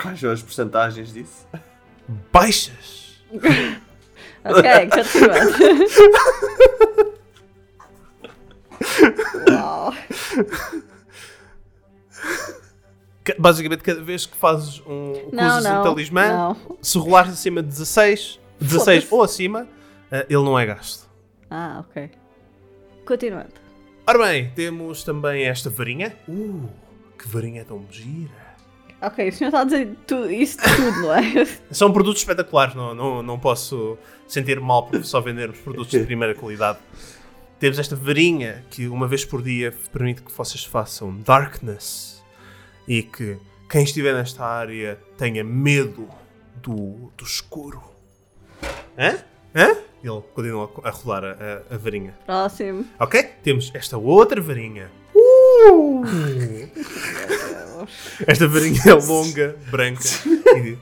Quais 0.00 0.20
são 0.20 0.30
as 0.30 0.42
porcentagens 0.42 1.12
disso? 1.12 1.46
Baixas! 2.32 3.04
Ok, 4.46 4.90
continuando. 4.90 5.54
Uau. 9.50 9.94
Ca- 13.24 13.34
Basicamente, 13.38 13.82
cada 13.82 14.02
vez 14.02 14.26
que 14.26 14.36
fazes 14.36 14.80
um, 14.86 15.30
Não, 15.32 15.46
usas 15.58 15.64
um 15.64 15.74
não. 15.74 15.82
talismã, 15.82 16.28
Não. 16.28 16.76
se 16.82 16.98
rolares 16.98 17.32
acima 17.32 17.62
de 17.62 17.68
16, 17.68 18.38
16 18.60 19.10
ou 19.10 19.22
acima, 19.22 19.66
ah, 20.12 20.26
ele 20.28 20.42
não 20.42 20.58
é 20.58 20.66
gasto. 20.66 21.08
Ah, 21.50 21.82
ok. 21.88 22.10
Continuando. 23.06 23.54
Ora 24.06 24.18
bem, 24.26 24.50
temos 24.54 25.02
também 25.02 25.44
esta 25.46 25.70
varinha. 25.70 26.14
Uh, 26.28 26.68
que 27.18 27.26
varinha 27.26 27.64
tão 27.64 27.82
gira! 27.90 28.43
Ok, 29.06 29.28
o 29.28 29.32
senhor 29.32 29.48
está 29.48 29.60
a 29.60 29.64
dizer 29.64 29.94
tu- 30.06 30.30
isso 30.30 30.56
de 30.58 30.76
tudo, 30.76 31.02
não 31.02 31.14
é? 31.14 31.22
São 31.70 31.92
produtos 31.92 32.22
espetaculares, 32.22 32.74
não, 32.74 32.94
não, 32.94 33.22
não 33.22 33.38
posso 33.38 33.98
sentir 34.26 34.58
mal 34.60 34.86
por 34.86 35.04
só 35.04 35.20
vendermos 35.20 35.58
produtos 35.58 35.90
de 35.90 36.04
primeira 36.04 36.34
qualidade. 36.34 36.78
Temos 37.58 37.78
esta 37.78 37.94
varinha 37.96 38.64
que 38.70 38.88
uma 38.88 39.06
vez 39.06 39.24
por 39.24 39.42
dia 39.42 39.74
permite 39.92 40.22
que 40.22 40.32
vocês 40.32 40.64
façam 40.64 41.16
Darkness 41.20 42.22
e 42.88 43.02
que 43.02 43.36
quem 43.70 43.82
estiver 43.84 44.14
nesta 44.14 44.44
área 44.44 44.98
tenha 45.18 45.42
medo 45.44 46.08
do, 46.62 47.10
do 47.16 47.24
escuro. 47.24 47.82
Hã? 48.98 49.18
Hã? 49.54 49.76
Ele 50.02 50.20
continua 50.34 50.70
a 50.82 50.90
rolar 50.90 51.24
a, 51.24 51.30
a- 51.70 51.74
a 51.74 51.78
varinha. 51.78 52.14
Próximo. 52.26 52.84
Ok? 52.98 53.22
Temos 53.42 53.70
esta 53.74 53.96
outra 53.96 54.40
varinha. 54.40 54.90
Uh! 55.14 56.02
Esta 58.26 58.46
varinha 58.48 58.80
é 58.86 58.94
longa, 58.94 59.56
branca 59.70 60.04
e 60.56 60.76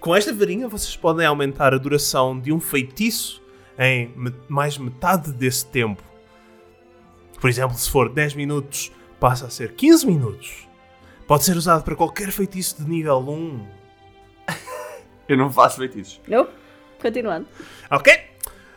Com 0.00 0.14
esta 0.14 0.32
varinha 0.32 0.68
vocês 0.68 0.96
podem 0.96 1.26
aumentar 1.26 1.74
a 1.74 1.78
duração 1.78 2.38
de 2.38 2.52
um 2.52 2.60
feitiço 2.60 3.42
em 3.78 4.12
mais 4.48 4.78
metade 4.78 5.32
desse 5.32 5.66
tempo. 5.66 6.02
Por 7.40 7.50
exemplo, 7.50 7.76
se 7.76 7.90
for 7.90 8.08
10 8.08 8.34
minutos, 8.34 8.90
passa 9.20 9.46
a 9.46 9.50
ser 9.50 9.72
15 9.72 10.06
minutos. 10.06 10.66
Pode 11.26 11.44
ser 11.44 11.56
usado 11.56 11.82
para 11.82 11.94
qualquer 11.94 12.30
feitiço 12.30 12.82
de 12.82 12.88
nível 12.88 13.18
1. 13.18 13.66
Eu 15.28 15.36
não 15.36 15.52
faço 15.52 15.78
feitiços. 15.78 16.20
Não? 16.26 16.48
Continuando. 17.00 17.46
Ok? 17.90 18.12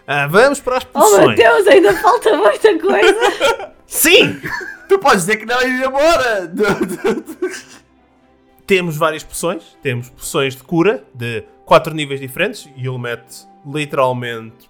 Ah, 0.08 0.26
vamos 0.28 0.60
para 0.60 0.78
as 0.78 0.88
Oh 0.94 1.18
meu. 1.20 1.36
Deus, 1.36 1.68
ainda 1.68 1.94
falta 2.02 2.36
muita 2.36 2.80
coisa. 2.80 3.74
Sim! 3.86 4.42
Tu 4.90 5.00
podes 5.00 5.22
dizer 5.26 5.38
que 5.38 5.46
não 5.46 5.62
e 5.62 5.68
ir 5.68 5.86
embora! 5.86 6.52
Temos 8.66 8.98
várias 8.98 9.24
poções. 9.24 9.78
Temos 9.82 10.10
poções 10.10 10.56
de 10.56 10.64
cura 10.64 11.04
de 11.14 11.44
4 11.66 11.94
níveis 11.94 12.20
diferentes 12.20 12.70
e 12.76 12.88
ele 12.88 12.98
mete 12.98 13.48
literalmente 13.66 14.70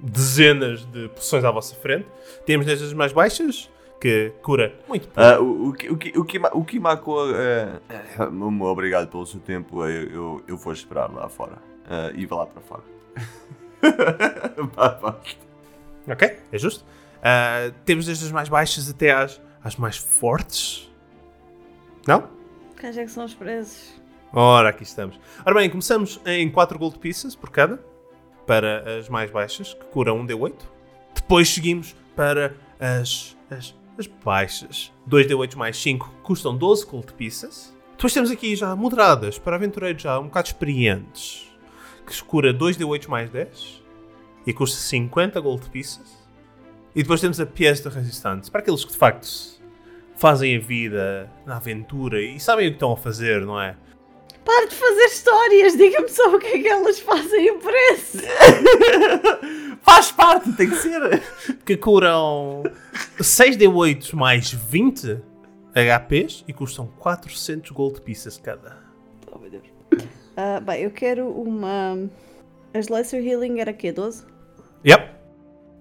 dezenas 0.00 0.84
de 0.86 1.08
poções 1.08 1.44
à 1.44 1.50
vossa 1.50 1.74
frente. 1.76 2.06
Temos 2.46 2.66
desde 2.66 2.84
as 2.86 2.92
mais 2.92 3.12
baixas, 3.12 3.70
que 4.00 4.32
cura 4.42 4.74
muito. 4.88 5.08
Ah, 5.16 5.40
o, 5.40 5.68
o, 5.68 5.72
que- 5.72 5.88
o, 5.90 5.96
que- 5.96 6.18
o, 6.18 6.24
Kima- 6.24 6.50
o 6.52 6.64
Kimako, 6.64 7.16
ah, 8.18 8.26
muito 8.30 8.64
obrigado 8.64 9.08
pelo 9.08 9.26
seu 9.26 9.40
tempo. 9.40 9.84
Eu, 9.84 10.08
eu, 10.10 10.42
eu 10.48 10.56
vou 10.56 10.72
esperar 10.72 11.12
lá 11.12 11.28
fora. 11.28 11.58
Ah, 11.88 12.10
e 12.14 12.26
vou 12.26 12.38
lá 12.38 12.46
para 12.46 12.62
fora. 12.62 12.82
Vá, 14.74 14.88
vá. 15.00 15.16
Ok? 16.08 16.36
É 16.52 16.58
justo. 16.58 16.84
Ah, 17.22 17.72
temos 17.84 18.06
desde 18.06 18.24
as 18.26 18.32
mais 18.32 18.48
baixas 18.48 18.88
até 18.88 19.12
às, 19.12 19.40
às 19.62 19.76
mais 19.76 19.96
fortes. 19.96 20.90
Não? 22.06 22.28
Quais 22.78 22.96
é 22.96 23.04
que 23.04 23.10
são 23.10 23.24
os 23.24 23.34
preços? 23.34 24.00
Ora, 24.32 24.68
aqui 24.68 24.82
estamos. 24.82 25.18
Ora 25.44 25.54
bem, 25.54 25.70
começamos 25.70 26.20
em 26.26 26.50
4 26.50 26.78
gold 26.78 26.98
pieces 26.98 27.34
por 27.34 27.50
cada, 27.50 27.82
para 28.46 28.98
as 28.98 29.08
mais 29.08 29.30
baixas, 29.30 29.74
que 29.74 29.84
curam 29.86 30.18
um 30.20 30.26
D8. 30.26 30.54
Depois 31.14 31.48
seguimos 31.48 31.96
para 32.14 32.54
as, 32.78 33.36
as, 33.50 33.74
as 33.98 34.06
baixas. 34.06 34.92
2 35.06 35.26
D8 35.26 35.56
mais 35.56 35.76
5 35.80 36.14
custam 36.22 36.56
12 36.56 36.86
gold 36.86 37.12
pieces. 37.14 37.76
Depois 37.92 38.12
temos 38.12 38.30
aqui 38.30 38.54
já 38.54 38.76
moderadas, 38.76 39.38
para 39.38 39.56
aventureiros 39.56 40.02
já 40.02 40.18
um 40.20 40.24
bocado 40.24 40.48
experientes, 40.48 41.50
que 42.06 42.22
cura 42.22 42.52
2 42.52 42.76
D8 42.76 43.08
mais 43.08 43.28
10 43.28 43.82
e 44.46 44.52
custa 44.52 44.78
50 44.78 45.40
gold 45.40 45.68
pieces. 45.68 46.27
E 46.98 47.02
depois 47.04 47.20
temos 47.20 47.38
a 47.38 47.46
pièce 47.46 47.80
de 47.80 47.88
resistance, 47.90 48.50
para 48.50 48.60
aqueles 48.60 48.84
que 48.84 48.90
de 48.90 48.98
facto 48.98 49.28
fazem 50.16 50.56
a 50.56 50.58
vida 50.58 51.30
na 51.46 51.58
aventura 51.58 52.20
e 52.20 52.40
sabem 52.40 52.66
o 52.66 52.70
que 52.70 52.74
estão 52.74 52.90
a 52.90 52.96
fazer, 52.96 53.42
não 53.42 53.60
é? 53.60 53.76
Para 54.44 54.66
de 54.66 54.74
fazer 54.74 55.04
histórias, 55.04 55.76
diga-me 55.76 56.08
só 56.08 56.34
o 56.34 56.40
que 56.40 56.48
é 56.48 56.58
que 56.58 56.66
elas 56.66 56.98
fazem 56.98 57.52
o 57.52 57.58
preço. 57.60 58.18
Faz 59.82 60.10
parte, 60.10 60.52
tem 60.54 60.70
que 60.70 60.74
ser. 60.74 61.22
que 61.64 61.76
curam 61.76 62.64
6d8 63.20 64.14
mais 64.14 64.50
20 64.50 65.20
HPs 65.76 66.44
e 66.48 66.52
custam 66.52 66.88
400 66.98 67.70
gold 67.70 68.00
pieces 68.00 68.38
cada. 68.38 68.76
Oh 69.30 69.38
meu 69.38 69.48
Deus. 69.48 69.68
Ah, 70.36 70.58
bem, 70.58 70.82
eu 70.82 70.90
quero 70.90 71.28
uma. 71.28 72.10
As 72.74 72.88
Lesser 72.88 73.24
Healing 73.24 73.60
era 73.60 73.72
quê? 73.72 73.92
12? 73.92 74.24
Yep. 74.84 75.17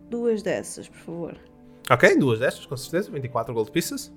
Duas 0.10 0.42
dessas, 0.42 0.88
por 0.88 0.98
favor. 1.00 1.38
Ok, 1.90 2.18
duas 2.18 2.40
destas, 2.40 2.66
com 2.66 2.76
certeza, 2.76 3.12
24 3.12 3.54
gold 3.54 3.72
pieces. 3.72 4.14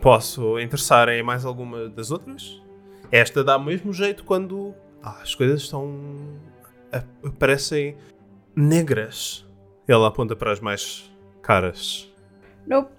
Posso 0.00 0.58
interessar 0.58 1.08
em 1.08 1.22
mais 1.22 1.44
alguma 1.44 1.88
das 1.88 2.10
outras? 2.10 2.62
Esta 3.10 3.42
dá 3.42 3.56
o 3.56 3.62
mesmo 3.62 3.92
jeito 3.92 4.24
quando 4.24 4.74
ah, 5.02 5.18
as 5.22 5.34
coisas 5.34 5.62
estão. 5.62 5.98
parecem 7.38 7.96
negras. 8.54 9.46
Ele 9.86 10.04
aponta 10.04 10.34
para 10.34 10.52
as 10.52 10.60
mais 10.60 11.10
caras. 11.42 12.10
Nope. 12.66 12.90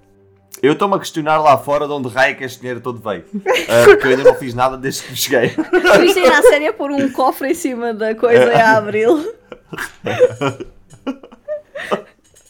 Eu 0.61 0.73
estou-me 0.73 0.95
a 0.95 0.99
questionar 0.99 1.37
lá 1.37 1.57
fora 1.57 1.85
de 1.85 1.93
onde 1.93 2.07
raio 2.07 2.31
é 2.31 2.35
que 2.35 2.43
este 2.43 2.59
dinheiro 2.59 2.79
todo 2.79 2.99
veio. 2.99 3.25
Ah, 3.67 3.85
porque 3.85 4.07
eu 4.07 4.11
ainda 4.11 4.23
não 4.23 4.35
fiz 4.35 4.53
nada 4.53 4.77
desde 4.77 5.03
que 5.03 5.15
cheguei. 5.15 5.45
Isto 5.47 6.19
a 6.19 6.41
sério 6.43 6.67
é 6.67 6.71
pôr 6.71 6.91
um 6.91 7.11
cofre 7.11 7.51
em 7.51 7.53
cima 7.53 7.93
da 7.93 8.13
coisa 8.15 8.45
e 8.45 8.55
a 8.55 8.77
abri-lo. 8.77 9.25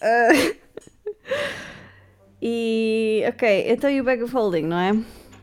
Ah, 0.05 0.29
e. 2.41 3.23
Ok, 3.27 3.71
então 3.71 3.89
e 3.89 3.99
o 3.99 4.03
Bag 4.03 4.21
of 4.21 4.33
Holding, 4.33 4.67
não 4.67 4.77
é? 4.77 4.95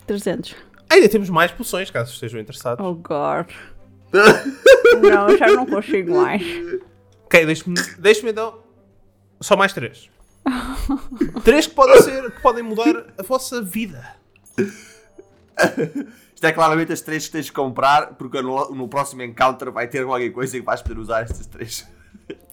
300. 0.06 0.54
Ainda 0.88 1.08
temos 1.08 1.28
mais 1.28 1.50
poções, 1.50 1.90
caso 1.90 2.12
estejam 2.12 2.40
interessados. 2.40 2.84
Oh 2.84 2.94
god. 2.94 3.48
não, 5.02 5.36
já 5.36 5.48
não 5.48 5.66
consigo 5.66 6.14
mais. 6.14 6.42
Ok, 7.24 7.44
deixe-me 7.44 7.74
deixe 7.98 8.28
então. 8.28 8.60
Só 9.40 9.56
mais 9.56 9.72
três. 9.72 10.08
três 11.42 11.66
que 11.66 11.74
podem 11.74 12.00
ser. 12.00 12.30
que 12.30 12.40
podem 12.40 12.62
mudar 12.62 13.06
a 13.18 13.22
vossa 13.22 13.60
vida. 13.60 14.14
Isto 16.34 16.46
é 16.46 16.52
claramente 16.52 16.92
as 16.92 17.00
três 17.00 17.26
que 17.26 17.32
tens 17.32 17.46
de 17.46 17.52
comprar, 17.52 18.14
porque 18.14 18.40
no, 18.42 18.72
no 18.72 18.86
próximo 18.86 19.22
encounter 19.22 19.72
vai 19.72 19.88
ter 19.88 20.04
qualquer 20.04 20.30
coisa 20.30 20.56
e 20.56 20.60
vais 20.60 20.82
poder 20.82 21.00
usar 21.00 21.22
estas 21.22 21.46
três. 21.46 21.88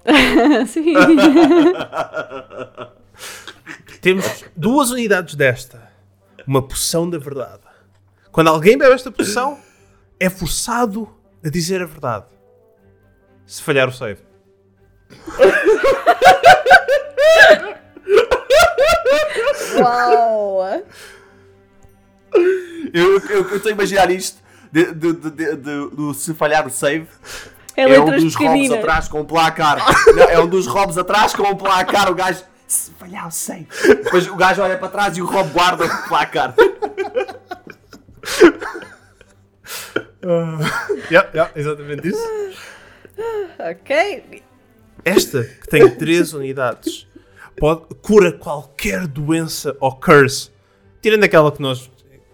Sim. 0.68 0.94
Temos 4.02 4.46
duas 4.56 4.92
unidades 4.92 5.36
desta. 5.36 5.90
Uma 6.48 6.66
poção 6.66 7.10
da 7.10 7.18
verdade. 7.18 7.62
Quando 8.32 8.48
alguém 8.48 8.78
bebe 8.78 8.94
esta 8.94 9.12
poção, 9.12 9.60
é 10.20 10.30
forçado 10.30 11.10
a 11.44 11.50
dizer 11.50 11.82
a 11.82 11.86
verdade. 11.86 12.26
Se 13.46 13.62
falhar 13.62 13.90
o 13.90 13.92
save. 13.92 14.22
Uau! 19.78 20.84
Eu 22.94 23.18
estou 23.18 23.70
a 23.70 23.74
imaginar 23.74 24.10
isto 24.12 24.42
de, 24.72 24.94
de, 24.94 25.14
de, 25.14 25.56
de- 25.56 26.14
se 26.16 26.34
falhar 26.34 26.68
o 26.68 26.70
save. 26.70 27.08
É 27.76 27.84
É 27.84 28.00
um 28.00 28.06
dos 28.06 28.36
robs 28.36 28.72
atrás 28.72 29.08
com 29.08 29.22
um 29.22 29.26
placar. 29.26 29.78
Não, 30.16 30.24
é 30.24 30.40
um 30.40 30.48
dos 30.48 30.68
robs 30.68 30.98
atrás 30.98 31.34
com 31.34 31.44
um 31.44 31.56
placar. 31.56 32.12
O 32.12 32.16
gajo 32.16 32.44
se 32.68 32.92
falhar 32.92 33.28
o 33.28 33.32
save. 33.32 33.68
Depois 33.88 34.28
o 34.28 34.36
gajo 34.36 34.62
olha 34.62 34.78
para 34.78 34.90
trás 34.90 35.18
e 35.18 35.22
o 35.22 35.26
rob 35.26 35.50
guarda 35.52 35.86
o 35.86 36.08
placar. 36.08 36.54
Yeah, 41.10 41.30
yeah, 41.34 41.52
exatamente 41.56 42.10
isso. 42.10 42.22
Ok. 43.58 44.44
Esta, 45.04 45.44
que 45.44 45.68
tem 45.68 45.90
3 45.90 46.34
unidades, 46.34 47.08
pode, 47.58 47.96
cura 48.02 48.32
qualquer 48.32 49.08
doença 49.08 49.76
ou 49.80 49.96
curse. 49.96 50.52
Tirando 51.02 51.24
aquela 51.24 51.52
que 51.52 51.62
nós 51.62 51.90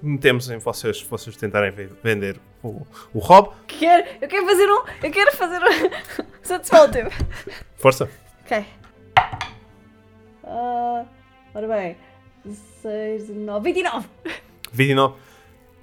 metemos 0.06 0.50
em 0.50 0.58
vocês, 0.58 1.02
vocês 1.02 1.36
tentarem 1.36 1.72
ve- 1.72 1.90
vender 2.04 2.40
o, 2.64 2.86
o 3.14 3.20
Rob. 3.20 3.50
Quero, 3.68 4.08
eu 4.22 4.28
quero 4.28 4.46
fazer 4.46 4.68
um. 4.70 4.84
Eu 5.04 5.12
quero 5.12 5.32
fazer 5.36 5.60
um. 5.62 6.26
Satisfaltive. 6.44 7.10
Força. 7.76 8.10
Ok. 8.44 8.66
Ah, 10.44 11.06
ora 11.54 11.68
bem. 11.68 11.98
6, 12.82 13.30
9, 13.30 13.64
29. 13.74 14.08
29. 14.72 15.16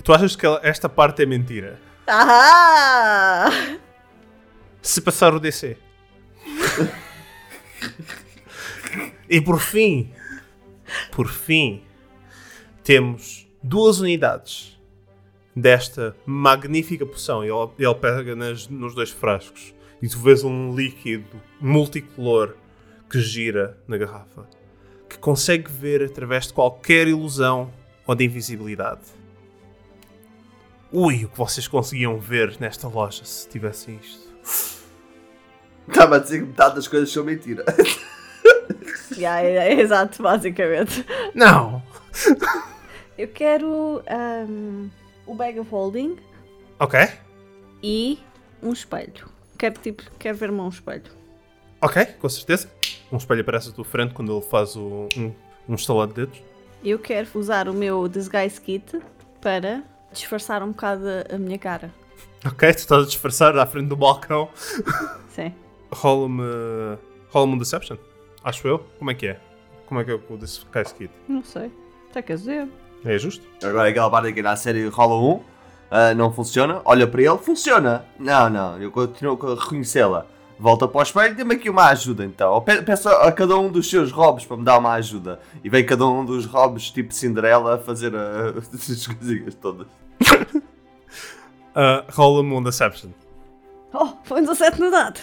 Tu 0.04 0.12
achas 0.12 0.36
que 0.36 0.46
esta 0.62 0.88
parte 0.88 1.22
é 1.22 1.26
mentira? 1.26 1.80
Ah! 2.06 3.50
Se 4.80 5.00
passar 5.00 5.34
o 5.34 5.40
DC. 5.40 5.76
e 9.28 9.40
por 9.40 9.60
fim, 9.60 10.12
por 11.10 11.28
fim, 11.28 11.84
temos 12.82 13.46
duas 13.62 14.00
unidades 14.00 14.78
desta 15.54 16.16
magnífica 16.26 17.04
poção. 17.06 17.44
E 17.44 17.48
ele, 17.48 17.70
ele 17.78 17.94
pega 17.94 18.34
nas- 18.34 18.68
nos 18.68 18.94
dois 18.94 19.10
frascos 19.10 19.74
e 20.00 20.08
tu 20.08 20.18
vês 20.18 20.42
um 20.44 20.74
líquido 20.74 21.40
multicolor 21.60 22.54
que 23.10 23.20
gira 23.20 23.76
na 23.86 23.96
garrafa, 23.98 24.46
que 25.08 25.18
consegue 25.18 25.70
ver 25.70 26.02
através 26.02 26.46
de 26.46 26.52
qualquer 26.54 27.06
ilusão 27.06 27.70
ou 28.06 28.14
de 28.14 28.24
invisibilidade. 28.24 29.02
Ui, 30.90 31.24
o 31.24 31.28
que 31.28 31.38
vocês 31.38 31.68
conseguiam 31.68 32.18
ver 32.18 32.56
nesta 32.60 32.88
loja 32.88 33.24
se 33.24 33.48
tivessem 33.48 33.98
isto. 34.02 34.32
Estava 35.88 36.16
a 36.16 36.18
dizer 36.18 36.40
que 36.40 36.46
metade 36.46 36.74
das 36.76 36.88
coisas 36.88 37.10
são 37.10 37.24
mentira. 37.24 37.64
Yeah, 39.16 39.42
é 39.42 39.74
exato, 39.78 40.22
basicamente. 40.22 41.04
Não! 41.34 41.82
Eu 43.18 43.28
quero 43.28 44.02
ahm, 44.08 44.88
o 45.26 45.34
bag 45.34 45.58
of 45.60 45.70
holding 45.70 46.16
Ok, 46.78 46.98
e 47.82 48.18
um 48.62 48.72
espelho. 48.72 49.28
Quero, 49.58 49.78
tipo, 49.80 50.02
quero 50.18 50.36
ver-me 50.36 50.60
um 50.60 50.68
espelho. 50.68 51.04
ok, 51.80 52.04
com 52.06 52.28
certeza. 52.28 52.68
Um 53.12 53.16
espelho 53.18 53.42
aparece 53.42 53.68
à 53.68 53.72
tua 53.72 53.84
frente 53.84 54.14
quando 54.14 54.32
ele 54.32 54.44
faz 54.44 54.74
o, 54.74 55.08
um, 55.16 55.32
um 55.68 55.74
estalar 55.74 56.08
de 56.08 56.14
dedos. 56.14 56.42
Eu 56.82 56.98
quero 56.98 57.28
usar 57.34 57.68
o 57.68 57.74
meu 57.74 58.08
disguise 58.08 58.60
kit 58.60 59.00
para 59.40 59.82
disfarçar 60.12 60.62
um 60.62 60.70
bocado 60.72 61.04
a, 61.08 61.34
a 61.34 61.38
minha 61.38 61.58
cara. 61.58 61.92
Ok, 62.44 62.72
tu 62.72 62.78
estás 62.78 63.02
a 63.04 63.06
disfarçar 63.06 63.56
à 63.56 63.66
frente 63.66 63.86
do 63.88 63.96
balcão. 63.96 64.48
Sim. 65.28 65.54
Rola-me. 65.92 66.42
Rola-me 67.30 67.54
um 67.54 67.58
Deception. 67.58 67.96
Acho 68.42 68.66
eu. 68.66 68.78
Como 68.98 69.10
é 69.10 69.14
que 69.14 69.28
é? 69.28 69.40
Como 69.86 70.00
é 70.00 70.04
que 70.04 70.10
é 70.10 70.14
o 70.14 70.36
Disguise 70.36 70.94
Kit? 70.94 71.12
Não 71.28 71.44
sei. 71.44 71.70
Está 72.08 72.20
quer 72.22 72.36
dizer? 72.36 72.68
É 73.04 73.18
justo? 73.18 73.44
Agora 73.62 73.88
aquela 73.88 74.10
parte 74.10 74.32
que 74.32 74.42
na 74.42 74.56
série 74.56 74.86
rola 74.88 75.16
um, 75.16 75.40
ah, 75.90 76.14
não 76.14 76.32
funciona, 76.32 76.80
olha 76.84 77.06
para 77.06 77.22
ele, 77.22 77.38
funciona. 77.38 78.04
Não, 78.18 78.48
não, 78.48 78.80
eu 78.80 78.90
continuo 78.90 79.38
a 79.46 79.60
reconhecê-la. 79.60 80.26
Volta 80.58 80.86
para 80.86 81.00
o 81.00 81.02
espelho, 81.02 81.34
dê-me 81.34 81.54
aqui 81.56 81.68
uma 81.68 81.86
ajuda 81.86 82.24
então. 82.24 82.52
Ou 82.52 82.62
Peço 82.62 83.08
a 83.08 83.32
cada 83.32 83.58
um 83.58 83.70
dos 83.70 83.90
seus 83.90 84.12
robes 84.12 84.44
para 84.44 84.56
me 84.56 84.64
dar 84.64 84.78
uma 84.78 84.92
ajuda. 84.92 85.40
E 85.64 85.68
vem 85.68 85.84
cada 85.84 86.06
um 86.06 86.24
dos 86.24 86.46
robes 86.46 86.90
tipo 86.90 87.12
Cinderela 87.12 87.74
a 87.74 87.78
fazer 87.78 88.14
ah, 88.14 88.54
as 88.72 89.06
coisinhas 89.06 89.54
todas. 89.54 89.86
Ah, 91.74 92.04
Rola-me 92.10 92.52
um 92.52 92.62
Deception. 92.62 93.08
Oh, 93.94 94.08
foi 94.24 94.42
um 94.42 94.44
17 94.44 94.78
no 94.78 94.90
dado. 94.90 95.18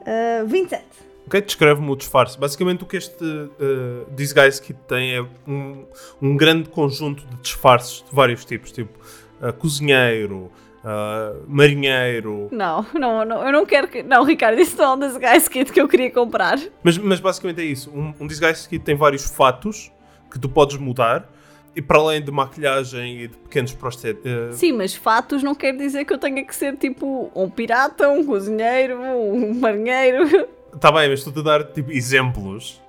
Uh, 0.00 0.46
27. 0.46 0.84
Ok, 1.30 1.40
descreve-me 1.42 1.88
o 1.88 1.94
disfarce. 1.94 2.36
Basicamente 2.36 2.82
o 2.82 2.86
que 2.86 2.96
este 2.96 3.22
uh, 3.24 4.04
Disguise 4.16 4.60
Kit 4.60 4.76
tem 4.88 5.14
é 5.14 5.24
um, 5.46 5.84
um 6.20 6.36
grande 6.36 6.68
conjunto 6.68 7.24
de 7.24 7.36
disfarces 7.36 8.02
de 8.02 8.12
vários 8.12 8.44
tipos, 8.44 8.72
tipo 8.72 8.98
uh, 9.40 9.52
cozinheiro, 9.52 10.50
uh, 10.82 11.40
marinheiro, 11.46 12.48
Não, 12.50 12.84
não, 12.92 13.24
não, 13.24 13.46
eu 13.46 13.52
não 13.52 13.64
quero 13.64 13.86
que. 13.86 14.02
Não, 14.02 14.24
Ricardo, 14.24 14.58
isso 14.60 14.76
não 14.76 14.84
é 14.84 14.94
um 14.96 14.98
disguise 14.98 15.48
kit 15.48 15.72
que 15.72 15.80
eu 15.80 15.86
queria 15.86 16.10
comprar. 16.10 16.58
mas, 16.82 16.98
mas 16.98 17.20
basicamente 17.20 17.60
é 17.60 17.64
isso. 17.64 17.92
Um, 17.92 18.12
um 18.18 18.26
Disguise 18.26 18.68
Kit 18.68 18.84
tem 18.84 18.96
vários 18.96 19.24
fatos 19.24 19.92
que 20.32 20.36
tu 20.36 20.48
podes 20.48 20.78
mudar 20.78 21.30
e 21.76 21.80
para 21.80 22.00
além 22.00 22.20
de 22.20 22.32
maquilhagem 22.32 23.20
e 23.20 23.28
de 23.28 23.36
pequenos 23.36 23.72
prostéticos. 23.72 24.56
Sim, 24.56 24.72
mas 24.72 24.96
fatos 24.96 25.44
não 25.44 25.54
quer 25.54 25.76
dizer 25.76 26.04
que 26.04 26.12
eu 26.12 26.18
tenha 26.18 26.44
que 26.44 26.56
ser 26.56 26.76
tipo 26.76 27.30
um 27.36 27.48
pirata, 27.48 28.08
um 28.08 28.24
cozinheiro, 28.24 29.00
um 29.00 29.54
marinheiro. 29.54 30.58
Está 30.74 30.92
bem, 30.92 31.08
mas 31.08 31.20
estou-te 31.20 31.40
a 31.40 31.42
dar 31.42 31.64
tipo, 31.64 31.90
exemplos. 31.90 32.80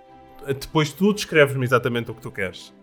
Depois 0.46 0.92
tu 0.92 1.14
descreves-me 1.14 1.64
exatamente 1.64 2.10
o 2.12 2.16
que 2.16 2.22
tu 2.22 2.32
queres. 2.32 2.74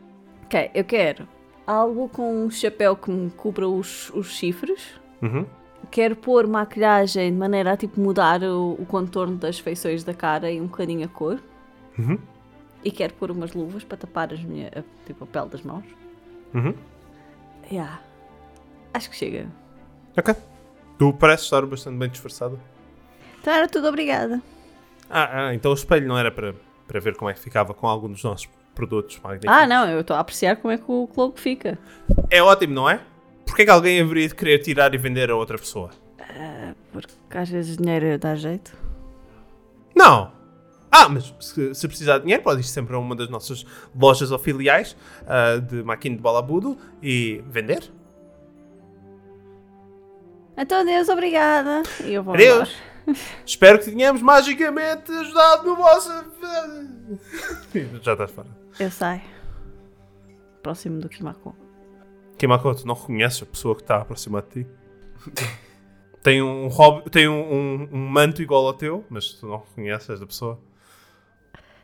Ok, 0.45 0.71
eu 0.75 0.85
quero 0.85 1.27
algo 1.69 2.09
com 2.09 2.47
um 2.47 2.51
chapéu 2.51 2.97
que 2.97 3.11
me 3.11 3.31
cubra 3.31 3.69
os, 3.69 4.09
os 4.15 4.29
chifres. 4.29 4.99
Uhum. 5.21 5.45
Quero 5.91 6.17
pôr 6.17 6.47
maquilhagem 6.47 7.31
de 7.31 7.37
maneira 7.37 7.73
a 7.73 7.77
tipo 7.77 8.01
mudar 8.01 8.43
o, 8.43 8.73
o 8.73 8.87
contorno 8.87 9.37
das 9.37 9.59
feições 9.59 10.03
da 10.03 10.15
cara 10.15 10.51
e 10.51 10.59
um 10.59 10.67
bocadinho 10.67 11.05
a 11.05 11.09
cor. 11.09 11.39
Uhum. 11.99 12.19
E 12.83 12.91
quero 12.91 13.13
pôr 13.15 13.31
umas 13.31 13.53
luvas 13.53 13.85
para 13.85 13.99
tapar 13.99 14.33
as 14.33 14.43
minha, 14.43 14.69
a, 14.69 15.07
tipo, 15.07 15.25
a 15.25 15.27
pele 15.27 15.51
das 15.51 15.63
mãos. 15.63 15.85
Uhum. 16.55 16.75
Yeah. 17.71 18.01
Acho 18.95 19.11
que 19.11 19.17
chega. 19.17 19.47
Ok. 20.17 20.35
Tu 20.99 21.13
pareces 21.13 21.45
estar 21.45 21.67
bastante 21.67 21.99
bem 21.99 22.09
disfarçado. 22.09 22.59
Então 23.41 23.53
era 23.53 23.69
tudo 23.69 23.89
obrigada. 23.89 24.41
Ah, 25.11 25.49
ah, 25.49 25.55
então 25.55 25.71
o 25.71 25.75
espelho 25.75 26.07
não 26.07 26.19
era 26.19 26.31
para, 26.31 26.55
para 26.87 27.01
ver 27.01 27.17
como 27.17 27.31
é 27.31 27.35
que 27.35 27.41
ficava 27.41 27.73
com 27.73 27.87
algum 27.87 28.11
dos 28.11 28.23
nossos 28.23 28.49
produtos 28.75 29.19
magníficos. 29.23 29.57
Ah, 29.57 29.67
não, 29.67 29.89
eu 29.89 30.01
estou 30.01 30.17
a 30.17 30.21
apreciar 30.21 30.57
como 30.57 30.73
é 30.73 30.79
que 30.79 30.85
o 30.87 31.09
cloak 31.09 31.41
fica. 31.41 31.79
É 32.31 32.43
ótimo, 32.43 32.75
não 32.75 32.89
é? 32.89 33.01
Porquê 33.47 33.65
que 33.65 33.71
alguém 33.71 34.01
haveria 34.01 34.29
de 34.29 34.35
querer 34.35 34.59
tirar 34.59 34.95
e 34.95 34.99
vender 34.99 35.31
a 35.31 35.37
outra 35.37 35.59
pessoa? 35.59 35.91
Porque 36.93 37.13
às 37.31 37.49
vezes 37.49 37.77
dinheiro 37.77 38.19
dá 38.19 38.35
jeito. 38.35 38.77
Não! 39.97 40.31
Ah, 40.91 41.09
mas 41.09 41.35
se, 41.41 41.75
se 41.75 41.89
precisar 41.89 42.19
de 42.19 42.25
dinheiro, 42.25 42.43
pode 42.43 42.61
ir 42.61 42.65
sempre 42.65 42.95
a 42.95 42.99
uma 42.99 43.15
das 43.15 43.29
nossas 43.29 43.65
lojas 43.99 44.31
ou 44.31 44.39
filiais 44.39 44.97
ah, 45.27 45.57
de 45.59 45.83
Maquino 45.83 46.17
de 46.17 46.23
Balabudo 46.23 46.79
e 47.03 47.43
vender. 47.47 47.91
Então, 50.57 50.85
Deus, 50.85 51.09
obrigada. 51.09 51.83
E 52.05 52.15
eu 52.15 52.23
vou 52.23 52.35
Adeus. 52.35 52.69
embora. 52.69 52.88
Espero 53.45 53.79
que 53.79 53.87
tenhamos 53.91 54.21
magicamente 54.23 55.11
ajudado 55.11 55.65
no 55.69 55.77
vosso. 55.77 56.11
Já 58.03 58.13
estás 58.13 58.31
fora. 58.31 58.49
Eu 58.79 58.91
saio. 58.91 59.23
Próximo 60.63 61.01
do 61.01 61.09
Kimako. 61.09 61.55
Kimako, 62.37 62.75
tu 62.75 62.87
não 62.87 62.95
reconheces 62.95 63.43
a 63.43 63.47
pessoa 63.47 63.75
que 63.75 63.83
está 63.83 63.97
aproximar 64.03 64.43
de 64.43 64.65
ti? 64.65 64.71
tem 66.23 66.43
um, 66.43 66.69
rob- 66.69 67.09
tem 67.11 67.29
um, 67.29 67.41
um- 67.53 67.89
um 67.93 68.09
manto 68.09 68.43
igual 68.43 68.67
ao 68.67 68.75
teu, 68.75 69.05
mas 69.09 69.33
tu 69.35 69.47
não 69.47 69.59
reconheces 69.59 70.21
a 70.23 70.27
pessoa. 70.27 70.59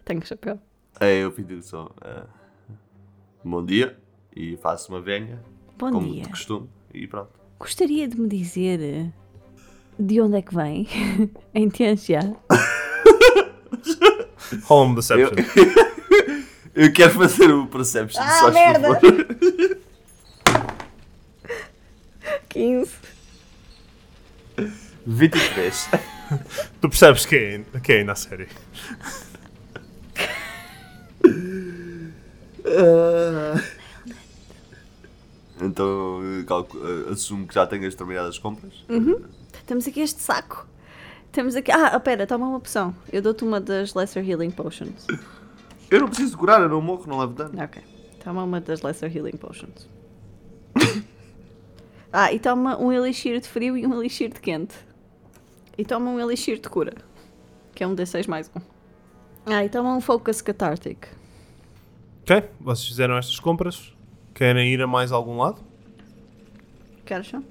Tenho 0.04 0.24
chapéu. 0.24 0.60
É, 1.00 1.18
eu 1.24 1.32
fiz 1.32 1.66
só. 1.66 1.90
ah, 2.02 2.26
bom 3.44 3.64
dia. 3.64 3.98
E 4.36 4.56
faço 4.58 4.92
uma 4.92 5.00
venha, 5.00 5.42
Bom 5.78 5.90
como 5.92 6.12
dia. 6.12 6.22
de 6.24 6.28
costume. 6.28 6.68
E 6.92 7.06
pronto. 7.06 7.30
Gostaria 7.58 8.06
de 8.08 8.20
me 8.20 8.28
dizer 8.28 8.80
eh, 8.80 9.12
de 9.98 10.20
onde 10.20 10.38
é 10.38 10.42
que 10.42 10.54
vem? 10.54 10.88
Entendes 11.54 12.06
já? 12.06 12.20
Rola-me 14.64 14.96
Deception. 14.96 15.30
Eu 16.74 16.92
quero 16.92 17.12
fazer 17.12 17.50
o 17.52 17.66
Perception, 17.66 18.20
Ah, 18.22 18.40
só 18.40 18.50
merda! 18.50 18.94
favor. 19.00 19.26
15. 22.48 22.90
23. 25.06 25.88
Tu 26.80 26.88
percebes 26.88 27.26
quem 27.26 27.38
é, 27.38 27.80
quem 27.80 27.96
é 27.98 28.04
na 28.04 28.14
série. 28.14 28.48
Ah. 32.66 33.60
Então 35.64 36.20
calcu- 36.46 36.78
eh, 36.78 37.12
assumo 37.12 37.46
que 37.46 37.54
já 37.54 37.66
tenho 37.66 37.86
as 37.86 37.94
determinadas 37.94 38.38
compras. 38.38 38.72
Temos 39.66 39.86
aqui 39.86 40.00
este 40.00 40.20
saco. 40.20 40.66
Temos 41.32 41.56
aqui. 41.56 41.70
Ah, 41.72 41.98
pera, 41.98 42.26
toma 42.26 42.46
uma 42.46 42.56
opção. 42.56 42.94
Eu 43.12 43.20
dou-te 43.22 43.42
uma 43.44 43.60
das 43.60 43.94
Lesser 43.94 44.28
Healing 44.28 44.50
Potions. 44.50 45.06
Eu 45.90 46.00
não 46.00 46.08
preciso 46.08 46.36
curar, 46.38 46.60
eu 46.60 46.68
não 46.68 46.80
morro, 46.80 47.04
não 47.06 47.18
levo 47.18 47.32
dano. 47.34 47.60
Ok. 47.62 47.82
Toma 48.22 48.42
uma 48.44 48.60
das 48.60 48.82
Lesser 48.82 49.14
Healing 49.14 49.36
Potions. 49.36 49.88
ah, 52.12 52.32
e 52.32 52.38
toma 52.38 52.78
um 52.80 52.92
Elixir 52.92 53.40
de 53.40 53.48
frio 53.48 53.76
e 53.76 53.86
um 53.86 53.94
Elixir 54.00 54.32
de 54.32 54.40
quente. 54.40 54.74
E 55.76 55.84
toma 55.84 56.10
um 56.10 56.20
Elixir 56.20 56.60
de 56.60 56.68
cura. 56.68 56.94
Que 57.74 57.82
é 57.82 57.86
um 57.86 57.94
D6 57.96 58.28
mais 58.28 58.50
um. 58.54 58.60
Ah, 59.46 59.64
e 59.64 59.68
toma 59.68 59.94
um 59.96 60.00
Focus 60.00 60.40
Cathartic. 60.40 61.06
Ok, 62.22 62.48
vocês 62.60 62.88
fizeram 62.88 63.16
estas 63.18 63.38
compras. 63.40 63.92
Querem 64.34 64.72
ir 64.72 64.82
a 64.82 64.86
mais 64.86 65.12
algum 65.12 65.38
lado? 65.38 65.62
Que 67.04 67.14
horas 67.14 67.28
são? 67.28 67.44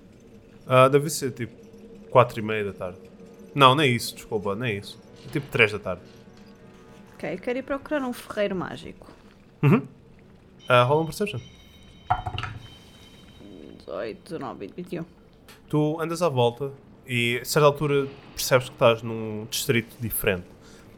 Ah, 0.67 0.87
deve 0.89 1.09
ser 1.09 1.31
tipo 1.31 1.53
4 2.09 2.39
e 2.39 2.41
meia 2.41 2.65
da 2.65 2.73
tarde. 2.73 2.99
Não, 3.55 3.73
nem 3.75 3.95
isso, 3.95 4.15
desculpa, 4.15 4.55
nem 4.55 4.77
isso. 4.77 4.99
Tipo 5.31 5.47
3 5.49 5.71
da 5.73 5.79
tarde. 5.79 6.01
Ok, 7.13 7.33
eu 7.33 7.37
quero 7.37 7.59
ir 7.59 7.63
procurar 7.63 8.01
um 8.01 8.11
ferreiro 8.11 8.55
mágico. 8.55 9.09
Ah, 10.67 10.83
rola 10.83 11.01
um 11.03 11.05
Perception. 11.05 11.39
18, 13.79 14.23
19, 14.23 14.59
20, 14.59 14.73
21. 14.75 15.05
Tu 15.69 16.01
andas 16.01 16.21
à 16.21 16.29
volta 16.29 16.71
e 17.07 17.39
a 17.41 17.45
certa 17.45 17.65
altura 17.65 18.07
percebes 18.35 18.67
que 18.67 18.75
estás 18.75 19.01
num 19.01 19.45
distrito 19.49 19.95
diferente. 19.99 20.45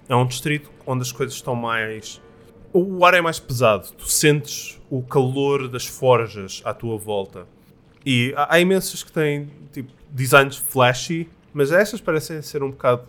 É 0.10 0.16
um 0.16 0.26
distrito 0.26 0.72
onde 0.86 1.02
as 1.04 1.12
coisas 1.12 1.36
estão 1.36 1.56
mais. 1.56 2.22
O 2.78 3.06
ar 3.06 3.14
é 3.14 3.22
mais 3.22 3.40
pesado. 3.40 3.88
Tu 3.98 4.10
sentes 4.12 4.82
o 4.90 5.02
calor 5.02 5.70
das 5.70 5.86
forjas 5.86 6.62
à 6.66 6.74
tua 6.74 6.98
volta. 6.98 7.48
E 8.06 8.34
há, 8.36 8.56
há 8.56 8.60
imensas 8.60 9.02
que 9.02 9.12
têm 9.12 9.50
tipo, 9.72 9.90
designs 10.12 10.58
flashy, 10.58 11.30
mas 11.54 11.72
essas 11.72 12.02
parecem 12.02 12.42
ser 12.42 12.62
um 12.64 12.72
bocado. 12.72 13.04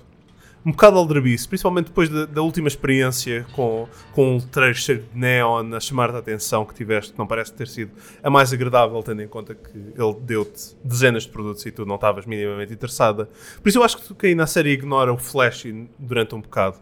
Um 0.65 0.71
bocado 0.73 0.97
aldrabice, 0.99 1.47
principalmente 1.49 1.87
depois 1.87 2.09
da, 2.09 2.27
da 2.27 2.43
última 2.43 2.67
experiência 2.69 3.47
com, 3.53 3.89
com 4.13 4.37
um 4.37 4.75
cheio 4.75 5.01
de 5.13 5.19
neon 5.19 5.75
a 5.75 5.79
chamar-te 5.81 6.17
a 6.17 6.19
atenção 6.19 6.65
que 6.65 6.75
tiveste, 6.75 7.13
que 7.13 7.19
não 7.19 7.27
parece 7.27 7.53
ter 7.53 7.69
sido 7.69 7.93
a 8.23 8.29
mais 8.31 8.53
agradável, 8.53 9.01
tendo 9.03 9.23
em 9.23 9.29
conta 9.29 9.55
que 9.55 9.77
ele 9.77 10.15
deu-te 10.23 10.77
dezenas 10.85 11.23
de 11.25 11.29
produtos 11.31 11.65
e 11.67 11.71
tu 11.71 11.85
não 11.87 11.95
estavas 11.97 12.27
minimamente 12.27 12.73
interessada. 12.73 13.29
Por 13.63 13.69
isso 13.69 13.79
eu 13.79 13.85
acho 13.85 13.97
que 13.99 14.09
tu 14.09 14.15
que 14.17 14.27
aí 14.27 14.35
na 14.35 14.47
série 14.49 14.71
ignora 14.71 15.13
o 15.13 15.19
flash 15.19 15.67
durante 15.99 16.35
um 16.35 16.41
bocado. 16.41 16.79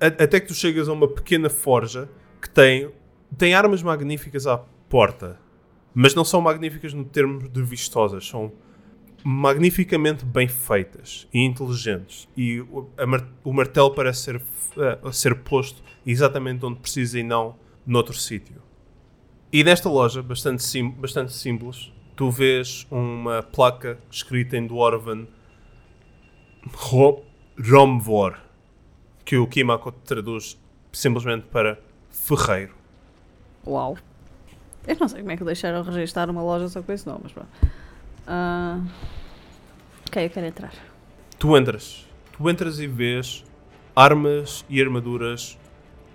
A- 0.00 0.06
Até 0.06 0.40
que 0.40 0.46
tu 0.48 0.54
chegas 0.54 0.88
a 0.88 0.92
uma 0.94 1.08
pequena 1.08 1.50
forja 1.50 2.08
que 2.46 2.54
tem, 2.54 2.90
tem 3.36 3.54
armas 3.54 3.82
magníficas 3.82 4.46
à 4.46 4.58
porta, 4.88 5.38
mas 5.94 6.14
não 6.14 6.24
são 6.24 6.40
magníficas 6.40 6.92
no 6.94 7.04
termo 7.04 7.48
de 7.48 7.62
vistosas, 7.62 8.26
são 8.26 8.52
magnificamente 9.24 10.24
bem 10.24 10.46
feitas 10.46 11.26
e 11.34 11.40
inteligentes. 11.40 12.28
E 12.36 12.60
o, 12.60 12.88
mar- 13.06 13.28
o 13.42 13.52
martelo 13.52 13.90
parece 13.92 14.20
ser, 14.20 14.42
eh, 14.78 15.12
ser 15.12 15.34
posto 15.36 15.82
exatamente 16.06 16.64
onde 16.64 16.78
precisa 16.78 17.18
e 17.18 17.22
não 17.22 17.56
noutro 17.84 18.14
sítio. 18.14 18.62
E 19.52 19.64
nesta 19.64 19.88
loja, 19.88 20.22
bastante, 20.22 20.62
sim, 20.62 20.90
bastante 20.90 21.32
simples, 21.32 21.92
tu 22.14 22.30
vês 22.30 22.86
uma 22.90 23.42
placa 23.42 23.98
escrita 24.10 24.56
em 24.56 24.66
Dwarven 24.66 25.26
Ro- 26.72 27.24
Romvor, 27.58 28.38
que 29.24 29.36
o 29.36 29.46
Kimako 29.46 29.92
traduz 29.92 30.60
simplesmente 30.92 31.46
para 31.46 31.78
ferreiro. 32.24 32.74
Uau. 33.66 33.96
Eu 34.86 34.96
não 35.00 35.08
sei 35.08 35.20
como 35.20 35.32
é 35.32 35.36
que 35.36 35.44
deixaram 35.44 35.82
registar 35.82 36.30
uma 36.30 36.42
loja 36.42 36.68
só 36.68 36.82
com 36.82 36.92
esse 36.92 37.06
nome, 37.06 37.20
mas 37.24 37.32
pronto. 37.32 37.48
Ah, 38.26 38.80
Ok, 40.08 40.24
eu 40.24 40.30
quero 40.30 40.46
entrar. 40.46 40.72
Tu 41.38 41.56
entras. 41.58 42.06
Tu 42.32 42.48
entras 42.48 42.78
e 42.78 42.86
vês 42.86 43.44
armas 43.94 44.64
e 44.68 44.80
armaduras 44.80 45.58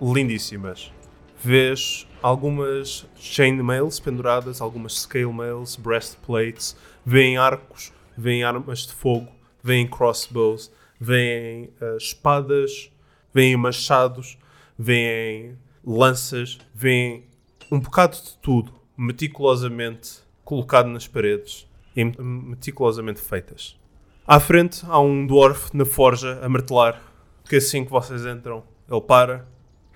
lindíssimas. 0.00 0.90
Vês 1.38 2.06
algumas 2.22 3.06
chainmails 3.16 4.00
penduradas, 4.00 4.60
algumas 4.60 5.00
scale 5.00 5.32
mails, 5.32 5.76
breastplates, 5.76 6.76
vêem 7.04 7.36
arcos, 7.36 7.92
vêem 8.16 8.42
armas 8.42 8.86
de 8.86 8.92
fogo, 8.92 9.28
vêem 9.62 9.86
crossbows, 9.86 10.72
vêem 11.00 11.70
uh, 11.80 11.96
espadas, 11.96 12.90
vêem 13.32 13.56
machados, 13.56 14.38
vêem 14.78 15.56
lanças, 15.84 16.58
vêem 16.74 17.24
um 17.70 17.80
bocado 17.80 18.16
de 18.16 18.36
tudo 18.38 18.72
meticulosamente 18.96 20.20
colocado 20.44 20.88
nas 20.88 21.06
paredes 21.08 21.66
e 21.96 22.04
meticulosamente 22.04 23.20
feitas. 23.20 23.78
À 24.26 24.38
frente 24.38 24.84
há 24.86 25.00
um 25.00 25.26
dwarf 25.26 25.76
na 25.76 25.84
forja 25.84 26.38
a 26.42 26.48
martelar, 26.48 27.02
que 27.48 27.56
assim 27.56 27.84
que 27.84 27.90
vocês 27.90 28.24
entram, 28.24 28.62
ele 28.90 29.00
para 29.00 29.46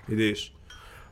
e 0.09 0.17
diz: 0.17 0.53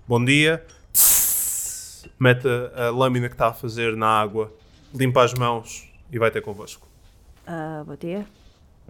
Bom 0.06 0.24
dia. 0.24 0.64
Tss, 0.92 2.08
mete 2.18 2.46
a, 2.48 2.86
a 2.86 2.90
lâmina 2.90 3.28
que 3.28 3.34
está 3.34 3.48
a 3.48 3.52
fazer 3.52 3.96
na 3.96 4.06
água, 4.06 4.52
limpa 4.94 5.22
as 5.22 5.34
mãos 5.34 5.88
e 6.10 6.18
vai 6.18 6.30
ter 6.30 6.42
convosco. 6.42 6.86
Ah, 7.46 7.82
bom 7.86 7.96
dia. 7.96 8.26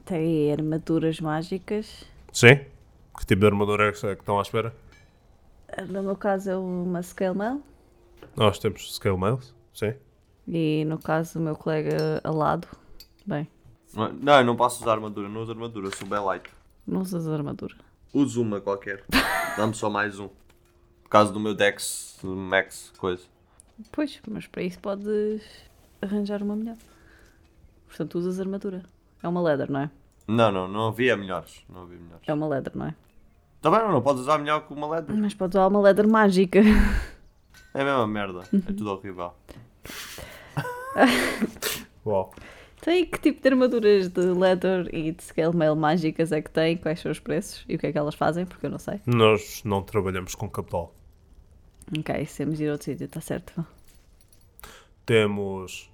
Tem 0.05 0.53
armaduras 0.53 1.21
mágicas. 1.21 2.05
Sim? 2.33 2.61
Que 3.19 3.27
tipo 3.27 3.41
de 3.41 3.47
armadura 3.47 3.89
é 3.89 3.93
que 3.93 4.07
estão 4.07 4.39
à 4.39 4.43
espera? 4.43 4.75
No 5.89 6.03
meu 6.03 6.17
caso 6.17 6.51
é 6.51 6.57
uma 6.57 7.03
Scale 7.03 7.37
Mail. 7.37 7.63
Nós 8.37 8.59
temos 8.59 8.95
Scale 8.95 9.17
Mails, 9.17 9.55
sim. 9.73 9.95
E 10.47 10.85
no 10.87 10.99
caso 10.99 11.35
do 11.39 11.41
meu 11.45 11.57
colega 11.57 12.21
alado, 12.23 12.69
bem, 13.27 13.49
Não, 13.95 14.39
eu 14.39 14.45
não 14.45 14.57
posso 14.57 14.83
usar 14.83 14.93
armadura, 14.93 15.29
não 15.29 15.43
uso 15.43 15.53
armadura, 15.53 15.91
sou 15.97 16.07
bem 16.07 16.19
light. 16.21 16.51
não 16.87 17.01
usas 17.01 17.27
armadura. 17.29 17.75
Uso 18.13 18.43
uma 18.43 18.61
qualquer. 18.61 19.03
Dá-me 19.57 19.75
só 19.75 19.89
mais 19.91 20.19
um. 20.21 20.29
Por 21.03 21.09
causa 21.11 21.33
do 21.33 21.41
meu 21.41 21.55
Dex 21.55 22.19
Max 22.23 22.93
coisa. 22.99 23.25
Pois, 23.91 24.21
mas 24.29 24.47
para 24.47 24.63
isso 24.63 24.79
podes 24.79 25.43
arranjar 26.01 26.43
uma 26.43 26.55
melhor. 26.55 26.77
Portanto, 27.89 28.19
usas 28.19 28.39
armadura. 28.41 28.83
É 29.23 29.29
uma 29.29 29.41
leather, 29.43 29.71
não 29.71 29.81
é? 29.81 29.91
Não, 30.29 30.51
não, 30.53 30.69
não 30.69 30.89
havia 30.89 31.17
melhores. 31.17 31.65
Não 31.69 31.83
havia 31.83 31.99
melhores. 31.99 32.23
É 32.27 32.33
uma 32.35 32.47
leather, 32.49 32.77
não 32.77 32.87
é? 32.87 32.95
Também 33.65 33.81
não, 33.81 33.93
não 33.93 34.03
podes 34.03 34.21
usar 34.21 34.37
melhor 34.37 34.67
que 34.67 34.75
uma 34.75 34.87
leather. 34.87 35.17
Mas 35.17 35.33
podes 35.33 35.55
usar 35.55 35.69
uma 35.69 35.81
leather 35.81 36.07
mágica. 36.07 36.61
É 37.73 37.81
a 37.81 37.85
mesma 37.85 38.07
merda. 38.07 38.41
É 38.53 38.73
tudo 38.75 38.91
horrível. 38.91 39.33
Uau. 42.05 42.35
Tem 42.83 43.07
que 43.07 43.19
tipo 43.19 43.41
de 43.41 43.49
armaduras 43.49 44.09
de 44.11 44.21
leather 44.21 44.95
e 44.95 45.13
de 45.13 45.25
scale 45.25 45.57
mail 45.57 45.75
mágicas 45.75 46.31
é 46.31 46.43
que 46.43 46.51
tem? 46.51 46.77
Quais 46.77 47.01
são 47.01 47.11
os 47.11 47.19
preços? 47.19 47.65
E 47.67 47.77
o 47.77 47.79
que 47.79 47.87
é 47.87 47.93
que 47.93 47.97
elas 47.97 48.15
fazem? 48.15 48.45
Porque 48.45 48.67
eu 48.67 48.71
não 48.71 48.79
sei. 48.79 49.01
Nós 49.07 49.63
não 49.65 49.83
trabalhamos 49.83 50.35
com 50.35 50.47
capital. 50.47 50.95
Ok, 51.99 52.27
se 52.27 52.37
temos 52.37 52.59
de 52.59 52.65
ir 52.65 52.69
a 52.69 52.73
outro 52.73 52.85
sítio, 52.85 53.07
está 53.07 53.23
certo. 53.23 53.67
Temos 55.07 55.91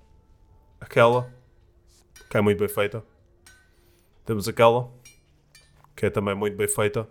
aquela, 0.80 1.32
que 2.28 2.36
é 2.36 2.40
muito 2.40 2.58
bem 2.58 2.68
feita. 2.68 3.04
Temos 4.26 4.48
aquela, 4.48 4.90
que 5.94 6.06
é 6.06 6.10
também 6.10 6.34
muito 6.34 6.56
bem 6.56 6.66
feita, 6.66 7.08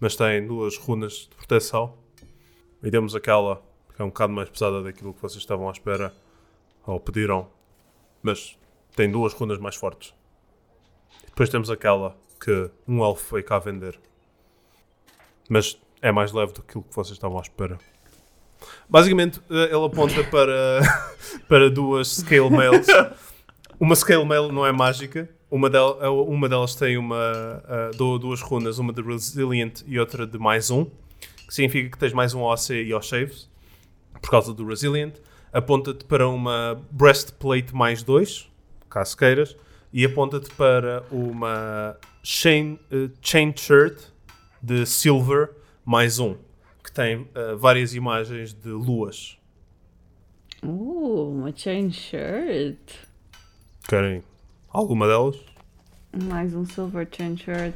mas 0.00 0.16
tem 0.16 0.46
duas 0.46 0.76
runas 0.76 1.28
de 1.30 1.36
proteção. 1.36 1.96
E 2.82 2.90
temos 2.90 3.14
aquela, 3.14 3.62
que 3.94 4.02
é 4.02 4.04
um 4.04 4.08
bocado 4.08 4.32
mais 4.32 4.48
pesada 4.48 4.82
daquilo 4.82 5.14
que 5.14 5.22
vocês 5.22 5.40
estavam 5.40 5.68
à 5.68 5.72
espera 5.72 6.14
ou 6.86 7.00
pediram, 7.00 7.48
mas 8.22 8.58
tem 8.94 9.10
duas 9.10 9.32
runas 9.32 9.58
mais 9.58 9.76
fortes. 9.76 10.14
E 11.22 11.26
depois 11.26 11.48
temos 11.48 11.70
aquela 11.70 12.16
que 12.38 12.70
um 12.86 13.02
elfo 13.02 13.24
foi 13.24 13.42
cá 13.42 13.58
vender, 13.58 13.98
mas 15.48 15.80
é 16.02 16.12
mais 16.12 16.32
leve 16.32 16.52
do 16.52 16.62
que 16.62 16.78
vocês 16.90 17.12
estavam 17.12 17.38
à 17.38 17.42
espera. 17.42 17.78
Basicamente, 18.88 19.40
eh, 19.50 19.74
ele 19.74 19.84
aponta 19.84 20.22
para, 20.24 20.80
para 21.48 21.70
duas 21.70 22.08
scale 22.08 22.50
mails. 22.50 22.86
Uma 23.78 23.94
scale 23.96 24.24
mail 24.24 24.50
não 24.52 24.64
é 24.64 24.72
mágica. 24.72 25.28
Uma, 25.50 25.70
del, 25.70 25.98
uma 26.26 26.48
delas 26.48 26.74
tem 26.74 26.96
uma, 26.96 27.62
du- 27.96 28.18
duas 28.18 28.40
runas, 28.40 28.78
uma 28.78 28.92
de 28.92 29.02
Resilient 29.02 29.82
e 29.86 29.98
outra 30.00 30.26
de 30.26 30.38
mais 30.38 30.70
um, 30.70 30.84
que 31.46 31.54
significa 31.54 31.90
que 31.90 31.98
tens 31.98 32.12
mais 32.12 32.34
um 32.34 32.40
ao 32.40 32.52
AC 32.52 32.70
e 32.70 32.92
aos 32.92 33.08
por 34.20 34.30
causa 34.30 34.52
do 34.52 34.66
Resilient. 34.66 35.12
Aponta-te 35.52 36.04
para 36.04 36.28
uma 36.28 36.82
Breastplate 36.90 37.72
mais 37.74 38.02
dois, 38.02 38.50
caso 38.90 39.16
queiras, 39.16 39.56
e 39.92 40.04
aponta-te 40.04 40.50
para 40.56 41.04
uma 41.12 41.96
chain, 42.24 42.78
eh, 42.90 43.08
chain 43.22 43.52
Shirt 43.56 43.96
de 44.60 44.84
Silver 44.86 45.50
mais 45.84 46.18
um, 46.18 46.34
que 46.82 46.90
tem 46.90 47.28
eh, 47.32 47.54
várias 47.54 47.94
imagens 47.94 48.52
de 48.52 48.70
luas. 48.70 49.38
Uh, 50.64 51.28
uma 51.38 51.52
chain 51.54 51.92
shirt. 51.92 52.78
Querem 53.86 54.22
alguma 54.70 55.06
delas? 55.06 55.36
Mais 56.10 56.54
um 56.54 56.64
silver 56.64 57.06
chain 57.10 57.36
shirt. 57.36 57.74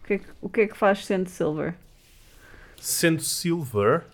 O 0.00 0.06
que, 0.06 0.14
é 0.14 0.18
que, 0.18 0.26
o 0.40 0.48
que 0.48 0.60
é 0.60 0.68
que 0.68 0.76
faz 0.76 1.04
sendo 1.04 1.28
silver? 1.28 1.74
Sendo 2.80 3.20
silver, 3.22 4.06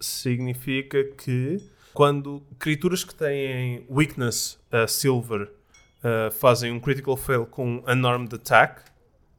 significa 0.00 1.02
que 1.02 1.60
quando 1.92 2.44
criaturas 2.60 3.02
que 3.02 3.12
têm 3.12 3.84
weakness 3.90 4.56
a 4.70 4.86
silver 4.86 5.50
uh, 5.98 6.30
fazem 6.30 6.70
um 6.70 6.78
critical 6.78 7.16
fail 7.16 7.44
com 7.44 7.82
unarmed 7.84 8.32
attack, 8.36 8.82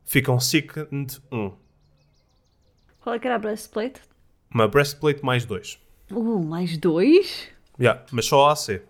ficam 0.03 0.41
sickened 0.41 1.21
1. 1.31 1.53
Qual 2.99 3.15
é 3.15 3.19
que 3.19 3.27
era 3.27 3.37
a 3.37 3.39
breastplate? 3.39 4.01
Uma 4.53 4.67
breastplate 4.67 5.23
mais 5.23 5.45
2. 5.45 5.79
Uh, 6.11 6.43
mais 6.43 6.77
dois? 6.77 7.47
Yeah, 7.79 8.03
mas 8.11 8.25
só 8.25 8.49
AC. 8.49 8.81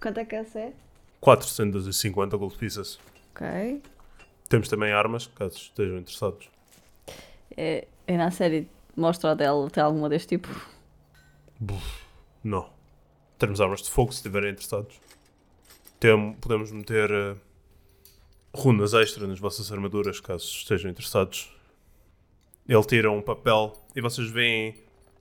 Quanto 0.00 0.20
é 0.20 0.24
que 0.24 0.36
é? 0.36 0.72
450 1.20 2.36
gold 2.36 2.56
pieces. 2.56 2.98
Ok. 3.30 3.82
Temos 4.48 4.68
também 4.68 4.92
armas, 4.92 5.26
caso 5.26 5.56
estejam 5.56 5.98
interessados. 5.98 6.48
É, 7.56 7.86
é 8.06 8.16
na 8.16 8.30
série 8.30 8.68
mostra 8.98 9.30
a 9.30 9.34
dela 9.34 9.70
tem 9.70 9.82
alguma 9.82 10.08
deste 10.08 10.36
tipo? 10.36 10.48
Não. 12.42 12.68
Temos 13.38 13.60
armas 13.60 13.82
de 13.82 13.90
fogo 13.90 14.12
se 14.12 14.18
estiverem 14.18 14.50
interessados. 14.50 15.00
Tem, 16.00 16.32
podemos 16.34 16.70
meter 16.72 17.10
eh, 17.10 17.36
runas 18.54 18.94
extra 18.94 19.26
nas 19.26 19.38
vossas 19.38 19.70
armaduras 19.70 20.20
caso 20.20 20.44
estejam 20.44 20.90
interessados. 20.90 21.52
Ele 22.68 22.84
tira 22.84 23.10
um 23.10 23.22
papel 23.22 23.72
e 23.94 24.00
vocês 24.00 24.28
veem 24.28 24.74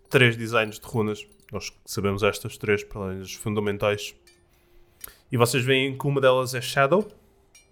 três 0.09 0.35
designs 0.35 0.79
de 0.79 0.85
runas. 0.85 1.25
Nós 1.51 1.71
sabemos 1.85 2.23
estas 2.23 2.57
três, 2.57 2.83
para 2.83 3.01
além 3.01 3.19
das 3.19 3.33
fundamentais. 3.33 4.15
E 5.31 5.35
vocês 5.35 5.63
veem 5.63 5.97
que 5.97 6.07
uma 6.07 6.21
delas 6.21 6.55
é 6.55 6.61
Shadow. 6.61 7.05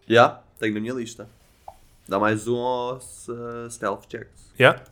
Já, 0.07 0.41
tenho 0.59 0.73
na 0.73 0.81
minha 0.81 0.93
lista. 0.93 1.29
Dá 2.07 2.19
mais 2.19 2.47
um 2.47 2.57
aos 2.57 3.27
uh, 3.29 3.69
stealth 3.69 4.03
checks. 4.09 4.51
Yeah. 4.59 4.83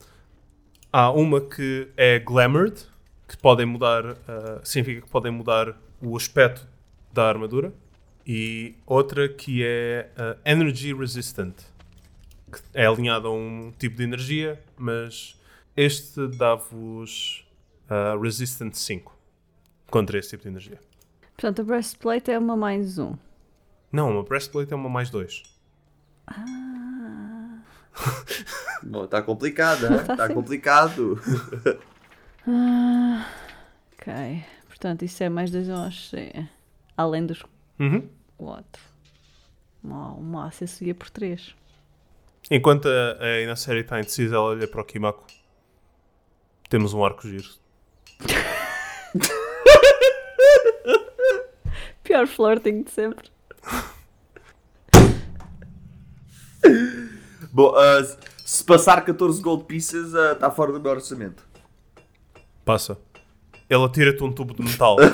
Há 0.90 1.10
uma 1.10 1.40
que 1.40 1.88
é 1.96 2.18
Glamoured, 2.18 2.86
que 3.28 3.36
podem 3.36 3.66
mudar, 3.66 4.04
uh, 4.06 4.16
significa 4.64 5.02
que 5.02 5.10
podem 5.10 5.30
mudar 5.30 5.78
o 6.00 6.16
aspecto 6.16 6.66
da 7.12 7.28
armadura. 7.28 7.72
E 8.26 8.74
outra 8.86 9.28
que 9.28 9.62
é 9.62 10.08
uh, 10.16 10.40
Energy 10.44 10.94
Resistant, 10.94 11.54
que 12.50 12.60
é 12.72 12.86
alinhada 12.86 13.28
a 13.28 13.30
um 13.30 13.74
tipo 13.78 13.96
de 13.96 14.04
energia, 14.04 14.58
mas 14.78 15.38
este 15.76 16.26
dá-vos 16.28 17.46
uh, 17.90 18.18
Resistant 18.18 18.72
5 18.72 19.14
contra 19.90 20.18
esse 20.18 20.30
tipo 20.30 20.44
de 20.44 20.48
energia. 20.48 20.80
Portanto, 21.36 21.60
a 21.60 21.64
breastplate 21.64 22.30
é 22.30 22.38
uma 22.38 22.56
mais 22.56 22.98
um. 22.98 23.16
Não, 23.92 24.10
uma 24.10 24.22
Breastplate 24.24 24.72
é 24.72 24.76
uma 24.76 24.88
mais 24.88 25.08
2. 25.10 25.42
Bom, 28.82 29.04
está 29.04 29.22
complicado, 29.22 29.84
hein? 29.86 30.04
Tá 30.04 30.12
Está 30.14 30.26
sim. 30.28 30.34
complicado. 30.34 31.20
Ah, 32.46 33.26
ok. 33.92 34.44
Portanto, 34.68 35.04
isso 35.04 35.22
é 35.22 35.28
mais 35.28 35.50
dois 35.50 35.68
um 35.68 35.76
AC. 35.76 36.48
Além 36.96 37.24
dos 37.26 37.42
Uhum. 37.78 38.08
quatro. 38.36 38.82
Uma, 39.82 40.12
uma 40.12 40.46
AC 40.48 40.66
subia 40.66 40.94
por 40.94 41.08
três. 41.10 41.54
Enquanto 42.50 42.86
a, 42.88 43.22
a 43.22 43.40
Ina 43.40 43.56
série 43.56 43.80
está 43.80 43.98
indecisa, 43.98 44.34
ela 44.34 44.44
olha 44.44 44.66
para 44.68 44.80
o 44.80 44.84
Kimako. 44.84 45.24
Temos 46.68 46.92
um 46.94 47.04
arco 47.04 47.22
giro. 47.28 47.48
Pior 52.14 52.28
flirting 52.28 52.84
de 52.84 52.92
sempre. 52.92 53.28
Bom, 57.52 57.72
uh, 57.72 58.16
se 58.46 58.62
passar 58.62 59.04
14 59.04 59.42
gold 59.42 59.64
pieces, 59.64 60.14
uh, 60.14 60.30
está 60.30 60.48
fora 60.48 60.70
do 60.70 60.80
meu 60.80 60.92
orçamento. 60.92 61.42
Passa. 62.64 62.96
Ela 63.68 63.90
tira-te 63.90 64.22
um 64.22 64.30
tubo 64.30 64.54
de 64.54 64.62
metal. 64.62 64.96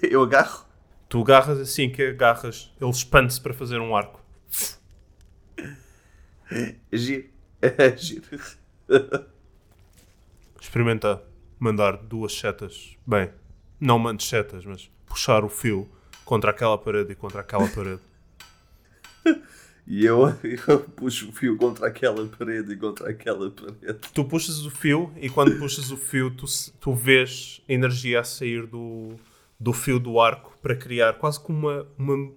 Eu 0.00 0.22
agarro. 0.22 0.64
Tu 1.08 1.20
agarras 1.20 1.58
assim 1.58 1.90
que 1.90 2.10
agarras, 2.10 2.72
ele 2.80 2.90
expande-se 2.90 3.40
para 3.40 3.54
fazer 3.54 3.80
um 3.80 3.96
arco. 3.96 4.22
Giro. 6.92 7.28
É 7.60 7.96
giro. 7.96 8.22
Experimenta 10.60 11.24
mandar 11.58 11.96
duas 11.96 12.32
setas. 12.32 12.96
Bem, 13.04 13.32
não 13.84 13.98
mandes 13.98 14.26
setas, 14.28 14.64
mas 14.64 14.90
puxar 15.06 15.44
o 15.44 15.48
fio 15.48 15.88
contra 16.24 16.50
aquela 16.50 16.78
parede 16.78 17.12
e 17.12 17.14
contra 17.14 17.40
aquela 17.40 17.68
parede. 17.68 18.00
E 19.86 20.06
eu, 20.06 20.34
eu 20.66 20.80
puxo 20.80 21.28
o 21.28 21.32
fio 21.32 21.58
contra 21.58 21.86
aquela 21.88 22.26
parede 22.26 22.72
e 22.72 22.76
contra 22.78 23.10
aquela 23.10 23.50
parede. 23.50 23.98
Tu 24.14 24.24
puxas 24.24 24.64
o 24.64 24.70
fio 24.70 25.12
e 25.20 25.28
quando 25.28 25.58
puxas 25.58 25.90
o 25.90 25.96
fio, 25.98 26.30
tu, 26.30 26.46
tu 26.80 26.94
vês 26.94 27.60
energia 27.68 28.20
a 28.20 28.24
sair 28.24 28.66
do, 28.66 29.10
do 29.60 29.74
fio 29.74 29.98
do 29.98 30.18
arco 30.18 30.56
para 30.62 30.74
criar 30.74 31.12
quase 31.12 31.38
como 31.38 31.68
uma, 31.68 31.86
uma 31.98 32.32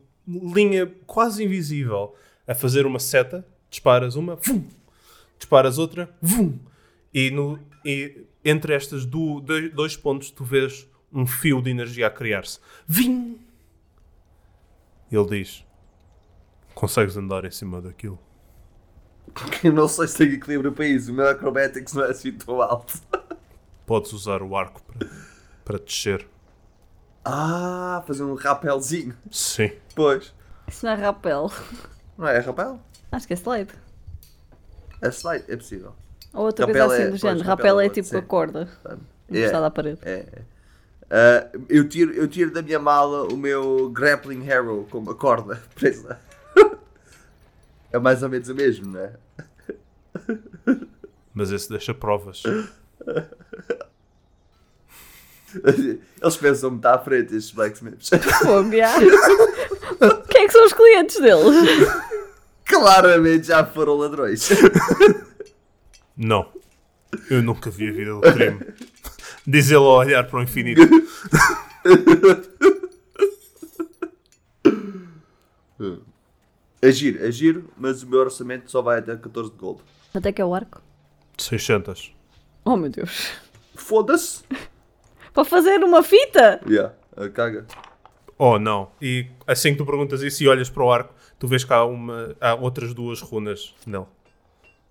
linha 0.54 0.94
quase 1.06 1.42
invisível. 1.42 2.14
A 2.46 2.54
fazer 2.54 2.86
uma 2.86 3.00
seta, 3.00 3.48
disparas 3.70 4.16
uma, 4.18 4.36
vum, 4.36 4.68
disparas 5.38 5.78
outra, 5.78 6.10
vum, 6.22 6.60
e, 7.14 7.32
no, 7.32 7.58
e 7.86 8.26
entre 8.44 8.74
estas 8.74 9.06
du- 9.06 9.40
dois, 9.40 9.74
dois 9.74 9.96
pontos 9.96 10.32
tu 10.32 10.44
vês 10.44 10.86
um 11.18 11.26
fio 11.26 11.62
de 11.62 11.70
energia 11.72 12.08
a 12.08 12.10
criar-se. 12.12 12.60
Vim! 12.88 13.40
Ele 15.12 15.26
diz: 15.26 15.66
Consegues 16.76 17.18
andar 17.18 17.44
em 17.46 17.52
cima 17.52 17.82
daquilo? 17.82 18.20
Eu 19.64 19.74
não 19.74 19.88
sei 19.88 20.08
se 20.08 20.18
tenho 20.18 20.34
equilíbrio 20.34 20.72
para 20.72 20.86
isso. 20.86 21.12
O 21.12 21.16
meu 21.16 21.28
acrobatics 21.28 21.94
não 21.94 22.04
é 22.04 22.12
assim 22.12 22.32
tão 22.32 22.62
alto. 22.62 22.94
Podes 23.86 24.12
usar 24.14 24.42
o 24.42 24.56
arco 24.56 24.82
para, 24.84 25.08
para 25.66 25.80
descer. 25.80 26.28
Ah, 27.24 28.04
fazer 28.06 28.24
um 28.24 28.36
rapelzinho. 28.36 29.16
Sim. 29.32 29.72
Pois. 29.96 30.34
Isso 30.68 30.86
não 30.86 30.94
é 30.94 30.96
rapel. 30.96 31.52
Não 32.18 32.28
é 32.28 32.40
rapel? 32.40 32.80
Acho 33.12 33.28
que 33.28 33.34
é 33.34 33.36
slide. 33.38 33.74
É 35.02 35.08
slide, 35.10 35.46
é 35.48 35.56
possível. 35.56 35.94
Ou 36.34 36.46
outra 36.46 36.66
Rapel 36.66 36.88
coisa 36.88 36.94
assim 36.94 37.04
é- 37.04 37.06
do 37.08 37.10
pois, 37.12 37.22
género. 37.22 37.40
rapel 37.48 37.66
Rapel 37.76 37.80
é 37.80 37.90
pode 37.90 38.02
tipo 38.02 38.18
a 38.18 38.22
corda 38.22 38.70
É. 39.30 39.38
encostada 39.40 39.66
à 39.68 39.72
parede. 39.72 40.00
É. 40.04 40.42
Ah, 41.10 41.48
eu, 41.70 41.88
tiro, 41.88 42.12
eu 42.14 42.28
tiro 42.28 42.52
da 42.52 42.62
minha 42.62 42.80
mala 42.80 43.24
o 43.32 43.38
meu 43.38 43.90
grappling 43.90 44.50
arrow 44.52 44.86
com 44.90 45.00
uma 45.00 45.16
corda 45.16 45.62
presa. 45.76 46.20
é 47.92 48.00
mais 48.00 48.22
ou 48.24 48.30
menos 48.30 48.50
o 48.50 48.56
mesmo, 48.56 48.92
não 48.92 49.00
é? 49.00 49.14
Mas 51.34 51.52
esse 51.52 51.70
deixa 51.70 51.94
provas. 51.94 52.44
Eles 56.22 56.38
pensam 56.38 56.72
muito 56.72 56.86
à 56.86 57.00
frente, 57.00 57.36
estes 57.36 57.54
blacksmiths. 57.54 58.10
Já. 58.10 58.94
Quem 60.30 60.44
é 60.44 60.48
que 60.48 60.52
são 60.52 60.66
os 60.66 60.74
clientes 60.74 61.20
deles? 61.22 61.88
Claramente 62.66 63.48
já 63.48 63.66
foram 63.66 63.96
ladrões. 63.96 64.50
Não. 66.18 66.52
Eu 67.30 67.42
nunca 67.42 67.70
vi 67.70 67.88
a 67.90 67.92
vida 67.94 68.12
do 68.12 68.22
crime. 68.22 68.60
Diz 69.48 69.72
ele 69.72 69.78
a 69.78 69.80
olhar 69.80 70.28
para 70.28 70.40
o 70.40 70.44
infinito. 70.44 70.82
É 76.82 76.92
giro, 76.92 77.60
é 77.60 77.64
mas 77.78 78.04
o 78.04 78.08
meu 78.08 78.20
orçamento 78.20 78.70
só 78.70 78.82
vai 78.82 79.00
até 79.00 79.16
14 79.16 79.52
de 79.52 79.58
gold. 79.58 79.82
Até 80.14 80.34
que 80.34 80.42
é 80.42 80.46
o 80.46 80.54
arco. 80.54 80.82
600. 81.38 82.14
Oh 82.66 82.76
meu 82.76 82.90
Deus. 82.90 83.32
Foda-se! 83.76 84.44
Para 85.34 85.46
fazer 85.46 85.84
uma 85.84 86.04
fita? 86.04 86.60
Yeah, 86.68 86.94
ah, 87.16 87.30
caga. 87.30 87.66
Oh, 88.38 88.60
não. 88.60 88.92
E 89.02 89.28
assim 89.46 89.72
que 89.72 89.78
tu 89.78 89.86
perguntas 89.86 90.22
isso 90.22 90.44
e 90.44 90.48
olhas 90.48 90.70
para 90.70 90.84
o 90.84 90.92
arco, 90.92 91.14
tu 91.40 91.48
vês 91.48 91.64
que 91.64 91.72
há, 91.72 91.86
uma, 91.86 92.36
há 92.42 92.54
outras 92.56 92.94
duas 92.94 93.22
runas 93.22 93.74
nele. 93.86 94.06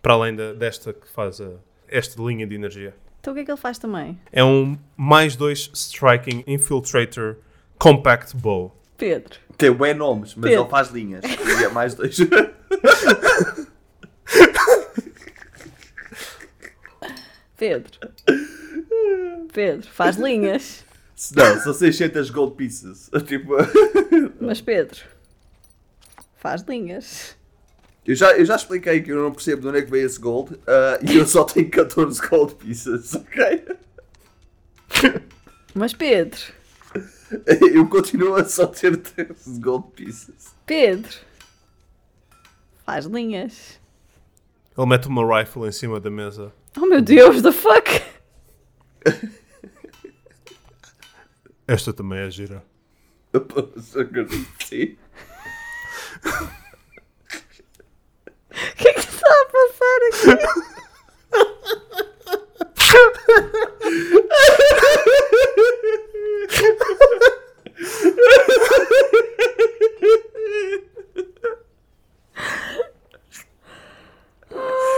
Para 0.00 0.14
além 0.14 0.34
da- 0.34 0.52
desta 0.52 0.92
que 0.92 1.08
faz 1.08 1.40
a, 1.40 1.50
esta 1.88 2.20
linha 2.22 2.46
de 2.46 2.54
energia. 2.54 2.94
Então 3.26 3.32
o 3.32 3.34
que 3.34 3.40
é 3.40 3.44
que 3.44 3.50
ele 3.50 3.58
faz 3.58 3.76
também? 3.76 4.16
É 4.30 4.44
um 4.44 4.78
mais 4.96 5.34
dois 5.34 5.68
Striking 5.74 6.44
Infiltrator 6.46 7.34
Compact 7.76 8.36
Bow. 8.36 8.72
Pedro. 8.96 9.40
Tem 9.58 9.74
bem 9.74 9.94
nomes, 9.94 10.36
mas 10.36 10.48
Pedro. 10.48 10.62
ele 10.62 10.70
faz 10.70 10.90
linhas. 10.90 11.24
E 11.26 11.64
é 11.64 11.68
mais 11.68 11.96
dois. 11.96 12.16
Pedro. 17.56 17.98
Pedro, 19.52 19.88
faz 19.90 20.14
linhas. 20.14 20.84
Não, 21.34 21.60
são 21.62 21.74
600 21.74 22.30
gold 22.30 22.54
pieces. 22.54 23.10
Tipo, 23.26 23.54
Mas 24.40 24.60
Pedro. 24.60 25.00
Faz 26.36 26.62
linhas. 26.62 27.36
Eu, 28.06 28.14
já, 28.14 28.36
eu 28.36 28.44
já 28.44 28.56
expliquei 28.56 29.02
que 29.02 29.10
eu 29.10 29.22
não 29.22 29.32
percebo 29.32 29.62
de 29.62 29.68
onde 29.68 29.78
é 29.78 29.82
que 29.82 29.90
veio 29.90 30.06
esse 30.06 30.18
gold 30.20 30.58
ah, 30.66 30.98
e 31.02 31.16
eu 31.16 31.26
só 31.26 31.44
tenho 31.44 31.68
14 31.70 32.20
gold 32.28 32.54
pieces, 32.54 33.14
ok? 33.16 33.66
Mas 35.74 35.92
Pedro. 35.92 36.40
Eu 37.74 37.88
continuo 37.88 38.36
a 38.36 38.44
só 38.44 38.66
ter 38.66 38.96
13 38.96 39.60
gold 39.60 39.88
pieces. 39.94 40.54
Pedro. 40.64 41.12
Faz 42.84 43.04
linhas. 43.06 43.80
Ele 44.78 44.86
mete 44.86 45.08
uma 45.08 45.38
rifle 45.38 45.66
em 45.66 45.72
cima 45.72 45.98
da 45.98 46.10
mesa. 46.10 46.52
Oh 46.76 46.86
meu 46.86 47.02
Deus, 47.02 47.42
the 47.42 47.50
fuck? 47.50 48.02
Esta 51.66 51.92
também 51.92 52.20
é 52.20 52.30
gira. 52.30 52.62
Sim. 54.64 54.96
O 58.56 58.76
que 58.76 58.88
é 58.88 58.92
que 58.94 59.00
está 59.00 59.28
a 59.28 59.46
passar 59.52 60.00
aqui? 60.08 60.56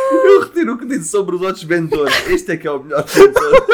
Eu 0.01 0.41
retiro 0.41 0.75
o 0.75 0.79
que 0.79 0.87
disse 0.87 1.11
sobre 1.29 1.37
os 1.37 1.43
outros 1.43 1.64
vendedores. 1.64 2.14
Este 2.29 2.53
é 2.53 2.57
que 2.57 2.66
é 2.66 2.70
o 2.70 2.83
melhor 2.83 3.05
vendedor. 3.05 3.66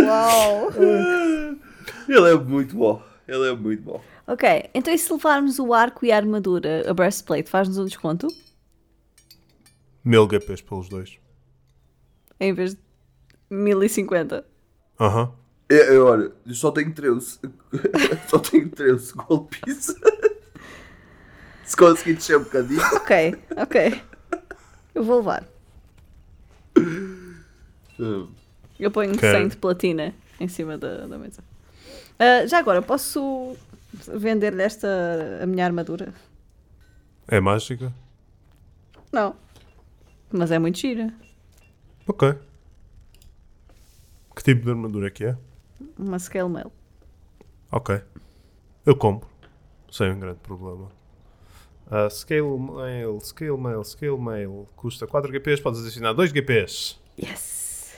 Uau! 0.00 0.72
Ele 2.08 2.30
é 2.30 2.34
muito 2.34 2.76
bom. 2.76 3.02
Ele 3.28 3.48
é 3.48 3.54
muito 3.54 3.82
bom. 3.82 4.02
Ok, 4.26 4.70
então 4.74 4.92
e 4.92 4.98
se 4.98 5.12
levarmos 5.12 5.60
o 5.60 5.72
arco 5.72 6.04
e 6.04 6.10
a 6.10 6.16
armadura, 6.16 6.88
a 6.88 6.94
breastplate, 6.94 7.48
faz-nos 7.48 7.78
um 7.78 7.84
desconto? 7.84 8.26
1000 10.04 10.28
GPs 10.28 10.62
pelos 10.62 10.88
dois. 10.88 11.18
Em 12.40 12.52
vez 12.52 12.74
de 12.74 12.80
1050. 13.50 14.44
Aham. 14.98 15.32
Eu, 15.68 15.76
eu, 15.78 16.06
olha, 16.06 16.32
eu 16.44 16.54
só 16.54 16.72
tenho 16.72 16.92
13. 16.92 17.40
só 18.28 18.38
tenho 18.38 18.68
13 18.68 19.12
gold 19.14 19.48
pieces. 19.60 19.94
Se 21.66 21.76
conseguir 21.76 22.14
descer 22.14 22.38
um 22.38 22.44
bocadinho. 22.44 22.80
Ok, 22.94 23.36
ok. 23.56 24.02
Eu 24.94 25.04
vou 25.04 25.16
levar. 25.18 25.44
Eu 28.78 28.90
ponho 28.90 29.12
Ok. 29.14 29.30
100 29.30 29.48
de 29.48 29.56
platina 29.56 30.14
em 30.38 30.48
cima 30.48 30.78
da, 30.78 31.06
da 31.06 31.18
mesa. 31.18 31.42
Ah, 32.18 32.46
já 32.46 32.58
agora, 32.58 32.80
posso 32.82 33.56
vender-lhe 33.92 34.62
esta 34.62 34.88
a 35.42 35.46
minha 35.46 35.64
armadura? 35.64 36.12
É 37.28 37.40
mágica? 37.40 37.92
Não. 39.12 39.34
Mas 40.30 40.50
é 40.50 40.58
muito 40.58 40.78
gira. 40.78 41.12
Ok. 42.06 42.34
Que 44.34 44.42
tipo 44.42 44.62
de 44.64 44.70
armadura 44.70 45.08
é 45.08 45.10
que 45.10 45.24
é? 45.24 45.36
Uma 45.98 46.18
scale 46.18 46.48
mail. 46.48 46.70
Ok. 47.72 48.00
Eu 48.84 48.96
compro. 48.96 49.28
Sem 49.90 50.12
um 50.12 50.20
grande 50.20 50.38
problema. 50.40 50.90
Ah, 51.88 52.10
scale 52.10 52.58
mail, 52.58 53.20
scale 53.20 53.56
mail, 53.56 53.84
scale 53.84 54.18
mail. 54.18 54.66
Custa 54.76 55.06
4 55.06 55.30
GPs, 55.32 55.60
podes 55.62 55.80
adicionar 55.80 56.12
2 56.12 56.30
GPs. 56.32 56.98
Yes! 57.18 57.96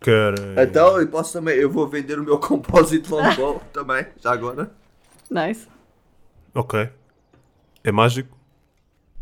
Caralho. 0.00 0.60
Então, 0.60 1.00
eu 1.00 1.08
posso 1.08 1.32
também. 1.32 1.56
Eu 1.56 1.70
vou 1.70 1.86
vender 1.88 2.18
o 2.18 2.24
meu 2.24 2.38
composite 2.40 3.10
longbow 3.10 3.60
também, 3.72 4.06
já 4.20 4.32
agora. 4.32 4.70
Nice. 5.30 5.66
Ok. 6.54 6.88
É 7.84 7.92
mágico. 7.92 8.36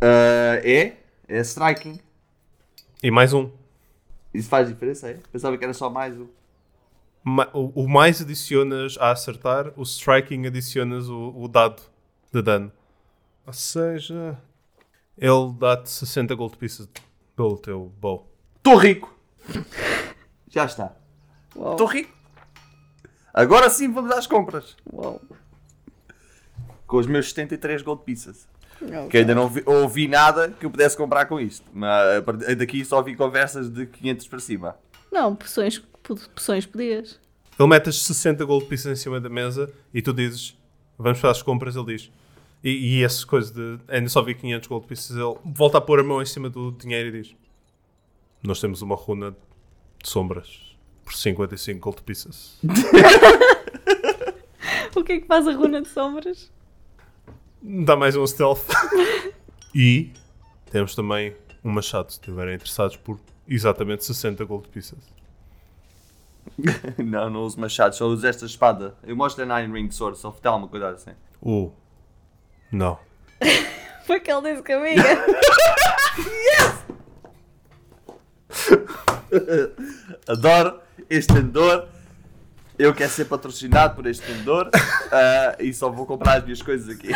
Ah, 0.00 0.60
é? 0.64 0.96
É 1.28 1.40
striking. 1.40 2.00
E 3.02 3.10
mais 3.10 3.32
um. 3.32 3.50
Isso 4.32 4.48
faz 4.48 4.68
diferença, 4.68 5.08
é? 5.10 5.18
Pensava 5.30 5.56
que 5.56 5.64
era 5.64 5.74
só 5.74 5.88
mais 5.90 6.18
um. 6.18 6.26
Ma- 7.22 7.48
o, 7.54 7.84
o 7.84 7.88
mais 7.88 8.20
adicionas 8.20 8.96
a 8.98 9.10
acertar, 9.10 9.72
o 9.76 9.82
striking 9.82 10.46
adicionas 10.46 11.08
o, 11.08 11.32
o 11.36 11.48
dado 11.48 11.82
de 12.32 12.42
dano. 12.42 12.70
Ou 13.46 13.52
seja, 13.52 14.38
ele 15.18 15.52
dá-te 15.58 15.90
60 15.90 16.34
gold 16.34 16.56
pieces 16.56 16.88
pelo 17.36 17.56
teu 17.58 17.92
bow. 18.00 18.26
Estou 18.56 18.76
rico! 18.76 19.14
Já 20.50 20.64
está. 20.64 20.94
Estou 21.54 21.86
rico. 21.86 22.12
Agora 23.32 23.68
sim 23.68 23.92
vamos 23.92 24.10
às 24.12 24.26
compras. 24.26 24.76
Uau. 24.92 25.20
Com 26.86 26.96
os 26.98 27.06
meus 27.06 27.28
73 27.30 27.82
gold 27.82 28.02
pieces. 28.04 28.48
Que 29.10 29.18
ainda 29.18 29.34
não 29.34 29.48
vi- 29.48 29.62
ouvi 29.66 30.06
nada 30.08 30.50
que 30.50 30.66
eu 30.66 30.70
pudesse 30.70 30.96
comprar 30.96 31.26
com 31.26 31.40
isto. 31.40 31.66
Mas 31.72 32.22
daqui 32.56 32.84
só 32.84 33.02
vi 33.02 33.14
conversas 33.16 33.70
de 33.70 33.86
500 33.86 34.28
para 34.28 34.38
cima. 34.38 34.76
Não, 35.10 35.34
poções, 35.34 35.78
po- 35.78 36.16
poções 36.34 36.66
podias. 36.66 37.20
Ele 37.58 37.68
mete 37.68 37.88
as 37.88 37.98
60 38.02 38.44
gold 38.44 38.66
pieces 38.66 38.86
em 38.86 38.96
cima 38.96 39.20
da 39.20 39.28
mesa 39.28 39.72
e 39.92 40.02
tu 40.02 40.12
dizes, 40.12 40.56
vamos 40.98 41.20
para 41.20 41.30
as 41.30 41.40
compras, 41.42 41.76
ele 41.76 41.86
diz. 41.96 42.10
E, 42.64 42.96
e 42.98 43.04
essas 43.04 43.24
coisas 43.24 43.50
de 43.50 43.78
ainda 43.86 44.08
só 44.08 44.22
vi 44.22 44.34
500 44.34 44.66
gold 44.66 44.86
pieces, 44.86 45.10
ele 45.10 45.36
volta 45.44 45.78
a 45.78 45.80
pôr 45.82 46.00
a 46.00 46.02
mão 46.02 46.22
em 46.22 46.26
cima 46.26 46.48
do 46.48 46.72
dinheiro 46.72 47.10
e 47.14 47.22
diz: 47.22 47.36
Nós 48.42 48.58
temos 48.58 48.80
uma 48.80 48.96
runa 48.96 49.36
de 50.02 50.08
sombras 50.08 50.74
por 51.04 51.12
55 51.12 51.78
gold 51.78 52.02
pieces. 52.02 52.58
O 54.96 55.02
que 55.02 55.12
é 55.12 55.20
que 55.20 55.26
faz 55.26 55.46
a 55.48 55.52
runa 55.52 55.82
de 55.82 55.88
sombras? 55.88 56.50
Dá 57.60 57.96
mais 57.96 58.14
um 58.14 58.24
stealth. 58.26 58.64
e 59.74 60.12
temos 60.70 60.94
também 60.94 61.34
um 61.64 61.70
machado, 61.70 62.10
se 62.12 62.18
estiverem 62.18 62.54
interessados 62.54 62.96
por 62.96 63.18
exatamente 63.48 64.04
60 64.04 64.44
gold 64.44 64.68
pieces. 64.68 64.98
não, 66.96 67.28
não 67.28 67.42
uso 67.42 67.58
machado, 67.58 67.96
só 67.96 68.06
uso 68.06 68.24
esta 68.26 68.46
espada. 68.46 68.94
Eu 69.02 69.16
mostro 69.16 69.42
a 69.42 69.60
Nine 69.60 69.72
Ring 69.72 69.90
Sword, 69.90 70.16
só 70.16 70.34
dá 70.40 70.54
uma 70.54 70.68
coisa 70.68 70.90
assim. 70.90 71.12
Uh, 71.42 71.72
não. 72.74 72.98
Foi 74.06 74.20
que 74.20 74.30
ele 74.30 74.50
disse 74.50 74.62
que 74.62 74.72
amiga. 74.72 75.02
Adoro 80.28 80.80
este 81.08 81.32
vendedor. 81.32 81.88
Eu 82.78 82.92
quero 82.92 83.10
ser 83.10 83.26
patrocinado 83.26 83.94
por 83.94 84.06
este 84.06 84.26
vendedor 84.26 84.68
ah, 85.12 85.56
e 85.60 85.72
só 85.72 85.88
vou 85.90 86.06
comprar 86.06 86.38
as 86.38 86.44
minhas 86.44 86.60
coisas 86.60 86.88
aqui. 86.88 87.10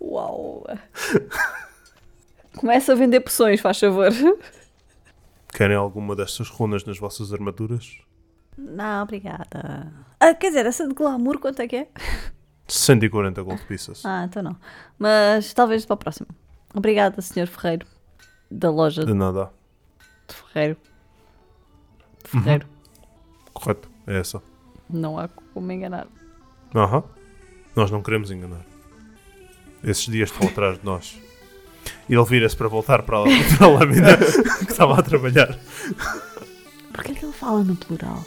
Uau. 0.00 0.66
Começa 2.56 2.92
a 2.92 2.94
vender 2.94 3.20
poções, 3.20 3.60
faz 3.60 3.78
favor. 3.78 4.10
Querem 5.52 5.76
alguma 5.76 6.16
destas 6.16 6.48
runas 6.48 6.84
nas 6.84 6.98
vossas 6.98 7.32
armaduras? 7.32 7.98
Não, 8.56 9.02
obrigada. 9.02 9.92
Ah, 10.18 10.34
quer 10.34 10.48
dizer, 10.48 10.64
essa 10.64 10.88
de 10.88 10.94
glamour 10.94 11.38
quanto 11.38 11.60
é 11.60 11.68
que 11.68 11.76
é? 11.76 11.88
140 12.68 13.42
gold 13.42 13.62
pieces. 13.66 14.04
Ah, 14.04 14.24
então 14.24 14.42
não. 14.42 14.56
Mas 14.98 15.52
talvez 15.54 15.84
para 15.86 15.94
o 15.94 15.96
próximo. 15.96 16.28
Obrigada, 16.74 17.20
Sr. 17.22 17.46
Ferreiro. 17.46 17.86
Da 18.50 18.70
loja 18.70 19.04
De 19.04 19.14
nada. 19.14 19.50
de 20.28 20.34
Ferreiro. 20.34 20.76
De 22.24 22.30
Ferreiro. 22.30 22.66
Correto. 23.52 23.88
É 24.06 24.18
essa. 24.18 24.42
Não 24.88 25.18
há 25.18 25.28
como 25.54 25.70
enganar. 25.72 26.06
Aham. 26.74 27.02
Nós 27.74 27.90
não 27.90 28.02
queremos 28.02 28.30
enganar. 28.30 28.64
Esses 29.82 30.06
dias 30.06 30.30
estão 30.30 30.48
atrás 30.48 30.78
de 30.78 30.84
nós. 30.84 31.18
E 32.08 32.14
ele 32.14 32.24
vira-se 32.24 32.56
para 32.56 32.68
voltar 32.68 33.02
para 33.02 33.18
a, 33.20 33.22
para 33.58 33.66
a 33.66 33.70
lâmina 33.70 34.16
que 34.16 34.70
estava 34.72 34.98
a 34.98 35.02
trabalhar. 35.02 35.56
Porquê 36.92 37.12
é 37.12 37.14
que 37.14 37.24
ele 37.24 37.32
fala 37.32 37.62
no 37.62 37.76
plural? 37.76 38.24